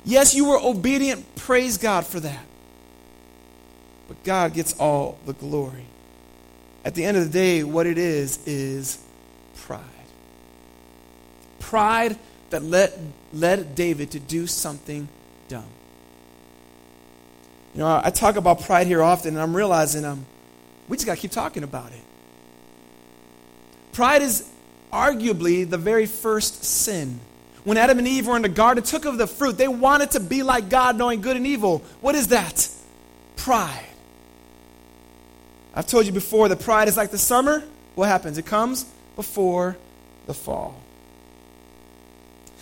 Yes, 0.03 0.33
you 0.33 0.49
were 0.49 0.59
obedient. 0.59 1.35
Praise 1.35 1.77
God 1.77 2.05
for 2.05 2.19
that. 2.19 2.45
But 4.07 4.23
God 4.23 4.53
gets 4.53 4.73
all 4.73 5.19
the 5.25 5.33
glory. 5.33 5.85
At 6.83 6.95
the 6.95 7.05
end 7.05 7.17
of 7.17 7.23
the 7.23 7.29
day, 7.29 7.63
what 7.63 7.85
it 7.85 7.97
is, 7.97 8.39
is 8.45 8.97
pride. 9.55 9.81
Pride 11.59 12.17
that 12.49 12.63
led, 12.63 12.91
led 13.31 13.75
David 13.75 14.11
to 14.11 14.19
do 14.19 14.47
something 14.47 15.07
dumb. 15.47 15.65
You 17.73 17.79
know, 17.79 18.01
I 18.03 18.09
talk 18.09 18.35
about 18.35 18.61
pride 18.61 18.87
here 18.87 19.01
often, 19.01 19.35
and 19.35 19.41
I'm 19.41 19.55
realizing 19.55 20.03
um, 20.03 20.25
we 20.89 20.97
just 20.97 21.05
got 21.05 21.15
to 21.15 21.21
keep 21.21 21.31
talking 21.31 21.63
about 21.63 21.91
it. 21.91 22.01
Pride 23.93 24.21
is 24.21 24.49
arguably 24.91 25.69
the 25.69 25.77
very 25.77 26.05
first 26.05 26.63
sin. 26.63 27.19
When 27.63 27.77
Adam 27.77 27.99
and 27.99 28.07
Eve 28.07 28.27
were 28.27 28.35
in 28.35 28.41
the 28.41 28.49
garden, 28.49 28.83
took 28.83 29.05
of 29.05 29.17
the 29.17 29.27
fruit, 29.27 29.57
they 29.57 29.67
wanted 29.67 30.11
to 30.11 30.19
be 30.19 30.41
like 30.41 30.69
God, 30.69 30.97
knowing 30.97 31.21
good 31.21 31.37
and 31.37 31.45
evil. 31.45 31.79
What 32.01 32.15
is 32.15 32.29
that? 32.29 32.69
Pride. 33.35 33.85
I've 35.73 35.87
told 35.87 36.05
you 36.05 36.11
before 36.11 36.49
that 36.49 36.59
pride 36.59 36.87
is 36.87 36.97
like 36.97 37.11
the 37.11 37.17
summer. 37.17 37.63
What 37.95 38.07
happens? 38.07 38.37
It 38.37 38.45
comes 38.45 38.85
before 39.15 39.77
the 40.25 40.33
fall. 40.33 40.81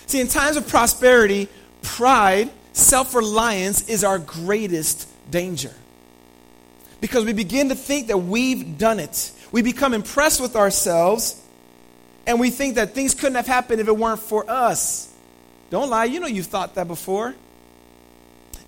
See, 0.06 0.20
in 0.20 0.28
times 0.28 0.58
of 0.58 0.68
prosperity, 0.68 1.48
pride, 1.82 2.50
self 2.74 3.16
reliance 3.16 3.88
is 3.88 4.04
our 4.04 4.20
greatest 4.20 5.08
danger. 5.32 5.74
Because 7.00 7.26
we 7.26 7.34
begin 7.34 7.70
to 7.70 7.76
think 7.76 8.08
that 8.08 8.18
we've 8.18 8.78
done 8.78 9.00
it. 9.00 9.32
We 9.52 9.62
become 9.62 9.94
impressed 9.94 10.42
with 10.42 10.56
ourselves, 10.56 11.42
and 12.26 12.40
we 12.40 12.50
think 12.50 12.76
that 12.76 12.94
things 12.94 13.14
couldn't 13.14 13.36
have 13.36 13.48
happened 13.48 13.82
if 13.82 13.88
it 13.88 13.98
weren't 13.98 14.20
for 14.20 14.50
us. 14.50 15.12
Don't 15.70 15.90
lie, 15.90 16.06
you 16.06 16.20
know 16.20 16.28
you've 16.28 16.48
thought 16.48 16.76
that 16.76 16.88
before. 16.88 17.36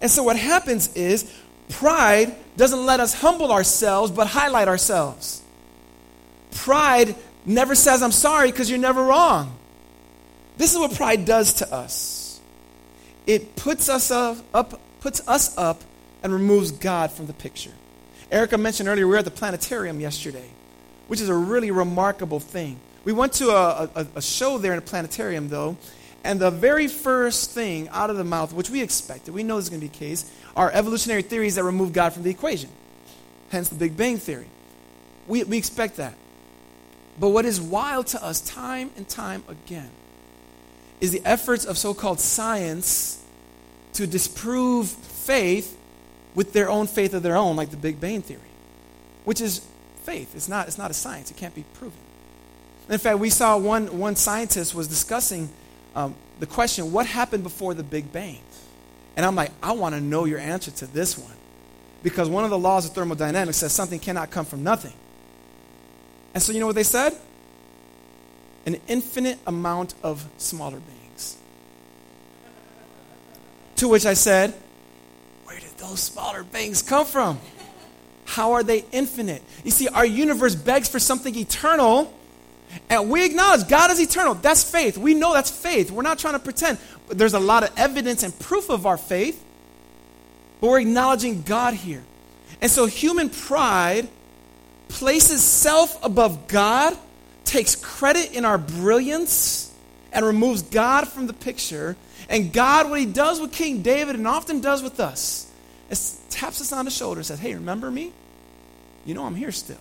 And 0.02 0.10
so 0.10 0.24
what 0.24 0.36
happens 0.36 0.96
is 0.96 1.32
Pride 1.72 2.36
doesn't 2.58 2.86
let 2.86 3.00
us 3.00 3.14
humble 3.14 3.52
ourselves, 3.52 4.12
but 4.12 4.28
highlight 4.28 4.68
ourselves. 4.68 5.42
Pride 6.52 7.16
never 7.46 7.76
says, 7.76 8.04
I'm 8.04 8.12
sorry, 8.12 8.52
because 8.52 8.70
you're 8.70 8.80
never 8.80 9.04
wrong. 9.04 9.58
This 10.58 10.74
is 10.74 10.78
what 10.78 10.94
pride 10.94 11.26
does 11.26 11.54
to 11.56 11.74
us 11.74 12.20
it 13.28 13.56
puts 13.56 13.88
us 13.88 14.10
up, 14.10 14.38
up, 14.54 14.80
puts 15.00 15.26
us 15.28 15.56
up 15.58 15.82
and 16.24 16.34
removes 16.34 16.72
God 16.72 17.12
from 17.12 17.28
the 17.28 17.34
picture. 17.34 17.72
Erica 18.32 18.58
mentioned 18.58 18.90
earlier 18.90 19.06
we 19.06 19.12
were 19.12 19.20
at 19.20 19.26
the 19.26 19.32
planetarium 19.32 20.00
yesterday, 20.00 20.50
which 21.08 21.22
is 21.22 21.30
a 21.30 21.36
really 21.36 21.70
remarkable 21.70 22.40
thing. 22.40 22.80
We 23.04 23.14
went 23.14 23.34
to 23.34 23.50
a, 23.50 23.90
a, 23.96 24.08
a 24.16 24.22
show 24.22 24.58
there 24.58 24.74
in 24.74 24.78
a 24.78 24.82
planetarium, 24.82 25.50
though, 25.50 25.78
and 26.24 26.40
the 26.40 26.52
very 26.52 26.88
first 26.88 27.52
thing 27.52 27.90
out 27.90 28.10
of 28.10 28.18
the 28.18 28.24
mouth, 28.24 28.54
which 28.54 28.70
we 28.70 28.82
expected, 28.82 29.34
we 29.34 29.44
know 29.44 29.56
this 29.56 29.66
is 29.66 29.70
going 29.70 29.82
to 29.82 29.88
be 29.88 29.92
the 29.92 29.98
case, 29.98 30.32
are 30.56 30.70
evolutionary 30.72 31.24
theories 31.24 31.56
that 31.56 31.64
remove 31.64 31.94
God 31.94 32.14
from 32.14 32.24
the 32.24 32.30
equation. 32.30 32.70
Hence 33.50 33.70
the 33.70 33.76
Big 33.76 33.98
Bang 33.98 34.18
Theory. 34.18 34.48
We, 35.28 35.44
we 35.44 35.58
expect 35.58 35.98
that. 35.98 36.14
But 37.20 37.30
what 37.30 37.46
is 37.46 37.60
wild 37.60 38.08
to 38.08 38.24
us 38.24 38.40
time 38.42 38.92
and 38.98 39.08
time 39.08 39.44
again 39.48 39.90
is 41.00 41.12
the 41.12 41.22
efforts 41.26 41.66
of 41.66 41.78
so 41.78 41.94
called 41.94 42.20
science 42.20 43.24
to 43.94 44.08
disprove 44.08 44.90
faith 44.90 45.78
with 46.36 46.54
their 46.54 46.70
own 46.70 46.88
faith 46.88 47.14
of 47.14 47.24
their 47.24 47.36
own, 47.36 47.56
like 47.56 47.72
the 47.72 47.78
Big 47.78 48.00
Bang 48.00 48.22
Theory, 48.22 48.40
which 49.26 49.42
is 49.42 49.66
faith. 50.04 50.36
It's 50.36 50.48
not, 50.48 50.68
it's 50.68 50.78
not 50.78 50.92
a 50.92 50.94
science, 50.94 51.32
it 51.32 51.38
can't 51.38 51.56
be 51.56 51.66
proven. 51.74 51.98
In 52.92 52.98
fact, 52.98 53.20
we 53.20 53.30
saw 53.30 53.58
one, 53.58 53.98
one 53.98 54.18
scientist 54.18 54.76
was 54.76 54.90
discussing 54.90 55.50
um, 55.96 56.14
the 56.42 56.46
question, 56.46 56.92
what 56.92 57.06
happened 57.06 57.42
before 57.42 57.74
the 57.74 57.84
Big 57.84 58.12
Bang? 58.12 58.42
And 59.16 59.26
I'm 59.26 59.34
like, 59.34 59.52
I 59.64 59.72
want 59.72 59.96
to 59.96 60.02
know 60.02 60.26
your 60.26 60.40
answer 60.40 60.72
to 60.72 60.88
this 60.88 61.18
one. 61.18 61.32
Because 62.04 62.28
one 62.28 62.44
of 62.44 62.50
the 62.50 62.58
laws 62.58 62.86
of 62.86 62.94
thermodynamics 62.94 63.58
says 63.58 63.72
something 63.72 64.00
cannot 64.00 64.30
come 64.30 64.44
from 64.44 64.64
nothing. 64.64 64.94
And 66.34 66.44
so, 66.44 66.52
you 66.52 66.60
know 66.60 66.66
what 66.66 66.76
they 66.76 66.84
said? 66.84 67.16
An 68.66 68.76
infinite 68.88 69.40
amount 69.48 69.94
of 70.04 70.28
smaller 70.38 70.80
beings. 70.80 71.38
To 73.78 73.88
which 73.88 74.06
I 74.06 74.16
said, 74.16 74.54
Where 75.46 75.60
did 75.60 75.78
those 75.78 76.02
smaller 76.02 76.44
beings 76.44 76.82
come 76.82 77.06
from? 77.06 77.40
How 78.26 78.52
are 78.52 78.64
they 78.64 78.84
infinite? 78.92 79.44
You 79.64 79.72
see, 79.72 79.88
our 79.88 80.06
universe 80.06 80.56
begs 80.56 80.90
for 80.90 81.00
something 81.00 81.36
eternal 81.36 82.14
and 82.90 83.10
we 83.10 83.26
acknowledge 83.26 83.68
God 83.68 83.92
is 83.92 84.00
eternal. 84.00 84.34
That's 84.34 84.70
faith. 84.70 84.98
We 84.98 85.14
know 85.14 85.34
that's 85.34 85.50
faith. 85.50 85.92
We're 85.92 86.04
not 86.04 86.20
trying 86.20 86.34
to 86.34 86.40
pretend. 86.40 86.78
But 87.08 87.18
there's 87.18 87.34
a 87.34 87.40
lot 87.40 87.64
of 87.64 87.72
evidence 87.78 88.24
and 88.24 88.38
proof 88.38 88.70
of 88.70 88.86
our 88.86 88.98
faith. 88.98 89.44
But 90.60 90.70
we're 90.70 90.82
acknowledging 90.82 91.42
God 91.42 91.74
here. 91.74 92.04
And 92.62 92.70
so 92.70 92.86
human 92.86 93.30
pride 93.30 94.08
places 94.90 95.42
self 95.42 96.04
above 96.04 96.48
God, 96.48 96.98
takes 97.46 97.76
credit 97.76 98.34
in 98.34 98.46
our 98.46 98.58
brilliance, 98.58 99.74
and 100.12 100.26
removes 100.26 100.62
God 100.62 101.08
from 101.08 101.28
the 101.28 101.34
picture. 101.34 101.96
And 102.30 102.52
God, 102.54 102.90
what 102.90 103.00
he 103.00 103.06
does 103.06 103.40
with 103.40 103.52
King 103.52 103.82
David 103.82 104.16
and 104.16 104.28
often 104.28 104.62
does 104.62 104.84
with 104.84 105.00
us, 105.00 105.50
is 105.90 106.20
taps 106.30 106.62
us 106.62 106.72
on 106.72 106.86
the 106.86 106.92
shoulder 106.92 107.20
and 107.20 107.26
says, 107.26 107.40
Hey, 107.40 107.54
remember 107.54 107.90
me? 107.90 108.12
You 109.06 109.14
know 109.14 109.26
I'm 109.26 109.36
here 109.36 109.52
still 109.52 109.80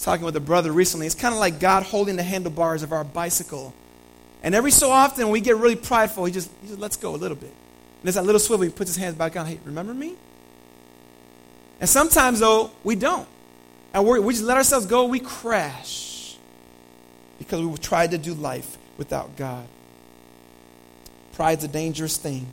was 0.00 0.04
talking 0.06 0.24
with 0.24 0.36
a 0.36 0.40
brother 0.40 0.72
recently. 0.72 1.04
It's 1.04 1.14
kind 1.14 1.34
of 1.34 1.40
like 1.40 1.60
God 1.60 1.82
holding 1.82 2.16
the 2.16 2.22
handlebars 2.22 2.82
of 2.82 2.90
our 2.90 3.04
bicycle. 3.04 3.74
And 4.42 4.54
every 4.54 4.70
so 4.70 4.90
often, 4.90 5.28
we 5.28 5.42
get 5.42 5.58
really 5.58 5.76
prideful, 5.76 6.24
he 6.24 6.32
just, 6.32 6.50
he 6.62 6.68
just 6.68 6.80
lets 6.80 6.96
go 6.96 7.14
a 7.14 7.18
little 7.18 7.36
bit. 7.36 7.50
And 7.50 8.04
there's 8.04 8.14
that 8.14 8.24
little 8.24 8.38
swivel, 8.38 8.64
he 8.64 8.70
puts 8.70 8.88
his 8.88 8.96
hands 8.96 9.16
back 9.16 9.36
on. 9.36 9.44
Hey, 9.44 9.60
remember 9.62 9.92
me? 9.92 10.14
And 11.80 11.88
sometimes, 11.88 12.40
though, 12.40 12.70
we 12.82 12.96
don't. 12.96 13.28
And 13.92 14.06
we 14.06 14.32
just 14.32 14.44
let 14.44 14.56
ourselves 14.56 14.86
go, 14.86 15.04
we 15.04 15.20
crash. 15.20 16.38
Because 17.38 17.60
we 17.62 17.76
tried 17.76 18.12
to 18.12 18.18
do 18.18 18.32
life 18.32 18.78
without 18.96 19.36
God. 19.36 19.66
Pride's 21.34 21.64
a 21.64 21.68
dangerous 21.68 22.16
thing. 22.16 22.46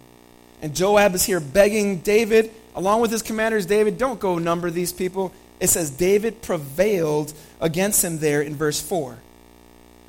And 0.62 0.76
Joab 0.76 1.16
is 1.16 1.24
here 1.24 1.40
begging 1.40 2.00
David, 2.00 2.52
along 2.76 3.00
with 3.00 3.12
his 3.12 3.22
commanders, 3.22 3.66
David, 3.66 3.98
don't 3.98 4.20
go 4.20 4.38
number 4.38 4.70
these 4.70 4.92
people 4.92 5.32
it 5.60 5.68
says 5.68 5.90
David 5.90 6.42
prevailed 6.42 7.34
against 7.60 8.04
him 8.04 8.20
there 8.20 8.42
in 8.42 8.56
verse 8.56 8.82
4. 8.82 9.18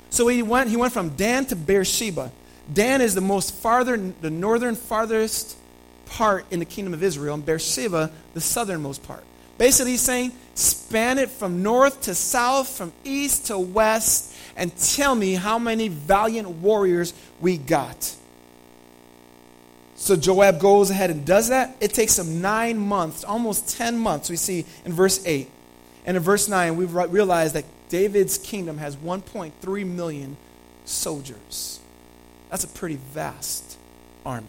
So 0.09 0.27
he 0.27 0.41
went, 0.41 0.69
he 0.69 0.77
went 0.77 0.93
from 0.93 1.09
Dan 1.09 1.45
to 1.47 1.55
Beersheba. 1.55 2.31
Dan 2.71 3.01
is 3.01 3.15
the 3.15 3.21
most 3.21 3.53
farther, 3.55 3.97
the 3.97 4.29
northern 4.29 4.75
farthest 4.75 5.57
part 6.05 6.45
in 6.51 6.59
the 6.59 6.65
kingdom 6.65 6.93
of 6.93 7.03
Israel, 7.03 7.35
and 7.35 7.45
Beersheba, 7.45 8.11
the 8.33 8.41
southernmost 8.41 9.03
part. 9.03 9.23
Basically, 9.57 9.91
he's 9.91 10.01
saying, 10.01 10.31
span 10.55 11.19
it 11.19 11.29
from 11.29 11.61
north 11.63 12.01
to 12.03 12.15
south, 12.15 12.69
from 12.69 12.93
east 13.03 13.47
to 13.47 13.57
west, 13.57 14.33
and 14.55 14.75
tell 14.77 15.15
me 15.15 15.33
how 15.33 15.59
many 15.59 15.87
valiant 15.87 16.47
warriors 16.47 17.13
we 17.39 17.57
got. 17.57 18.15
So 19.99 20.15
Joab 20.15 20.61
goes 20.61 20.89
ahead 20.89 21.09
and 21.09 21.25
does 21.25 21.49
that. 21.49 21.75
It 21.81 21.93
takes 21.93 22.17
him 22.17 22.41
nine 22.41 22.77
months, 22.77 23.25
almost 23.25 23.77
10 23.77 23.97
months, 23.97 24.29
we 24.29 24.37
see 24.37 24.65
in 24.85 24.93
verse 24.93 25.21
8. 25.25 25.51
And 26.05 26.15
in 26.15 26.23
verse 26.23 26.47
9, 26.47 26.77
we 26.77 26.85
realize 26.85 27.51
that 27.53 27.65
David's 27.89 28.37
kingdom 28.37 28.77
has 28.77 28.95
1.3 28.95 29.85
million 29.85 30.37
soldiers. 30.85 31.81
That's 32.49 32.63
a 32.63 32.69
pretty 32.69 32.95
vast 32.95 33.77
army. 34.25 34.47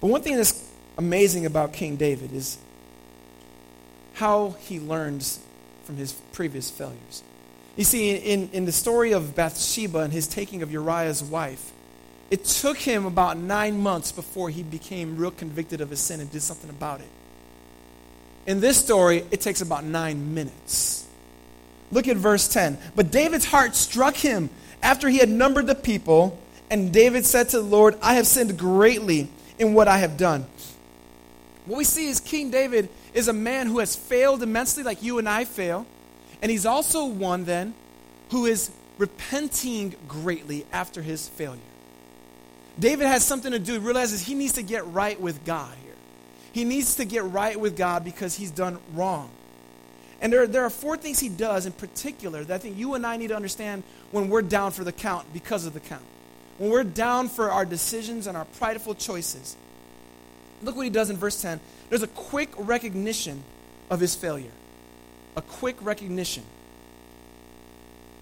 But 0.00 0.08
one 0.08 0.20
thing 0.20 0.34
that's 0.34 0.68
amazing 0.98 1.46
about 1.46 1.72
King 1.72 1.94
David 1.94 2.32
is 2.34 2.58
how 4.14 4.56
he 4.60 4.80
learns 4.80 5.38
from 5.84 5.96
his 5.96 6.12
previous 6.32 6.70
failures. 6.70 7.22
You 7.76 7.84
see, 7.84 8.16
in, 8.16 8.50
in 8.52 8.64
the 8.64 8.72
story 8.72 9.12
of 9.12 9.36
Bathsheba 9.36 10.00
and 10.00 10.12
his 10.12 10.26
taking 10.26 10.60
of 10.62 10.72
Uriah's 10.72 11.22
wife, 11.22 11.70
it 12.30 12.44
took 12.44 12.78
him 12.78 13.06
about 13.06 13.36
nine 13.36 13.80
months 13.80 14.12
before 14.12 14.50
he 14.50 14.62
became 14.62 15.16
real 15.16 15.30
convicted 15.30 15.80
of 15.80 15.90
his 15.90 16.00
sin 16.00 16.20
and 16.20 16.30
did 16.30 16.42
something 16.42 16.70
about 16.70 17.00
it. 17.00 17.08
In 18.46 18.60
this 18.60 18.76
story, 18.76 19.24
it 19.30 19.40
takes 19.40 19.60
about 19.60 19.84
nine 19.84 20.34
minutes. 20.34 21.06
Look 21.92 22.08
at 22.08 22.16
verse 22.16 22.48
10. 22.48 22.78
But 22.96 23.10
David's 23.10 23.44
heart 23.46 23.74
struck 23.74 24.16
him 24.16 24.50
after 24.82 25.08
he 25.08 25.18
had 25.18 25.28
numbered 25.28 25.66
the 25.66 25.74
people, 25.74 26.38
and 26.70 26.92
David 26.92 27.24
said 27.24 27.48
to 27.50 27.58
the 27.58 27.62
Lord, 27.62 27.96
I 28.02 28.14
have 28.14 28.26
sinned 28.26 28.58
greatly 28.58 29.28
in 29.58 29.74
what 29.74 29.88
I 29.88 29.98
have 29.98 30.16
done. 30.16 30.46
What 31.66 31.78
we 31.78 31.84
see 31.84 32.08
is 32.08 32.20
King 32.20 32.50
David 32.50 32.88
is 33.14 33.28
a 33.28 33.32
man 33.32 33.68
who 33.68 33.78
has 33.78 33.96
failed 33.96 34.42
immensely, 34.42 34.82
like 34.82 35.02
you 35.02 35.18
and 35.18 35.28
I 35.28 35.44
fail. 35.44 35.86
And 36.42 36.50
he's 36.50 36.66
also 36.66 37.06
one, 37.06 37.44
then, 37.44 37.74
who 38.30 38.44
is 38.44 38.70
repenting 38.98 39.94
greatly 40.06 40.66
after 40.72 41.00
his 41.00 41.28
failure. 41.28 41.60
David 42.78 43.06
has 43.06 43.24
something 43.24 43.52
to 43.52 43.58
do. 43.58 43.72
He 43.72 43.78
realizes 43.78 44.22
he 44.22 44.34
needs 44.34 44.54
to 44.54 44.62
get 44.62 44.86
right 44.86 45.20
with 45.20 45.44
God 45.44 45.72
here. 45.84 45.94
He 46.52 46.64
needs 46.64 46.96
to 46.96 47.04
get 47.04 47.24
right 47.24 47.58
with 47.58 47.76
God 47.76 48.04
because 48.04 48.34
he's 48.34 48.50
done 48.50 48.78
wrong. 48.94 49.30
And 50.20 50.32
there, 50.32 50.46
there 50.46 50.64
are 50.64 50.70
four 50.70 50.96
things 50.96 51.18
he 51.18 51.28
does 51.28 51.66
in 51.66 51.72
particular 51.72 52.44
that 52.44 52.54
I 52.54 52.58
think 52.58 52.78
you 52.78 52.94
and 52.94 53.06
I 53.06 53.16
need 53.16 53.28
to 53.28 53.36
understand 53.36 53.82
when 54.10 54.28
we're 54.28 54.42
down 54.42 54.70
for 54.70 54.84
the 54.84 54.92
count 54.92 55.32
because 55.32 55.66
of 55.66 55.74
the 55.74 55.80
count. 55.80 56.04
When 56.58 56.70
we're 56.70 56.84
down 56.84 57.28
for 57.28 57.50
our 57.50 57.64
decisions 57.64 58.26
and 58.26 58.36
our 58.36 58.44
prideful 58.44 58.94
choices. 58.94 59.56
Look 60.62 60.76
what 60.76 60.84
he 60.84 60.90
does 60.90 61.10
in 61.10 61.16
verse 61.16 61.40
10. 61.42 61.60
There's 61.90 62.02
a 62.02 62.08
quick 62.08 62.50
recognition 62.56 63.42
of 63.90 64.00
his 64.00 64.14
failure. 64.14 64.52
A 65.36 65.42
quick 65.42 65.76
recognition. 65.80 66.44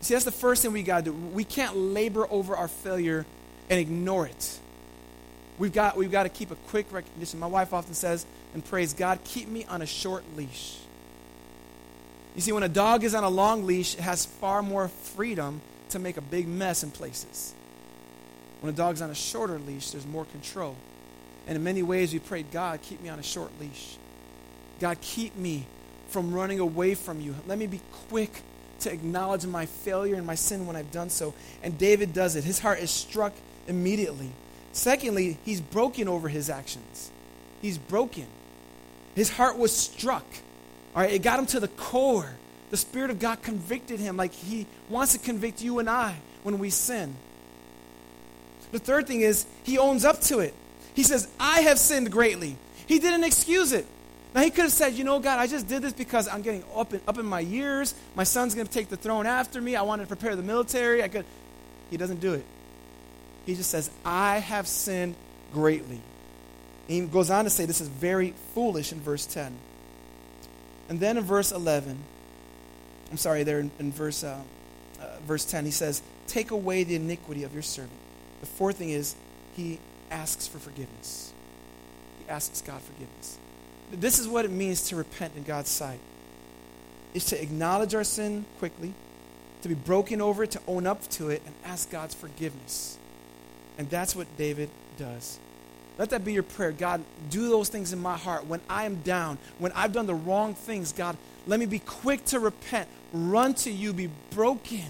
See, 0.00 0.14
that's 0.14 0.24
the 0.24 0.32
first 0.32 0.62
thing 0.62 0.72
we 0.72 0.82
got 0.82 1.04
to 1.04 1.10
do. 1.10 1.12
We 1.12 1.44
can't 1.44 1.76
labor 1.76 2.26
over 2.30 2.56
our 2.56 2.68
failure 2.68 3.24
and 3.72 3.80
ignore 3.80 4.26
it. 4.26 4.58
We've 5.58 5.72
got, 5.72 5.96
we've 5.96 6.12
got 6.12 6.24
to 6.24 6.28
keep 6.28 6.50
a 6.50 6.56
quick 6.56 6.92
recognition. 6.92 7.40
My 7.40 7.46
wife 7.46 7.72
often 7.72 7.94
says 7.94 8.26
and 8.52 8.62
prays, 8.62 8.92
God, 8.92 9.20
keep 9.24 9.48
me 9.48 9.64
on 9.64 9.80
a 9.80 9.86
short 9.86 10.24
leash. 10.36 10.76
You 12.34 12.42
see, 12.42 12.52
when 12.52 12.64
a 12.64 12.68
dog 12.68 13.02
is 13.02 13.14
on 13.14 13.24
a 13.24 13.30
long 13.30 13.64
leash, 13.64 13.94
it 13.94 14.00
has 14.00 14.26
far 14.26 14.62
more 14.62 14.88
freedom 14.88 15.62
to 15.88 15.98
make 15.98 16.18
a 16.18 16.20
big 16.20 16.46
mess 16.46 16.82
in 16.82 16.90
places. 16.90 17.54
When 18.60 18.70
a 18.70 18.76
dog's 18.76 19.00
on 19.00 19.08
a 19.08 19.14
shorter 19.14 19.58
leash, 19.58 19.92
there's 19.92 20.06
more 20.06 20.26
control. 20.26 20.76
And 21.46 21.56
in 21.56 21.64
many 21.64 21.82
ways, 21.82 22.12
we 22.12 22.18
prayed, 22.18 22.50
God, 22.52 22.82
keep 22.82 23.02
me 23.02 23.08
on 23.08 23.18
a 23.18 23.22
short 23.22 23.52
leash. 23.58 23.96
God, 24.80 25.00
keep 25.00 25.34
me 25.34 25.64
from 26.08 26.34
running 26.34 26.60
away 26.60 26.94
from 26.94 27.22
you. 27.22 27.34
Let 27.46 27.56
me 27.56 27.66
be 27.66 27.80
quick 28.10 28.42
to 28.80 28.92
acknowledge 28.92 29.46
my 29.46 29.64
failure 29.64 30.16
and 30.16 30.26
my 30.26 30.34
sin 30.34 30.66
when 30.66 30.76
I've 30.76 30.92
done 30.92 31.08
so. 31.08 31.32
And 31.62 31.78
David 31.78 32.12
does 32.12 32.36
it. 32.36 32.44
His 32.44 32.58
heart 32.58 32.78
is 32.78 32.90
struck 32.90 33.32
immediately. 33.66 34.30
Secondly, 34.72 35.38
he's 35.44 35.60
broken 35.60 36.08
over 36.08 36.28
his 36.28 36.48
actions. 36.48 37.10
He's 37.60 37.78
broken. 37.78 38.26
His 39.14 39.30
heart 39.30 39.58
was 39.58 39.74
struck. 39.74 40.24
All 40.94 41.02
right, 41.02 41.12
it 41.12 41.22
got 41.22 41.38
him 41.38 41.46
to 41.46 41.60
the 41.60 41.68
core. 41.68 42.30
The 42.70 42.76
Spirit 42.76 43.10
of 43.10 43.18
God 43.18 43.42
convicted 43.42 44.00
him 44.00 44.16
like 44.16 44.32
he 44.32 44.66
wants 44.88 45.12
to 45.12 45.18
convict 45.18 45.62
you 45.62 45.78
and 45.78 45.88
I 45.88 46.16
when 46.42 46.58
we 46.58 46.70
sin. 46.70 47.14
The 48.72 48.78
third 48.78 49.06
thing 49.06 49.20
is 49.20 49.46
he 49.62 49.78
owns 49.78 50.04
up 50.04 50.20
to 50.22 50.40
it. 50.40 50.54
He 50.94 51.02
says, 51.02 51.28
I 51.38 51.60
have 51.60 51.78
sinned 51.78 52.10
greatly. 52.10 52.56
He 52.86 52.98
didn't 52.98 53.24
excuse 53.24 53.72
it. 53.72 53.86
Now, 54.34 54.40
he 54.40 54.50
could 54.50 54.62
have 54.62 54.72
said, 54.72 54.94
You 54.94 55.04
know, 55.04 55.18
God, 55.18 55.38
I 55.38 55.46
just 55.46 55.68
did 55.68 55.82
this 55.82 55.92
because 55.92 56.26
I'm 56.26 56.40
getting 56.40 56.64
up 56.74 56.94
in, 56.94 57.00
up 57.06 57.18
in 57.18 57.26
my 57.26 57.40
years. 57.40 57.94
My 58.14 58.24
son's 58.24 58.54
going 58.54 58.66
to 58.66 58.72
take 58.72 58.88
the 58.88 58.96
throne 58.96 59.26
after 59.26 59.60
me. 59.60 59.76
I 59.76 59.82
wanted 59.82 60.04
to 60.04 60.08
prepare 60.08 60.36
the 60.36 60.42
military. 60.42 61.02
I 61.02 61.08
could. 61.08 61.26
He 61.90 61.98
doesn't 61.98 62.20
do 62.20 62.32
it. 62.32 62.44
He 63.46 63.54
just 63.54 63.70
says, 63.70 63.90
I 64.04 64.38
have 64.38 64.66
sinned 64.66 65.14
greatly. 65.52 66.00
he 66.88 67.00
goes 67.02 67.30
on 67.30 67.44
to 67.44 67.50
say 67.50 67.64
this 67.64 67.80
is 67.80 67.88
very 67.88 68.34
foolish 68.54 68.92
in 68.92 69.00
verse 69.00 69.26
10. 69.26 69.52
And 70.88 71.00
then 71.00 71.16
in 71.16 71.24
verse 71.24 71.52
11, 71.52 71.98
I'm 73.10 73.16
sorry, 73.16 73.42
there 73.42 73.60
in, 73.60 73.70
in 73.78 73.92
verse, 73.92 74.24
uh, 74.24 74.40
uh, 75.00 75.06
verse 75.26 75.44
10, 75.44 75.64
he 75.64 75.70
says, 75.70 76.02
Take 76.26 76.50
away 76.50 76.84
the 76.84 76.94
iniquity 76.94 77.44
of 77.44 77.52
your 77.52 77.62
servant. 77.62 77.98
The 78.40 78.46
fourth 78.46 78.76
thing 78.76 78.90
is, 78.90 79.14
he 79.54 79.78
asks 80.10 80.46
for 80.46 80.58
forgiveness. 80.58 81.32
He 82.18 82.28
asks 82.28 82.62
God 82.62 82.80
forgiveness. 82.80 83.38
This 83.90 84.18
is 84.18 84.26
what 84.28 84.44
it 84.44 84.50
means 84.50 84.88
to 84.88 84.96
repent 84.96 85.34
in 85.36 85.42
God's 85.42 85.68
sight. 85.68 86.00
Is 87.14 87.26
to 87.26 87.42
acknowledge 87.42 87.94
our 87.94 88.04
sin 88.04 88.46
quickly, 88.58 88.94
to 89.60 89.68
be 89.68 89.74
broken 89.74 90.22
over 90.22 90.44
it, 90.44 90.52
to 90.52 90.60
own 90.66 90.86
up 90.86 91.06
to 91.10 91.28
it, 91.28 91.42
and 91.44 91.54
ask 91.64 91.90
God's 91.90 92.14
forgiveness. 92.14 92.96
And 93.78 93.88
that's 93.90 94.14
what 94.14 94.26
David 94.36 94.70
does. 94.98 95.38
Let 95.98 96.10
that 96.10 96.24
be 96.24 96.32
your 96.32 96.42
prayer. 96.42 96.72
God, 96.72 97.02
do 97.30 97.48
those 97.48 97.68
things 97.68 97.92
in 97.92 98.00
my 98.00 98.16
heart. 98.16 98.46
When 98.46 98.60
I 98.68 98.84
am 98.84 98.96
down, 99.02 99.38
when 99.58 99.72
I've 99.72 99.92
done 99.92 100.06
the 100.06 100.14
wrong 100.14 100.54
things, 100.54 100.92
God, 100.92 101.16
let 101.46 101.60
me 101.60 101.66
be 101.66 101.80
quick 101.80 102.24
to 102.26 102.38
repent, 102.38 102.88
run 103.12 103.54
to 103.54 103.70
you, 103.70 103.92
be 103.92 104.08
broken, 104.30 104.84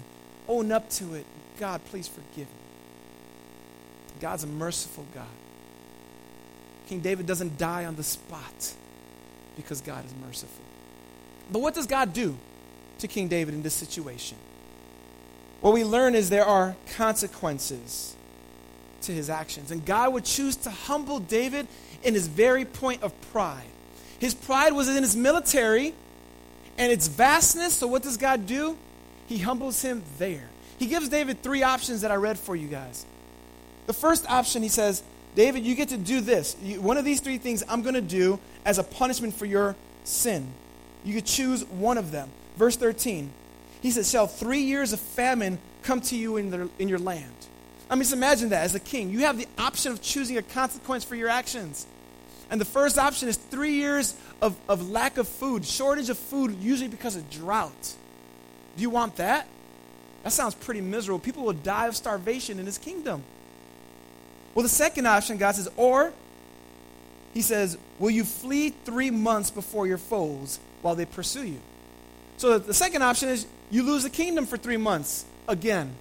own 0.47 0.71
up 0.71 0.89
to 0.91 1.15
it. 1.15 1.25
God, 1.59 1.81
please 1.85 2.07
forgive 2.07 2.47
me. 2.47 2.63
God's 4.21 4.43
a 4.43 4.47
merciful 4.47 5.05
God. 5.13 5.25
King 6.87 7.01
David 7.01 7.25
doesn't 7.25 7.57
die 7.57 7.85
on 7.85 7.95
the 7.95 8.03
spot 8.03 8.73
because 9.55 9.81
God 9.81 10.05
is 10.05 10.13
merciful. 10.25 10.63
But 11.51 11.59
what 11.59 11.73
does 11.73 11.87
God 11.87 12.13
do 12.13 12.37
to 12.99 13.07
King 13.07 13.27
David 13.27 13.53
in 13.53 13.63
this 13.63 13.73
situation? 13.73 14.37
What 15.61 15.73
we 15.73 15.83
learn 15.83 16.15
is 16.15 16.29
there 16.29 16.45
are 16.45 16.75
consequences 16.95 18.15
to 19.03 19.13
his 19.13 19.29
actions. 19.29 19.71
And 19.71 19.85
God 19.85 20.13
would 20.13 20.25
choose 20.25 20.55
to 20.57 20.69
humble 20.69 21.19
David 21.19 21.67
in 22.03 22.13
his 22.13 22.27
very 22.27 22.65
point 22.65 23.03
of 23.03 23.13
pride. 23.31 23.65
His 24.19 24.33
pride 24.33 24.73
was 24.73 24.87
in 24.87 25.01
his 25.03 25.15
military 25.15 25.93
and 26.77 26.91
its 26.91 27.07
vastness. 27.07 27.73
So, 27.75 27.87
what 27.87 28.03
does 28.03 28.17
God 28.17 28.45
do? 28.45 28.77
He 29.27 29.37
humbles 29.37 29.81
him 29.81 30.03
there. 30.17 30.49
He 30.77 30.87
gives 30.87 31.09
David 31.09 31.41
three 31.41 31.63
options 31.63 32.01
that 32.01 32.11
I 32.11 32.15
read 32.15 32.37
for 32.37 32.55
you 32.55 32.67
guys. 32.67 33.05
The 33.87 33.93
first 33.93 34.29
option, 34.29 34.63
he 34.63 34.69
says, 34.69 35.03
David, 35.35 35.65
you 35.65 35.75
get 35.75 35.89
to 35.89 35.97
do 35.97 36.21
this. 36.21 36.55
You, 36.61 36.81
one 36.81 36.97
of 36.97 37.05
these 37.05 37.19
three 37.19 37.37
things 37.37 37.63
I'm 37.67 37.81
going 37.81 37.95
to 37.95 38.01
do 38.01 38.39
as 38.65 38.77
a 38.77 38.83
punishment 38.83 39.33
for 39.33 39.45
your 39.45 39.75
sin. 40.03 40.47
You 41.03 41.15
could 41.15 41.25
choose 41.25 41.65
one 41.65 41.97
of 41.97 42.11
them. 42.11 42.29
Verse 42.55 42.75
13, 42.75 43.31
he 43.81 43.91
says, 43.91 44.09
Shall 44.09 44.27
three 44.27 44.61
years 44.61 44.93
of 44.93 44.99
famine 44.99 45.57
come 45.81 46.01
to 46.01 46.15
you 46.15 46.37
in, 46.37 46.69
in 46.79 46.87
your 46.87 46.99
land? 46.99 47.42
I 47.89 47.95
mean, 47.95 48.03
just 48.03 48.13
imagine 48.13 48.49
that 48.49 48.63
as 48.63 48.75
a 48.75 48.79
king. 48.79 49.09
You 49.09 49.19
have 49.19 49.37
the 49.37 49.47
option 49.57 49.91
of 49.91 50.01
choosing 50.01 50.37
a 50.37 50.41
consequence 50.41 51.03
for 51.03 51.15
your 51.15 51.29
actions. 51.29 51.85
And 52.49 52.59
the 52.59 52.65
first 52.65 52.97
option 52.97 53.29
is 53.29 53.37
three 53.37 53.73
years 53.73 54.15
of, 54.41 54.55
of 54.67 54.89
lack 54.89 55.17
of 55.17 55.27
food, 55.27 55.65
shortage 55.65 56.09
of 56.09 56.17
food, 56.17 56.57
usually 56.61 56.89
because 56.89 57.15
of 57.15 57.29
drought. 57.29 57.93
Do 58.75 58.81
you 58.81 58.89
want 58.89 59.17
that? 59.17 59.47
That 60.23 60.31
sounds 60.31 60.55
pretty 60.55 60.81
miserable. 60.81 61.19
People 61.19 61.43
will 61.43 61.53
die 61.53 61.87
of 61.87 61.95
starvation 61.95 62.59
in 62.59 62.65
his 62.65 62.77
kingdom. 62.77 63.23
Well, 64.55 64.63
the 64.63 64.69
second 64.69 65.07
option, 65.07 65.37
God 65.37 65.55
says, 65.55 65.69
or 65.75 66.13
he 67.33 67.41
says, 67.41 67.77
Will 67.99 68.11
you 68.11 68.23
flee 68.23 68.69
three 68.69 69.09
months 69.09 69.51
before 69.51 69.87
your 69.87 69.97
foes 69.97 70.59
while 70.81 70.95
they 70.95 71.05
pursue 71.05 71.45
you? 71.45 71.59
So 72.37 72.57
the 72.57 72.73
second 72.73 73.03
option 73.03 73.29
is 73.29 73.45
you 73.71 73.83
lose 73.83 74.03
the 74.03 74.09
kingdom 74.09 74.45
for 74.45 74.57
three 74.57 74.77
months 74.77 75.25
again. 75.47 75.95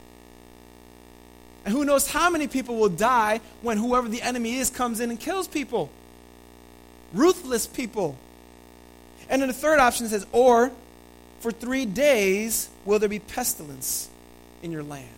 And 1.65 1.73
who 1.73 1.85
knows 1.85 2.11
how 2.11 2.29
many 2.31 2.49
people 2.49 2.77
will 2.77 2.89
die 2.89 3.41
when 3.61 3.79
whoever 3.79 4.09
the 4.09 4.23
enemy 4.23 4.57
is 4.57 4.71
comes 4.71 5.01
in 5.01 5.11
and 5.11 5.19
kills 5.19 5.47
people? 5.47 5.91
Ruthless 7.13 7.67
people. 7.67 8.17
And 9.29 9.41
then 9.41 9.49
the 9.49 9.55
third 9.55 9.79
option 9.79 10.09
says, 10.09 10.27
Or 10.33 10.73
for 11.41 11.53
three 11.53 11.87
days 11.87 12.69
will 12.85 12.99
there 12.99 13.09
be 13.09 13.21
pestilence 13.21 14.09
in 14.63 14.73
your 14.73 14.83
land 14.83 15.09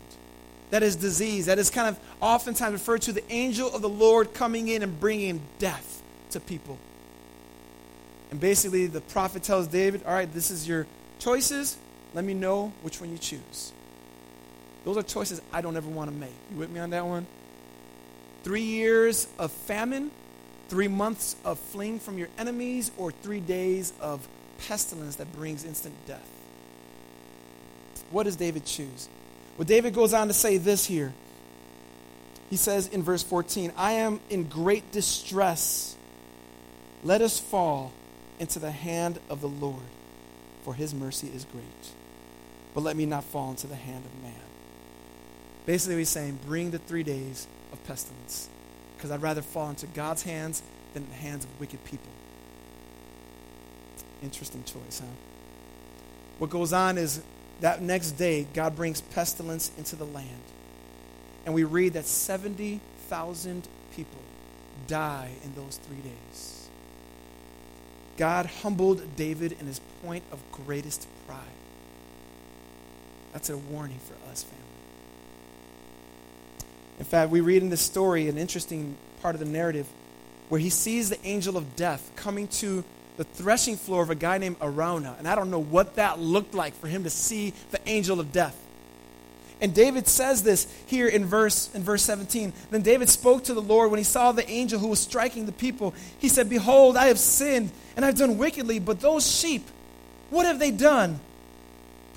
that 0.74 0.82
is 0.82 0.96
disease, 0.96 1.46
that 1.46 1.60
is 1.60 1.70
kind 1.70 1.88
of 1.88 1.96
oftentimes 2.20 2.72
referred 2.72 3.02
to 3.02 3.12
the 3.12 3.22
angel 3.32 3.72
of 3.72 3.80
the 3.80 3.88
Lord 3.88 4.34
coming 4.34 4.66
in 4.66 4.82
and 4.82 4.98
bringing 4.98 5.40
death 5.60 6.02
to 6.30 6.40
people. 6.40 6.78
And 8.32 8.40
basically, 8.40 8.88
the 8.88 9.00
prophet 9.00 9.44
tells 9.44 9.68
David, 9.68 10.02
All 10.04 10.12
right, 10.12 10.32
this 10.34 10.50
is 10.50 10.66
your 10.66 10.88
choices. 11.20 11.76
Let 12.12 12.24
me 12.24 12.34
know 12.34 12.72
which 12.82 13.00
one 13.00 13.12
you 13.12 13.18
choose. 13.18 13.72
Those 14.84 14.96
are 14.96 15.02
choices 15.02 15.40
I 15.52 15.60
don't 15.60 15.76
ever 15.76 15.88
want 15.88 16.10
to 16.10 16.16
make. 16.16 16.34
You 16.52 16.58
with 16.58 16.70
me 16.70 16.80
on 16.80 16.90
that 16.90 17.06
one? 17.06 17.26
Three 18.42 18.62
years 18.62 19.26
of 19.38 19.50
famine, 19.50 20.10
three 20.68 20.88
months 20.88 21.36
of 21.44 21.58
fleeing 21.58 21.98
from 21.98 22.18
your 22.18 22.28
enemies, 22.38 22.90
or 22.98 23.10
three 23.10 23.40
days 23.40 23.92
of 24.00 24.26
pestilence 24.66 25.16
that 25.16 25.32
brings 25.32 25.64
instant 25.64 25.94
death. 26.06 26.28
What 28.10 28.24
does 28.24 28.36
David 28.36 28.66
choose? 28.66 29.08
Well, 29.56 29.64
David 29.64 29.94
goes 29.94 30.12
on 30.12 30.28
to 30.28 30.34
say 30.34 30.58
this 30.58 30.84
here. 30.84 31.12
He 32.50 32.56
says 32.56 32.88
in 32.88 33.02
verse 33.02 33.22
14, 33.22 33.72
I 33.76 33.92
am 33.92 34.20
in 34.28 34.44
great 34.44 34.92
distress. 34.92 35.96
Let 37.02 37.22
us 37.22 37.40
fall 37.40 37.92
into 38.38 38.58
the 38.58 38.70
hand 38.70 39.18
of 39.30 39.40
the 39.40 39.48
Lord, 39.48 39.80
for 40.64 40.74
his 40.74 40.94
mercy 40.94 41.30
is 41.34 41.44
great. 41.44 41.64
But 42.74 42.82
let 42.82 42.96
me 42.96 43.06
not 43.06 43.24
fall 43.24 43.50
into 43.50 43.66
the 43.66 43.76
hand 43.76 44.04
of 44.04 44.22
man. 44.22 44.43
Basically, 45.66 45.96
he's 45.96 46.08
saying, 46.08 46.38
bring 46.46 46.70
the 46.70 46.78
three 46.78 47.02
days 47.02 47.46
of 47.72 47.82
pestilence, 47.84 48.48
because 48.96 49.10
I'd 49.10 49.22
rather 49.22 49.42
fall 49.42 49.70
into 49.70 49.86
God's 49.86 50.22
hands 50.22 50.62
than 50.92 51.08
the 51.08 51.14
hands 51.16 51.44
of 51.44 51.60
wicked 51.60 51.82
people. 51.84 52.12
Interesting 54.22 54.64
choice, 54.64 55.00
huh? 55.00 55.06
What 56.38 56.50
goes 56.50 56.72
on 56.72 56.98
is 56.98 57.22
that 57.60 57.82
next 57.82 58.12
day, 58.12 58.46
God 58.52 58.76
brings 58.76 59.00
pestilence 59.00 59.70
into 59.78 59.96
the 59.96 60.04
land. 60.04 60.28
And 61.44 61.54
we 61.54 61.64
read 61.64 61.92
that 61.92 62.06
70,000 62.06 63.68
people 63.94 64.20
die 64.86 65.30
in 65.44 65.54
those 65.54 65.76
three 65.76 65.98
days. 65.98 66.68
God 68.16 68.46
humbled 68.62 69.16
David 69.16 69.52
in 69.60 69.66
his 69.66 69.80
point 70.02 70.24
of 70.32 70.40
greatest 70.52 71.06
pride. 71.26 71.40
That's 73.32 73.50
a 73.50 73.56
warning 73.56 73.98
for 73.98 74.14
us, 74.30 74.44
family. 74.44 74.60
In 76.98 77.04
fact, 77.04 77.30
we 77.30 77.40
read 77.40 77.62
in 77.62 77.70
this 77.70 77.80
story 77.80 78.28
an 78.28 78.38
interesting 78.38 78.96
part 79.20 79.34
of 79.34 79.40
the 79.40 79.46
narrative 79.46 79.86
where 80.48 80.60
he 80.60 80.70
sees 80.70 81.10
the 81.10 81.26
angel 81.26 81.56
of 81.56 81.76
death 81.76 82.10
coming 82.16 82.46
to 82.48 82.84
the 83.16 83.24
threshing 83.24 83.76
floor 83.76 84.02
of 84.02 84.10
a 84.10 84.14
guy 84.14 84.38
named 84.38 84.58
Araunah. 84.60 85.16
And 85.18 85.26
I 85.26 85.34
don't 85.34 85.50
know 85.50 85.62
what 85.62 85.96
that 85.96 86.18
looked 86.20 86.54
like 86.54 86.74
for 86.74 86.88
him 86.88 87.04
to 87.04 87.10
see 87.10 87.52
the 87.70 87.80
angel 87.88 88.20
of 88.20 88.32
death. 88.32 88.56
And 89.60 89.72
David 89.72 90.08
says 90.08 90.42
this 90.42 90.66
here 90.86 91.06
in 91.06 91.24
verse 91.24 91.70
in 91.74 91.82
verse 91.82 92.02
17. 92.02 92.52
Then 92.70 92.82
David 92.82 93.08
spoke 93.08 93.44
to 93.44 93.54
the 93.54 93.62
Lord 93.62 93.90
when 93.90 93.98
he 93.98 94.04
saw 94.04 94.32
the 94.32 94.48
angel 94.50 94.78
who 94.78 94.88
was 94.88 95.00
striking 95.00 95.46
the 95.46 95.52
people. 95.52 95.94
He 96.18 96.28
said, 96.28 96.50
"Behold, 96.50 96.96
I 96.96 97.06
have 97.06 97.18
sinned 97.18 97.70
and 97.96 98.04
I've 98.04 98.16
done 98.16 98.36
wickedly, 98.36 98.78
but 98.80 99.00
those 99.00 99.30
sheep, 99.30 99.68
what 100.30 100.44
have 100.44 100.58
they 100.58 100.72
done? 100.72 101.20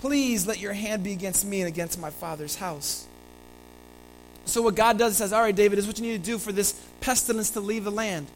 Please 0.01 0.45
let 0.45 0.59
your 0.59 0.73
hand 0.73 1.03
be 1.03 1.11
against 1.11 1.45
me 1.45 1.61
and 1.61 1.67
against 1.67 1.99
my 1.99 2.09
father's 2.09 2.55
house." 2.55 3.05
So 4.47 4.61
what 4.61 4.75
God 4.75 4.97
does 4.97 5.13
is 5.13 5.17
says, 5.17 5.33
"All 5.33 5.41
right, 5.41 5.55
David, 5.55 5.77
is 5.79 5.87
what 5.87 5.99
you 5.99 6.05
need 6.05 6.23
to 6.23 6.31
do 6.31 6.37
for 6.37 6.51
this 6.51 6.73
pestilence 7.01 7.51
to 7.51 7.59
leave 7.59 7.83
the 7.83 7.91
land." 7.91 8.27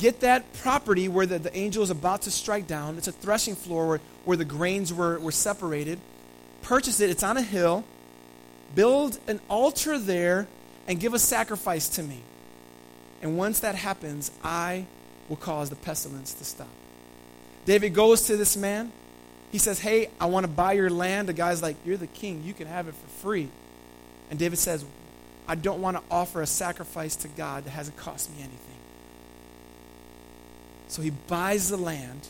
get 0.00 0.20
that 0.20 0.52
property 0.54 1.08
where 1.08 1.26
the, 1.26 1.38
the 1.38 1.54
angel 1.56 1.82
is 1.82 1.90
about 1.90 2.22
to 2.22 2.30
strike 2.30 2.66
down. 2.66 2.96
It's 2.96 3.06
a 3.06 3.12
threshing 3.12 3.54
floor 3.54 3.86
where, 3.86 4.00
where 4.24 4.36
the 4.36 4.44
grains 4.44 4.92
were, 4.92 5.18
were 5.20 5.30
separated. 5.30 6.00
Purchase 6.62 7.00
it, 7.00 7.10
it's 7.10 7.22
on 7.22 7.36
a 7.36 7.42
hill. 7.42 7.84
Build 8.74 9.18
an 9.28 9.40
altar 9.48 9.98
there 9.98 10.48
and 10.88 10.98
give 10.98 11.14
a 11.14 11.18
sacrifice 11.18 11.88
to 11.90 12.02
me. 12.02 12.20
And 13.22 13.36
once 13.36 13.60
that 13.60 13.74
happens, 13.74 14.30
I 14.42 14.86
will 15.28 15.36
cause 15.36 15.68
the 15.68 15.76
pestilence 15.76 16.32
to 16.34 16.44
stop. 16.44 16.68
David 17.66 17.92
goes 17.92 18.22
to 18.22 18.36
this 18.36 18.56
man. 18.56 18.90
He 19.52 19.58
says, 19.58 19.80
Hey, 19.80 20.08
I 20.18 20.26
want 20.26 20.44
to 20.44 20.50
buy 20.50 20.72
your 20.72 20.88
land. 20.88 21.28
The 21.28 21.34
guy's 21.34 21.62
like, 21.62 21.76
You're 21.84 21.98
the 21.98 22.06
king. 22.06 22.42
You 22.44 22.54
can 22.54 22.66
have 22.66 22.88
it 22.88 22.94
for 22.94 23.08
free. 23.20 23.48
And 24.30 24.38
David 24.38 24.58
says, 24.58 24.84
I 25.50 25.56
don't 25.56 25.82
want 25.82 25.96
to 25.96 26.02
offer 26.12 26.42
a 26.42 26.46
sacrifice 26.46 27.16
to 27.16 27.28
God 27.28 27.64
that 27.64 27.70
hasn't 27.70 27.96
cost 27.96 28.30
me 28.30 28.36
anything. 28.38 28.78
So 30.86 31.02
he 31.02 31.10
buys 31.10 31.68
the 31.68 31.76
land, 31.76 32.28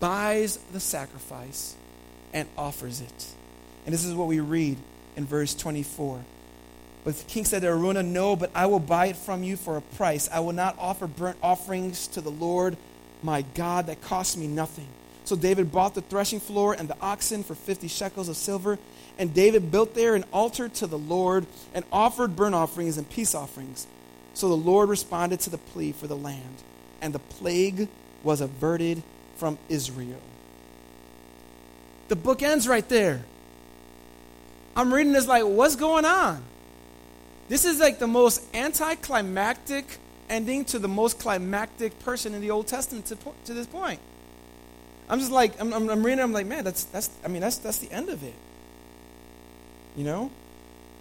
buys 0.00 0.58
the 0.70 0.78
sacrifice, 0.78 1.74
and 2.34 2.46
offers 2.58 3.00
it. 3.00 3.26
And 3.86 3.94
this 3.94 4.04
is 4.04 4.14
what 4.14 4.28
we 4.28 4.40
read 4.40 4.76
in 5.16 5.24
verse 5.24 5.54
24. 5.54 6.22
But 7.04 7.16
the 7.16 7.24
king 7.24 7.46
said 7.46 7.62
to 7.62 7.68
Araunah, 7.68 8.02
No, 8.02 8.36
but 8.36 8.50
I 8.54 8.66
will 8.66 8.80
buy 8.80 9.06
it 9.06 9.16
from 9.16 9.42
you 9.42 9.56
for 9.56 9.78
a 9.78 9.80
price. 9.80 10.28
I 10.30 10.40
will 10.40 10.52
not 10.52 10.76
offer 10.78 11.06
burnt 11.06 11.38
offerings 11.42 12.06
to 12.08 12.20
the 12.20 12.30
Lord 12.30 12.76
my 13.22 13.46
God 13.54 13.86
that 13.86 14.02
cost 14.02 14.36
me 14.36 14.46
nothing. 14.46 14.88
So 15.26 15.34
David 15.34 15.72
bought 15.72 15.94
the 15.94 16.02
threshing 16.02 16.38
floor 16.38 16.74
and 16.74 16.88
the 16.88 16.96
oxen 17.00 17.42
for 17.42 17.56
50 17.56 17.88
shekels 17.88 18.28
of 18.28 18.36
silver. 18.36 18.78
And 19.18 19.34
David 19.34 19.72
built 19.72 19.94
there 19.94 20.14
an 20.14 20.24
altar 20.32 20.68
to 20.68 20.86
the 20.86 20.98
Lord 20.98 21.46
and 21.74 21.84
offered 21.90 22.36
burnt 22.36 22.54
offerings 22.54 22.96
and 22.96 23.10
peace 23.10 23.34
offerings. 23.34 23.88
So 24.34 24.48
the 24.48 24.56
Lord 24.56 24.88
responded 24.88 25.40
to 25.40 25.50
the 25.50 25.58
plea 25.58 25.92
for 25.92 26.06
the 26.06 26.16
land 26.16 26.62
and 27.02 27.12
the 27.12 27.18
plague 27.18 27.88
was 28.22 28.40
averted 28.40 29.02
from 29.34 29.58
Israel. 29.68 30.20
The 32.08 32.16
book 32.16 32.42
ends 32.42 32.68
right 32.68 32.88
there. 32.88 33.24
I'm 34.76 34.94
reading 34.94 35.12
this 35.12 35.26
like, 35.26 35.42
what's 35.42 35.74
going 35.74 36.04
on? 36.04 36.42
This 37.48 37.64
is 37.64 37.80
like 37.80 37.98
the 37.98 38.06
most 38.06 38.42
anticlimactic 38.54 39.98
ending 40.28 40.64
to 40.66 40.78
the 40.78 40.88
most 40.88 41.18
climactic 41.18 41.98
person 42.00 42.34
in 42.34 42.40
the 42.40 42.50
Old 42.50 42.68
Testament 42.68 43.06
to, 43.06 43.16
to 43.46 43.54
this 43.54 43.66
point. 43.66 44.00
I'm 45.08 45.18
just 45.18 45.30
like, 45.30 45.60
I'm, 45.60 45.72
I'm, 45.72 45.88
I'm 45.88 46.04
reading, 46.04 46.20
I'm 46.20 46.32
like, 46.32 46.46
man, 46.46 46.64
that's, 46.64 46.84
that's, 46.84 47.10
I 47.24 47.28
mean, 47.28 47.40
that's, 47.40 47.58
that's 47.58 47.78
the 47.78 47.90
end 47.92 48.08
of 48.08 48.22
it. 48.22 48.34
You 49.96 50.04
know? 50.04 50.30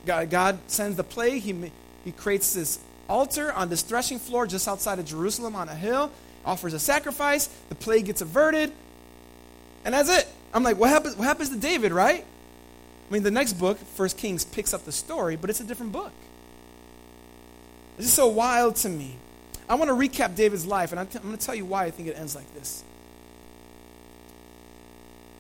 God, 0.06 0.30
God 0.30 0.60
sends 0.68 0.96
the 0.96 1.04
plague, 1.04 1.42
he, 1.42 1.72
he 2.04 2.12
creates 2.12 2.54
this 2.54 2.80
altar 3.10 3.52
on 3.52 3.70
this 3.70 3.82
threshing 3.82 4.20
floor 4.20 4.46
just 4.46 4.68
outside 4.68 5.00
of 5.00 5.06
Jerusalem 5.06 5.56
on 5.56 5.70
a 5.70 5.76
hill, 5.76 6.12
offers 6.46 6.74
a 6.74 6.80
sacrifice, 6.80 7.48
the 7.70 7.76
plague 7.76 8.06
gets 8.06 8.22
averted, 8.22 8.72
and 9.84 9.94
that's 9.94 10.10
it. 10.10 10.28
I'm 10.54 10.64
like, 10.64 10.78
what 10.78 10.90
happens, 10.90 11.16
what 11.16 11.26
happens 11.26 11.50
to 11.50 11.58
David, 11.58 11.92
right? 11.92 12.24
I 13.10 13.14
mean, 13.14 13.24
the 13.24 13.32
next 13.32 13.54
book, 13.54 13.78
First 13.78 14.18
Kings, 14.18 14.46
picks 14.46 14.74
up 14.74 14.86
the 14.86 14.92
story, 14.92 15.36
but 15.36 15.50
it's 15.50 15.60
a 15.60 15.64
different 15.64 15.92
book. 15.92 16.12
It's 17.98 18.08
just 18.08 18.16
so 18.16 18.28
wild 18.28 18.76
to 18.78 18.90
me. 18.90 19.16
I 19.68 19.76
want 19.76 19.90
to 19.90 19.96
recap 19.96 20.36
David's 20.36 20.66
life, 20.66 20.92
and 20.92 21.00
I'm, 21.00 21.08
t- 21.08 21.18
I'm 21.18 21.26
going 21.26 21.38
to 21.38 21.44
tell 21.44 21.56
you 21.56 21.66
why 21.66 21.86
I 21.86 21.92
think 21.92 22.08
it 22.08 22.18
ends 22.18 22.36
like 22.36 22.52
this. 22.54 22.84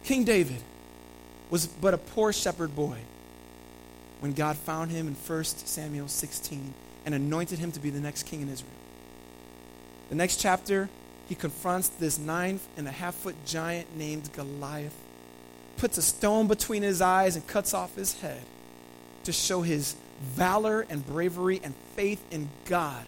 King 0.05 0.23
David 0.23 0.61
was 1.49 1.65
but 1.65 1.95
a 1.95 1.97
poor 1.97 2.31
shepherd 2.31 2.75
boy 2.75 2.97
when 4.19 4.33
God 4.33 4.55
found 4.55 4.91
him 4.91 5.07
in 5.07 5.15
1 5.15 5.43
Samuel 5.43 6.07
16 6.07 6.73
and 7.05 7.15
anointed 7.15 7.57
him 7.57 7.71
to 7.71 7.79
be 7.79 7.89
the 7.89 7.99
next 7.99 8.23
king 8.23 8.41
in 8.41 8.49
Israel. 8.49 8.71
The 10.09 10.15
next 10.15 10.39
chapter, 10.39 10.89
he 11.27 11.33
confronts 11.33 11.89
this 11.89 12.19
nine 12.19 12.59
and 12.77 12.87
a 12.87 12.91
half 12.91 13.15
foot 13.15 13.35
giant 13.47 13.97
named 13.97 14.31
Goliath, 14.33 14.95
puts 15.77 15.97
a 15.97 16.03
stone 16.03 16.47
between 16.47 16.83
his 16.83 17.01
eyes, 17.01 17.35
and 17.35 17.45
cuts 17.47 17.73
off 17.73 17.95
his 17.95 18.21
head 18.21 18.41
to 19.23 19.31
show 19.31 19.63
his 19.63 19.95
valor 20.21 20.85
and 20.87 21.05
bravery 21.05 21.59
and 21.63 21.73
faith 21.95 22.23
in 22.29 22.49
God 22.65 23.05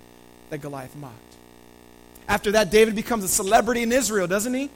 that 0.50 0.62
Goliath 0.62 0.96
mocked. 0.96 1.14
After 2.28 2.54
that, 2.54 2.72
David 2.72 2.96
becomes 2.96 3.24
a 3.24 3.28
celebrity 3.28 3.84
in 3.84 3.92
Israel, 3.92 4.26
doesn't 4.26 4.54
he? 4.56 4.72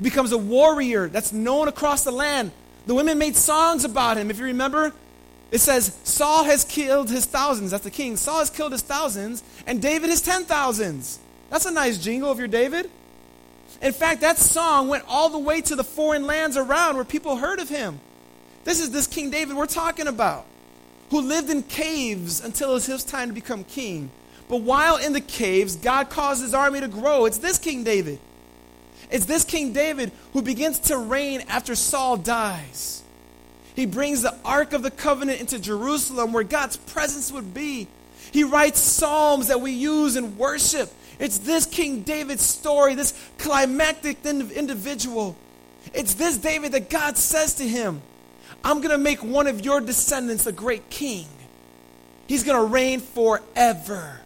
Becomes 0.00 0.32
a 0.32 0.38
warrior 0.38 1.08
that's 1.08 1.32
known 1.32 1.68
across 1.68 2.04
the 2.04 2.10
land. 2.10 2.50
The 2.86 2.94
women 2.94 3.16
made 3.18 3.36
songs 3.36 3.84
about 3.84 4.16
him. 4.16 4.30
If 4.30 4.38
you 4.38 4.46
remember, 4.46 4.92
it 5.50 5.58
says, 5.60 5.96
Saul 6.04 6.44
has 6.44 6.64
killed 6.64 7.08
his 7.08 7.26
thousands. 7.26 7.70
That's 7.70 7.84
the 7.84 7.90
king. 7.90 8.16
Saul 8.16 8.40
has 8.40 8.50
killed 8.50 8.72
his 8.72 8.82
thousands, 8.82 9.42
and 9.66 9.80
David 9.80 10.10
his 10.10 10.20
ten 10.20 10.44
thousands. 10.44 11.20
That's 11.48 11.64
a 11.64 11.70
nice 11.70 11.98
jingle 11.98 12.32
if 12.32 12.38
you're 12.38 12.48
David. 12.48 12.90
In 13.80 13.92
fact, 13.92 14.20
that 14.22 14.38
song 14.38 14.88
went 14.88 15.04
all 15.08 15.28
the 15.28 15.38
way 15.38 15.60
to 15.62 15.76
the 15.76 15.84
foreign 15.84 16.26
lands 16.26 16.56
around 16.56 16.96
where 16.96 17.04
people 17.04 17.36
heard 17.36 17.60
of 17.60 17.68
him. 17.68 18.00
This 18.64 18.80
is 18.80 18.90
this 18.90 19.06
King 19.06 19.30
David 19.30 19.56
we're 19.56 19.66
talking 19.66 20.06
about, 20.08 20.46
who 21.10 21.20
lived 21.20 21.50
in 21.50 21.62
caves 21.62 22.42
until 22.42 22.70
it 22.70 22.74
was 22.74 22.86
his 22.86 23.04
time 23.04 23.28
to 23.28 23.34
become 23.34 23.62
king. 23.62 24.10
But 24.48 24.62
while 24.62 24.96
in 24.96 25.12
the 25.12 25.20
caves, 25.20 25.76
God 25.76 26.10
caused 26.10 26.42
his 26.42 26.54
army 26.54 26.80
to 26.80 26.88
grow. 26.88 27.26
It's 27.26 27.38
this 27.38 27.58
King 27.58 27.84
David. 27.84 28.18
It's 29.14 29.26
this 29.26 29.44
King 29.44 29.72
David 29.72 30.10
who 30.32 30.42
begins 30.42 30.80
to 30.80 30.98
reign 30.98 31.44
after 31.48 31.76
Saul 31.76 32.16
dies. 32.16 33.00
He 33.76 33.86
brings 33.86 34.22
the 34.22 34.34
Ark 34.44 34.72
of 34.72 34.82
the 34.82 34.90
Covenant 34.90 35.38
into 35.40 35.60
Jerusalem 35.60 36.32
where 36.32 36.42
God's 36.42 36.78
presence 36.78 37.30
would 37.30 37.54
be. 37.54 37.86
He 38.32 38.42
writes 38.42 38.80
psalms 38.80 39.46
that 39.46 39.60
we 39.60 39.70
use 39.70 40.16
in 40.16 40.36
worship. 40.36 40.92
It's 41.20 41.38
this 41.38 41.64
King 41.64 42.02
David 42.02 42.40
story, 42.40 42.96
this 42.96 43.14
climactic 43.38 44.26
individual. 44.26 45.36
It's 45.92 46.14
this 46.14 46.36
David 46.36 46.72
that 46.72 46.90
God 46.90 47.16
says 47.16 47.54
to 47.54 47.68
him, 47.68 48.02
I'm 48.64 48.78
going 48.78 48.90
to 48.90 48.98
make 48.98 49.22
one 49.22 49.46
of 49.46 49.64
your 49.64 49.80
descendants 49.80 50.46
a 50.48 50.52
great 50.52 50.90
king. 50.90 51.26
He's 52.26 52.42
going 52.42 52.58
to 52.58 52.66
reign 52.66 52.98
forever. 52.98 54.18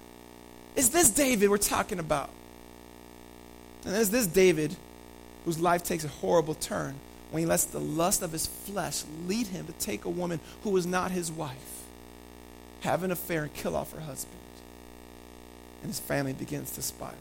It's 0.76 0.88
this 0.88 1.10
David 1.10 1.50
we're 1.50 1.58
talking 1.58 1.98
about. 1.98 2.30
And 3.88 3.96
there's 3.96 4.10
this 4.10 4.26
David 4.26 4.76
whose 5.46 5.58
life 5.58 5.82
takes 5.82 6.04
a 6.04 6.08
horrible 6.08 6.52
turn 6.52 6.96
when 7.30 7.40
he 7.40 7.46
lets 7.46 7.64
the 7.64 7.80
lust 7.80 8.20
of 8.20 8.32
his 8.32 8.46
flesh 8.46 9.02
lead 9.26 9.46
him 9.46 9.66
to 9.66 9.72
take 9.72 10.04
a 10.04 10.10
woman 10.10 10.40
who 10.62 10.68
was 10.68 10.84
not 10.84 11.10
his 11.10 11.32
wife, 11.32 11.86
have 12.80 13.02
an 13.02 13.10
affair, 13.10 13.44
and 13.44 13.54
kill 13.54 13.74
off 13.74 13.94
her 13.94 14.00
husband. 14.00 14.36
And 15.80 15.88
his 15.88 16.00
family 16.00 16.34
begins 16.34 16.72
to 16.72 16.82
spiral. 16.82 17.16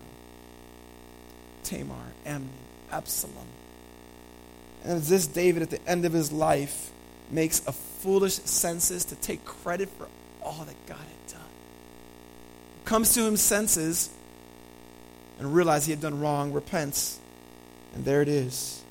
Tamar, 1.63 2.11
Amnon, 2.25 2.49
Absalom. 2.91 3.47
And 4.83 5.01
this 5.03 5.25
David, 5.25 5.61
at 5.61 5.69
the 5.69 5.87
end 5.87 6.03
of 6.03 6.11
his 6.11 6.33
life, 6.33 6.91
makes 7.31 7.65
a 7.65 7.71
foolish 7.71 8.33
census 8.33 9.05
to 9.05 9.15
take 9.15 9.45
credit 9.45 9.87
for 9.97 10.09
all 10.43 10.65
that 10.65 10.85
God 10.85 10.97
had 10.97 11.33
done. 11.33 11.49
Comes 12.83 13.13
to 13.13 13.31
his 13.31 13.39
senses 13.39 14.09
and 15.39 15.53
realize 15.53 15.85
he 15.85 15.91
had 15.91 16.01
done 16.01 16.19
wrong, 16.19 16.51
repents, 16.51 17.19
and 17.93 18.05
there 18.05 18.21
it 18.21 18.27
is. 18.27 18.83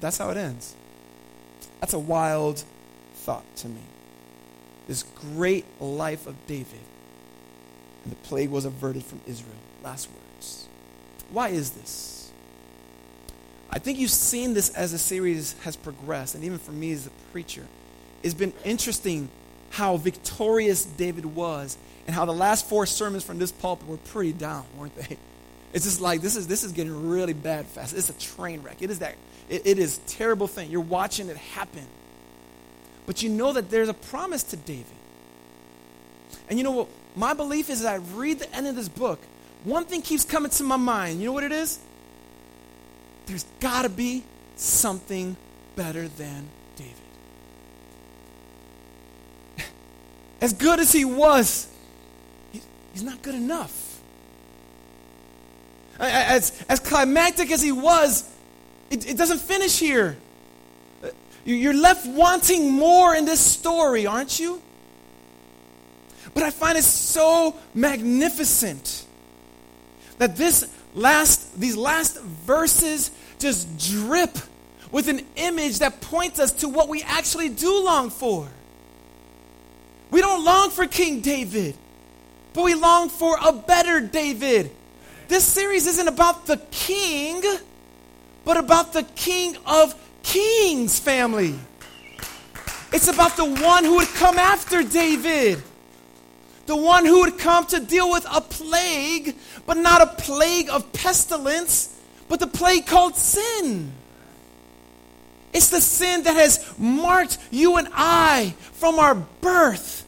That's 0.00 0.18
how 0.18 0.30
it 0.30 0.36
ends. 0.36 0.74
That's 1.80 1.92
a 1.92 1.98
wild 1.98 2.64
thought 3.14 3.44
to 3.56 3.68
me. 3.68 3.82
This 4.88 5.02
great 5.02 5.64
life 5.80 6.26
of 6.26 6.34
David, 6.46 6.80
and 8.04 8.12
the 8.12 8.16
plague 8.16 8.50
was 8.50 8.64
averted 8.64 9.04
from 9.04 9.20
Israel. 9.26 9.54
Last 9.82 10.08
words. 10.10 10.66
Why 11.30 11.48
is 11.50 11.70
this? 11.70 12.30
I 13.70 13.78
think 13.78 13.98
you've 13.98 14.10
seen 14.10 14.54
this 14.54 14.70
as 14.70 14.92
the 14.92 14.98
series 14.98 15.54
has 15.62 15.76
progressed, 15.76 16.34
and 16.34 16.42
even 16.42 16.58
for 16.58 16.72
me 16.72 16.92
as 16.92 17.06
a 17.06 17.10
preacher, 17.30 17.66
it's 18.22 18.34
been 18.34 18.52
interesting 18.64 19.28
how 19.70 19.96
victorious 19.96 20.84
David 20.84 21.24
was, 21.24 21.78
and 22.06 22.14
how 22.14 22.24
the 22.24 22.32
last 22.32 22.68
four 22.68 22.86
sermons 22.86 23.24
from 23.24 23.38
this 23.38 23.52
pulpit 23.52 23.88
were 23.88 23.96
pretty 23.96 24.32
down, 24.32 24.64
weren't 24.76 24.94
they? 24.96 25.16
It's 25.72 25.84
just 25.84 26.00
like 26.00 26.20
this 26.20 26.34
is 26.34 26.48
this 26.48 26.64
is 26.64 26.72
getting 26.72 27.10
really 27.10 27.32
bad 27.32 27.64
fast. 27.64 27.94
It's 27.96 28.10
a 28.10 28.12
train 28.14 28.60
wreck. 28.64 28.82
It 28.82 28.90
is 28.90 28.98
that 28.98 29.14
it, 29.48 29.64
it 29.64 29.78
is 29.78 29.98
terrible 30.08 30.48
thing. 30.48 30.68
You're 30.68 30.80
watching 30.80 31.28
it 31.28 31.36
happen. 31.36 31.86
But 33.06 33.22
you 33.22 33.28
know 33.28 33.52
that 33.52 33.70
there's 33.70 33.88
a 33.88 33.94
promise 33.94 34.42
to 34.42 34.56
David. 34.56 34.86
And 36.48 36.58
you 36.58 36.64
know 36.64 36.72
what? 36.72 36.88
My 37.14 37.34
belief 37.34 37.70
is 37.70 37.82
that 37.82 37.92
I 37.92 37.96
read 38.14 38.40
the 38.40 38.52
end 38.54 38.66
of 38.66 38.76
this 38.76 38.88
book, 38.88 39.20
one 39.64 39.84
thing 39.84 40.02
keeps 40.02 40.24
coming 40.24 40.50
to 40.50 40.62
my 40.64 40.76
mind. 40.76 41.20
You 41.20 41.26
know 41.26 41.32
what 41.32 41.44
it 41.44 41.52
is? 41.52 41.78
There's 43.26 43.44
got 43.60 43.82
to 43.82 43.88
be 43.88 44.24
something 44.56 45.36
better 45.76 46.08
than 46.08 46.48
David. 46.76 46.94
As 50.40 50.52
good 50.52 50.80
as 50.80 50.92
he 50.92 51.04
was, 51.04 51.68
he's 52.92 53.02
not 53.02 53.20
good 53.22 53.34
enough. 53.34 54.00
As, 55.98 56.64
as 56.68 56.80
climactic 56.80 57.50
as 57.50 57.60
he 57.60 57.72
was, 57.72 58.28
it, 58.90 59.08
it 59.10 59.16
doesn't 59.18 59.40
finish 59.40 59.78
here. 59.78 60.16
You're 61.44 61.74
left 61.74 62.06
wanting 62.06 62.72
more 62.72 63.14
in 63.14 63.24
this 63.24 63.40
story, 63.40 64.06
aren't 64.06 64.38
you? 64.40 64.62
But 66.32 66.42
I 66.42 66.50
find 66.50 66.78
it 66.78 66.84
so 66.84 67.56
magnificent 67.74 69.04
that 70.18 70.36
this 70.36 70.66
last, 70.94 71.58
these 71.58 71.76
last 71.76 72.20
verses 72.20 73.10
just 73.38 73.78
drip 73.78 74.36
with 74.92 75.08
an 75.08 75.26
image 75.36 75.78
that 75.78 76.00
points 76.00 76.38
us 76.38 76.52
to 76.52 76.68
what 76.68 76.88
we 76.88 77.02
actually 77.02 77.48
do 77.48 77.84
long 77.84 78.10
for. 78.10 78.48
We 80.10 80.20
don't 80.20 80.44
long 80.44 80.70
for 80.70 80.86
King 80.86 81.20
David, 81.20 81.76
but 82.52 82.64
we 82.64 82.74
long 82.74 83.08
for 83.08 83.36
a 83.42 83.52
better 83.52 84.00
David. 84.00 84.70
This 85.28 85.44
series 85.44 85.86
isn't 85.86 86.08
about 86.08 86.46
the 86.46 86.56
king, 86.72 87.42
but 88.44 88.56
about 88.56 88.92
the 88.92 89.04
king 89.14 89.56
of 89.64 89.94
kings 90.22 90.98
family. 90.98 91.54
It's 92.92 93.06
about 93.06 93.36
the 93.36 93.44
one 93.44 93.84
who 93.84 93.96
would 93.96 94.08
come 94.08 94.38
after 94.38 94.82
David. 94.82 95.62
The 96.66 96.76
one 96.76 97.04
who 97.04 97.20
would 97.20 97.38
come 97.38 97.66
to 97.66 97.80
deal 97.80 98.10
with 98.10 98.26
a 98.30 98.40
plague, 98.40 99.36
but 99.66 99.76
not 99.76 100.02
a 100.02 100.06
plague 100.06 100.68
of 100.70 100.92
pestilence, 100.92 101.96
but 102.28 102.40
the 102.40 102.46
plague 102.46 102.86
called 102.86 103.16
sin. 103.16 103.92
It's 105.52 105.70
the 105.70 105.80
sin 105.80 106.24
that 106.24 106.34
has 106.34 106.74
marked 106.78 107.38
you 107.50 107.76
and 107.76 107.88
I 107.92 108.54
from 108.72 108.98
our 108.98 109.14
birth. 109.14 109.99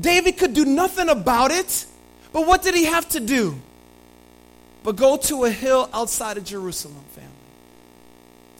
David 0.00 0.38
could 0.38 0.54
do 0.54 0.64
nothing 0.64 1.08
about 1.08 1.50
it, 1.50 1.86
but 2.32 2.46
what 2.46 2.62
did 2.62 2.74
he 2.74 2.84
have 2.84 3.08
to 3.10 3.20
do? 3.20 3.60
But 4.82 4.96
go 4.96 5.16
to 5.16 5.44
a 5.44 5.50
hill 5.50 5.88
outside 5.92 6.36
of 6.38 6.44
Jerusalem, 6.44 7.04
family. 7.10 7.30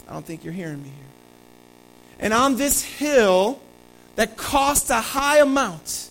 I 0.08 0.12
don't 0.12 0.24
think 0.24 0.44
you're 0.44 0.52
hearing 0.52 0.82
me 0.82 0.88
here. 0.88 1.06
And 2.20 2.32
on 2.32 2.56
this 2.56 2.82
hill 2.82 3.60
that 4.16 4.36
cost 4.36 4.90
a 4.90 5.00
high 5.00 5.38
amount, 5.38 6.10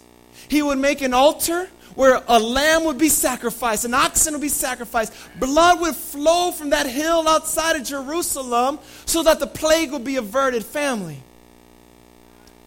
he 0.49 0.61
would 0.61 0.79
make 0.79 1.01
an 1.01 1.13
altar 1.13 1.69
where 1.95 2.21
a 2.27 2.39
lamb 2.39 2.85
would 2.85 2.97
be 2.97 3.09
sacrificed, 3.09 3.85
an 3.85 3.93
oxen 3.93 4.33
would 4.33 4.41
be 4.41 4.49
sacrificed. 4.49 5.13
Blood 5.39 5.81
would 5.81 5.95
flow 5.95 6.51
from 6.51 6.71
that 6.71 6.87
hill 6.87 7.27
outside 7.27 7.75
of 7.75 7.83
Jerusalem 7.83 8.79
so 9.05 9.23
that 9.23 9.39
the 9.39 9.47
plague 9.47 9.91
would 9.91 10.03
be 10.03 10.15
averted, 10.15 10.65
family. 10.65 11.21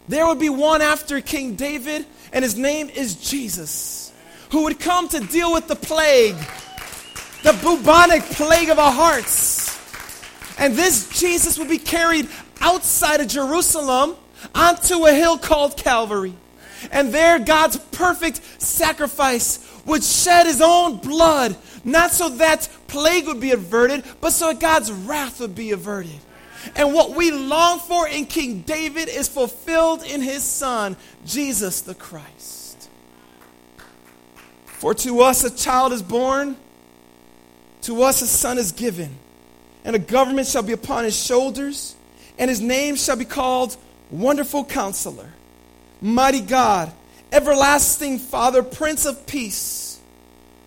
There 0.08 0.26
would 0.26 0.38
be 0.38 0.50
one 0.50 0.82
after 0.82 1.20
King 1.20 1.54
David, 1.54 2.06
and 2.34 2.42
his 2.42 2.56
name 2.56 2.90
is 2.90 3.14
Jesus, 3.14 4.12
who 4.50 4.64
would 4.64 4.80
come 4.80 5.08
to 5.08 5.20
deal 5.20 5.52
with 5.52 5.68
the 5.68 5.76
plague, 5.76 6.34
the 7.44 7.52
bubonic 7.62 8.22
plague 8.24 8.70
of 8.70 8.78
our 8.78 8.92
hearts. 8.92 9.78
And 10.58 10.74
this 10.74 11.08
Jesus 11.18 11.58
would 11.58 11.68
be 11.68 11.78
carried 11.78 12.28
outside 12.60 13.20
of 13.20 13.28
Jerusalem 13.28 14.16
onto 14.52 15.06
a 15.06 15.12
hill 15.12 15.38
called 15.38 15.76
Calvary. 15.76 16.34
And 16.90 17.14
there, 17.14 17.38
God's 17.38 17.76
perfect 17.76 18.40
sacrifice 18.60 19.60
would 19.86 20.02
shed 20.02 20.46
his 20.46 20.60
own 20.60 20.96
blood, 20.96 21.56
not 21.84 22.10
so 22.10 22.30
that 22.30 22.68
plague 22.88 23.26
would 23.28 23.40
be 23.40 23.52
averted, 23.52 24.02
but 24.20 24.32
so 24.32 24.48
that 24.48 24.60
God's 24.60 24.90
wrath 24.90 25.40
would 25.40 25.54
be 25.54 25.70
averted. 25.70 26.18
And 26.76 26.94
what 26.94 27.14
we 27.14 27.30
long 27.30 27.78
for 27.78 28.08
in 28.08 28.26
King 28.26 28.60
David 28.60 29.08
is 29.08 29.28
fulfilled 29.28 30.04
in 30.04 30.20
his 30.20 30.42
Son, 30.42 30.96
Jesus 31.26 31.82
the 31.82 31.94
Christ. 31.94 32.88
For 34.64 34.94
to 34.94 35.20
us 35.20 35.44
a 35.44 35.54
child 35.54 35.92
is 35.92 36.02
born, 36.02 36.56
to 37.82 38.02
us 38.02 38.22
a 38.22 38.26
son 38.26 38.58
is 38.58 38.72
given, 38.72 39.16
and 39.84 39.96
a 39.96 39.98
government 39.98 40.46
shall 40.46 40.62
be 40.62 40.72
upon 40.72 41.04
his 41.04 41.18
shoulders, 41.18 41.94
and 42.38 42.50
his 42.50 42.60
name 42.60 42.96
shall 42.96 43.16
be 43.16 43.24
called 43.24 43.76
Wonderful 44.10 44.64
Counselor 44.64 45.30
mighty 46.04 46.42
God, 46.42 46.92
everlasting 47.32 48.18
Father, 48.18 48.62
Prince 48.62 49.06
of 49.06 49.26
Peace. 49.26 49.98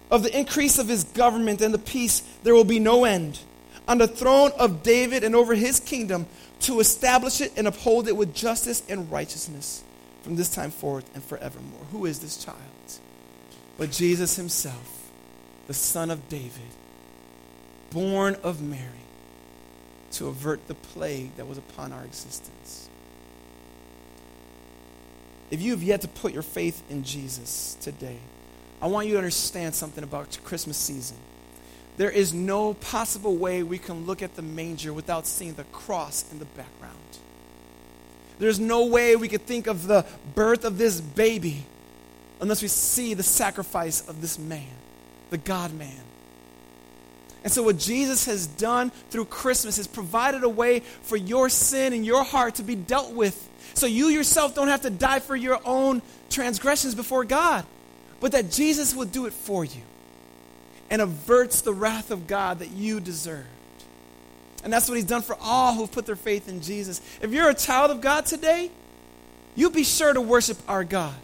Of 0.10 0.24
the 0.24 0.38
increase 0.38 0.80
of 0.80 0.88
his 0.88 1.04
government 1.04 1.62
and 1.62 1.74
the 1.74 1.80
peace, 1.80 2.24
there 2.44 2.54
will 2.54 2.64
be 2.64 2.80
no 2.80 3.04
end. 3.04 3.40
On 3.88 3.98
the 3.98 4.08
throne 4.08 4.52
of 4.60 4.84
David 4.84 5.24
and 5.24 5.36
over 5.36 5.56
his 5.56 5.80
kingdom, 5.80 6.26
to 6.62 6.80
establish 6.80 7.40
it 7.40 7.54
and 7.56 7.68
uphold 7.68 8.08
it 8.08 8.18
with 8.18 8.34
justice 8.34 8.84
and 8.90 9.12
righteousness 9.12 9.84
from 10.24 10.36
this 10.36 10.54
time 10.54 10.72
forward 10.72 11.06
and 11.14 11.24
forevermore. 11.24 11.86
Who 11.92 12.06
is 12.06 12.20
this 12.20 12.44
child? 12.44 12.58
But 13.78 13.92
Jesus 13.92 14.36
himself, 14.36 15.12
the 15.68 15.74
Son 15.74 16.10
of 16.10 16.28
David, 16.30 16.52
born 17.92 18.36
of 18.44 18.62
Mary, 18.62 18.82
to 20.14 20.28
avert 20.28 20.68
the 20.68 20.74
plague 20.74 21.36
that 21.38 21.48
was 21.48 21.58
upon 21.58 21.94
our 21.94 22.04
existence 22.04 22.90
if 25.50 25.62
you 25.62 25.72
have 25.72 25.84
yet 25.84 26.02
to 26.02 26.08
put 26.08 26.34
your 26.34 26.44
faith 26.44 26.84
in 26.90 27.04
Jesus 27.04 27.78
today, 27.82 28.18
I 28.82 28.88
want 28.88 29.08
you 29.08 29.14
to 29.14 29.20
understand 29.20 29.76
something 29.76 30.04
about 30.04 30.38
Christmas 30.44 30.78
season. 30.78 31.18
There 31.98 32.12
is 32.12 32.32
no 32.32 32.76
possible 32.76 33.36
way 33.36 33.64
we 33.64 33.80
can 33.80 34.06
look 34.06 34.22
at 34.22 34.36
the 34.36 34.44
manger 34.44 34.94
without 34.94 35.26
seeing 35.26 35.56
the 35.56 35.64
cross 35.66 36.32
in 36.32 36.38
the 36.38 36.46
background. 36.46 36.96
There's 38.38 38.60
no 38.60 38.86
way 38.86 39.16
we 39.16 39.28
could 39.28 39.48
think 39.48 39.66
of 39.66 39.88
the 39.88 40.06
birth 40.36 40.64
of 40.64 40.78
this 40.78 41.02
baby 41.02 41.66
unless 42.40 42.62
we 42.62 42.68
see 42.68 43.16
the 43.16 43.24
sacrifice 43.24 44.08
of 44.08 44.22
this 44.22 44.38
man, 44.38 44.68
the 45.32 45.40
God 45.40 45.74
man. 45.74 46.04
And 47.44 47.52
so, 47.52 47.64
what 47.64 47.80
Jesus 47.80 48.26
has 48.26 48.46
done 48.46 48.92
through 49.10 49.26
Christmas 49.26 49.80
is 49.80 49.88
provided 49.88 50.44
a 50.44 50.50
way 50.50 50.82
for 51.02 51.18
your 51.18 51.50
sin 51.50 51.94
and 51.94 52.06
your 52.06 52.24
heart 52.24 52.56
to 52.56 52.64
be 52.64 52.76
dealt 52.76 53.14
with 53.14 53.50
so 53.74 53.88
you 53.88 54.08
yourself 54.08 54.54
don't 54.54 54.68
have 54.68 54.82
to 54.82 54.90
die 54.92 55.20
for 55.20 55.36
your 55.36 55.60
own 55.66 56.04
transgressions 56.30 56.94
before 56.94 57.24
God, 57.24 57.66
but 58.20 58.34
that 58.34 58.52
Jesus 58.52 58.96
will 58.96 59.06
do 59.06 59.26
it 59.26 59.34
for 59.34 59.66
you 59.66 59.82
and 60.90 61.02
averts 61.02 61.62
the 61.62 61.74
wrath 61.74 62.12
of 62.12 62.28
God 62.28 62.60
that 62.60 62.72
you 62.72 63.00
deserved. 63.00 63.48
And 64.64 64.72
that's 64.72 64.90
what 64.90 64.96
he's 64.96 65.06
done 65.06 65.22
for 65.22 65.38
all 65.42 65.74
who've 65.74 65.92
put 65.92 66.06
their 66.06 66.16
faith 66.16 66.50
in 66.50 66.62
Jesus. 66.62 67.02
If 67.22 67.32
you're 67.32 67.50
a 67.50 67.56
child 67.56 67.92
of 67.92 68.02
God 68.02 68.26
today, 68.26 68.72
you 69.56 69.70
be 69.70 69.84
sure 69.84 70.14
to 70.14 70.22
worship 70.22 70.58
our 70.68 70.84
God. 70.84 71.16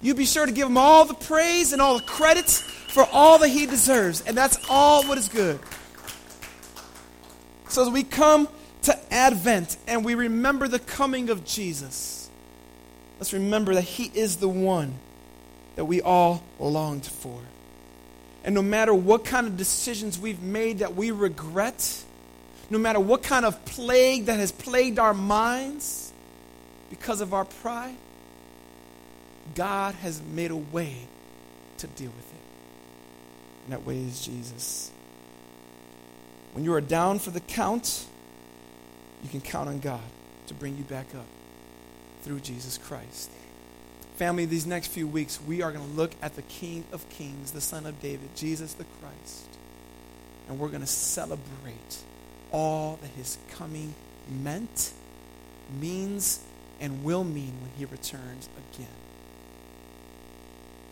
You 0.00 0.14
be 0.14 0.24
sure 0.24 0.46
to 0.46 0.52
give 0.52 0.66
him 0.66 0.76
all 0.76 1.04
the 1.04 1.14
praise 1.14 1.72
and 1.72 1.80
all 1.80 1.98
the 1.98 2.04
credits 2.04 2.60
for 2.60 3.06
all 3.12 3.38
that 3.38 3.48
he 3.48 3.66
deserves. 3.66 4.22
And 4.22 4.36
that's 4.36 4.58
all 4.68 5.04
what 5.06 5.16
is 5.16 5.28
good. 5.28 5.60
So 7.72 7.82
as 7.82 7.88
we 7.88 8.02
come 8.02 8.48
to 8.82 9.12
Advent 9.12 9.78
and 9.86 10.04
we 10.04 10.14
remember 10.14 10.68
the 10.68 10.78
coming 10.78 11.30
of 11.30 11.44
Jesus, 11.44 12.28
let's 13.18 13.32
remember 13.32 13.74
that 13.74 13.82
He 13.82 14.10
is 14.12 14.36
the 14.36 14.48
one 14.48 14.94
that 15.76 15.86
we 15.86 16.02
all 16.02 16.42
longed 16.58 17.06
for. 17.06 17.40
And 18.44 18.54
no 18.54 18.62
matter 18.62 18.92
what 18.92 19.24
kind 19.24 19.46
of 19.46 19.56
decisions 19.56 20.18
we've 20.18 20.42
made 20.42 20.80
that 20.80 20.96
we 20.96 21.10
regret, 21.10 22.04
no 22.70 22.78
matter 22.78 22.98
what 22.98 23.22
kind 23.22 23.44
of 23.44 23.64
plague 23.64 24.26
that 24.26 24.38
has 24.38 24.50
plagued 24.50 24.98
our 24.98 25.14
minds 25.14 26.12
because 26.90 27.20
of 27.20 27.32
our 27.34 27.44
pride, 27.44 27.96
God 29.54 29.94
has 29.96 30.20
made 30.22 30.50
a 30.50 30.56
way 30.56 30.96
to 31.78 31.86
deal 31.86 32.10
with 32.10 32.32
it. 32.32 32.40
And 33.64 33.72
that 33.72 33.86
way 33.86 33.98
is 33.98 34.24
Jesus. 34.24 34.90
When 36.52 36.64
you 36.64 36.74
are 36.74 36.80
down 36.80 37.18
for 37.18 37.30
the 37.30 37.40
count, 37.40 38.06
you 39.22 39.28
can 39.28 39.40
count 39.40 39.68
on 39.68 39.78
God 39.78 40.00
to 40.48 40.54
bring 40.54 40.76
you 40.76 40.84
back 40.84 41.06
up 41.14 41.26
through 42.22 42.40
Jesus 42.40 42.78
Christ. 42.78 43.30
Family, 44.16 44.44
these 44.44 44.66
next 44.66 44.88
few 44.88 45.08
weeks, 45.08 45.40
we 45.46 45.62
are 45.62 45.72
going 45.72 45.84
to 45.84 45.96
look 45.96 46.12
at 46.20 46.36
the 46.36 46.42
King 46.42 46.84
of 46.92 47.08
Kings, 47.08 47.52
the 47.52 47.60
Son 47.60 47.86
of 47.86 48.00
David, 48.00 48.28
Jesus 48.36 48.74
the 48.74 48.84
Christ. 49.00 49.48
And 50.48 50.58
we're 50.58 50.68
going 50.68 50.82
to 50.82 50.86
celebrate 50.86 51.98
all 52.50 52.98
that 53.00 53.08
his 53.08 53.38
coming 53.52 53.94
meant, 54.28 54.92
means, 55.80 56.40
and 56.80 57.02
will 57.04 57.24
mean 57.24 57.54
when 57.62 57.70
he 57.78 57.84
returns 57.86 58.48
again. 58.74 58.88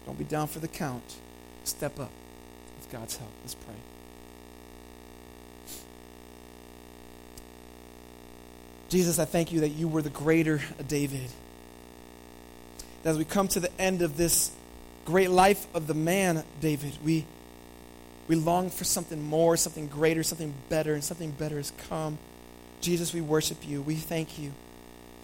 Don't 0.06 0.18
be 0.18 0.24
down 0.24 0.48
for 0.48 0.58
the 0.58 0.68
count. 0.68 1.16
Step 1.64 2.00
up. 2.00 2.10
with 2.78 2.90
God's 2.90 3.16
help. 3.16 3.30
Let's 3.42 3.54
pray. 3.54 3.74
Jesus, 8.88 9.18
I 9.20 9.24
thank 9.24 9.52
you 9.52 9.60
that 9.60 9.68
you 9.68 9.86
were 9.86 10.02
the 10.02 10.10
greater 10.10 10.60
David. 10.88 11.30
As 13.05 13.16
we 13.16 13.24
come 13.24 13.48
to 13.48 13.61
the 13.61 13.80
end 13.80 14.03
of 14.03 14.16
this 14.16 14.51
great 15.05 15.30
life 15.30 15.66
of 15.74 15.86
the 15.86 15.94
man, 15.94 16.44
David, 16.61 16.92
we, 17.03 17.24
we 18.28 18.36
long 18.36 18.70
for 18.70 18.84
something 18.84 19.22
more, 19.22 19.57
something 19.57 19.86
greater, 19.86 20.22
something 20.22 20.53
better, 20.68 20.94
and 20.94 21.03
something 21.03 21.30
better 21.30 21.57
has 21.57 21.72
come. 21.88 22.18
Jesus, 22.80 23.14
we 23.14 23.20
worship 23.20 23.66
you. 23.66 23.82
We 23.82 23.94
thank 23.94 24.38
you 24.38 24.53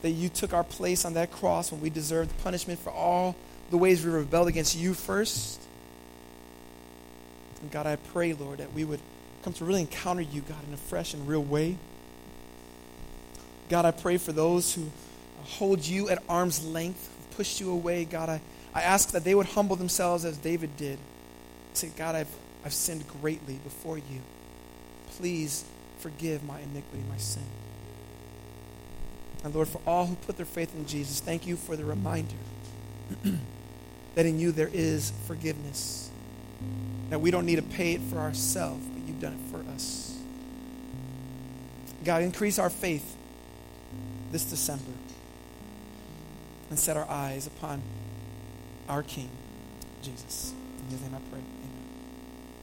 that 0.03 0.11
you 0.11 0.29
took 0.29 0.53
our 0.53 0.65
place 0.65 1.05
on 1.05 1.15
that 1.15 1.31
cross 1.31 1.73
when 1.73 1.81
we 1.81 1.91
deserved 1.91 2.31
punishment 2.43 2.79
for 2.79 2.91
all 2.91 3.35
the 3.71 3.77
ways 3.77 4.05
we 4.05 4.11
rebelled 4.11 4.49
against 4.49 4.77
you 4.77 4.95
first. 4.95 5.61
And 7.61 7.71
God, 7.71 7.87
I 7.87 7.97
pray, 7.97 8.33
Lord, 8.33 8.59
that 8.59 8.73
we 8.73 8.85
would 8.85 9.01
come 9.43 9.53
to 9.55 9.65
really 9.65 9.81
encounter 9.81 10.23
you, 10.23 10.43
God, 10.43 10.59
in 10.69 10.75
a 10.75 10.77
fresh 10.77 11.15
and 11.15 11.27
real 11.27 11.43
way. 11.43 11.77
God, 13.69 13.85
I 13.85 13.91
pray 13.91 14.17
for 14.17 14.33
those 14.33 14.75
who 14.75 14.91
hold 15.45 15.85
you 15.87 16.09
at 16.09 16.23
arm's 16.29 16.65
length, 16.65 17.11
pushed 17.37 17.61
you 17.61 17.71
away. 17.71 18.05
God, 18.05 18.29
I, 18.29 18.41
I 18.75 18.83
ask 18.83 19.11
that 19.11 19.25
they 19.25 19.35
would 19.35 19.47
humble 19.47 19.77
themselves 19.77 20.25
as 20.25 20.37
David 20.39 20.77
did. 20.77 20.99
Say, 21.75 21.91
God, 21.97 22.15
I've, 22.15 22.35
I've 22.65 22.73
sinned 22.73 23.05
greatly 23.21 23.55
before 23.63 23.99
you. 23.99 24.21
Please 25.17 25.65
forgive 25.99 26.43
my 26.45 26.59
iniquity, 26.61 27.05
my 27.09 27.19
sin. 27.19 27.45
And 29.45 29.55
Lord, 29.55 29.69
for 29.69 29.81
all 29.87 30.07
who 30.07 30.15
put 30.17 30.37
their 30.37 30.47
faith 30.47 30.75
in 30.75 30.87
Jesus, 30.87 31.21
thank 31.21 31.47
you 31.47 31.57
for 31.57 31.77
the 31.77 31.85
reminder 31.85 32.35
that 34.15 34.27
in 34.27 34.41
you 34.41 34.51
there 34.51 34.71
is 34.73 35.13
forgiveness. 35.27 36.11
That 37.11 37.21
we 37.21 37.31
don't 37.31 37.47
need 37.47 37.57
to 37.57 37.63
pay 37.63 37.93
it 37.93 38.01
for 38.01 38.19
ourselves, 38.19 38.85
but 38.87 39.07
you've 39.07 39.21
done 39.21 39.35
it 39.35 39.51
for 39.51 39.63
us. 39.73 40.19
God, 42.05 42.23
increase 42.23 42.59
our 42.59 42.71
faith 42.71 43.17
this 44.33 44.45
December 44.45 44.93
and 46.71 46.79
set 46.79 46.97
our 46.97 47.09
eyes 47.09 47.47
upon 47.47 47.83
our 48.89 49.03
King, 49.03 49.31
Jesus. 50.03 50.53
In 50.85 50.91
his 50.91 51.01
name 51.03 51.15
I 51.15 51.21
pray. 51.31 51.56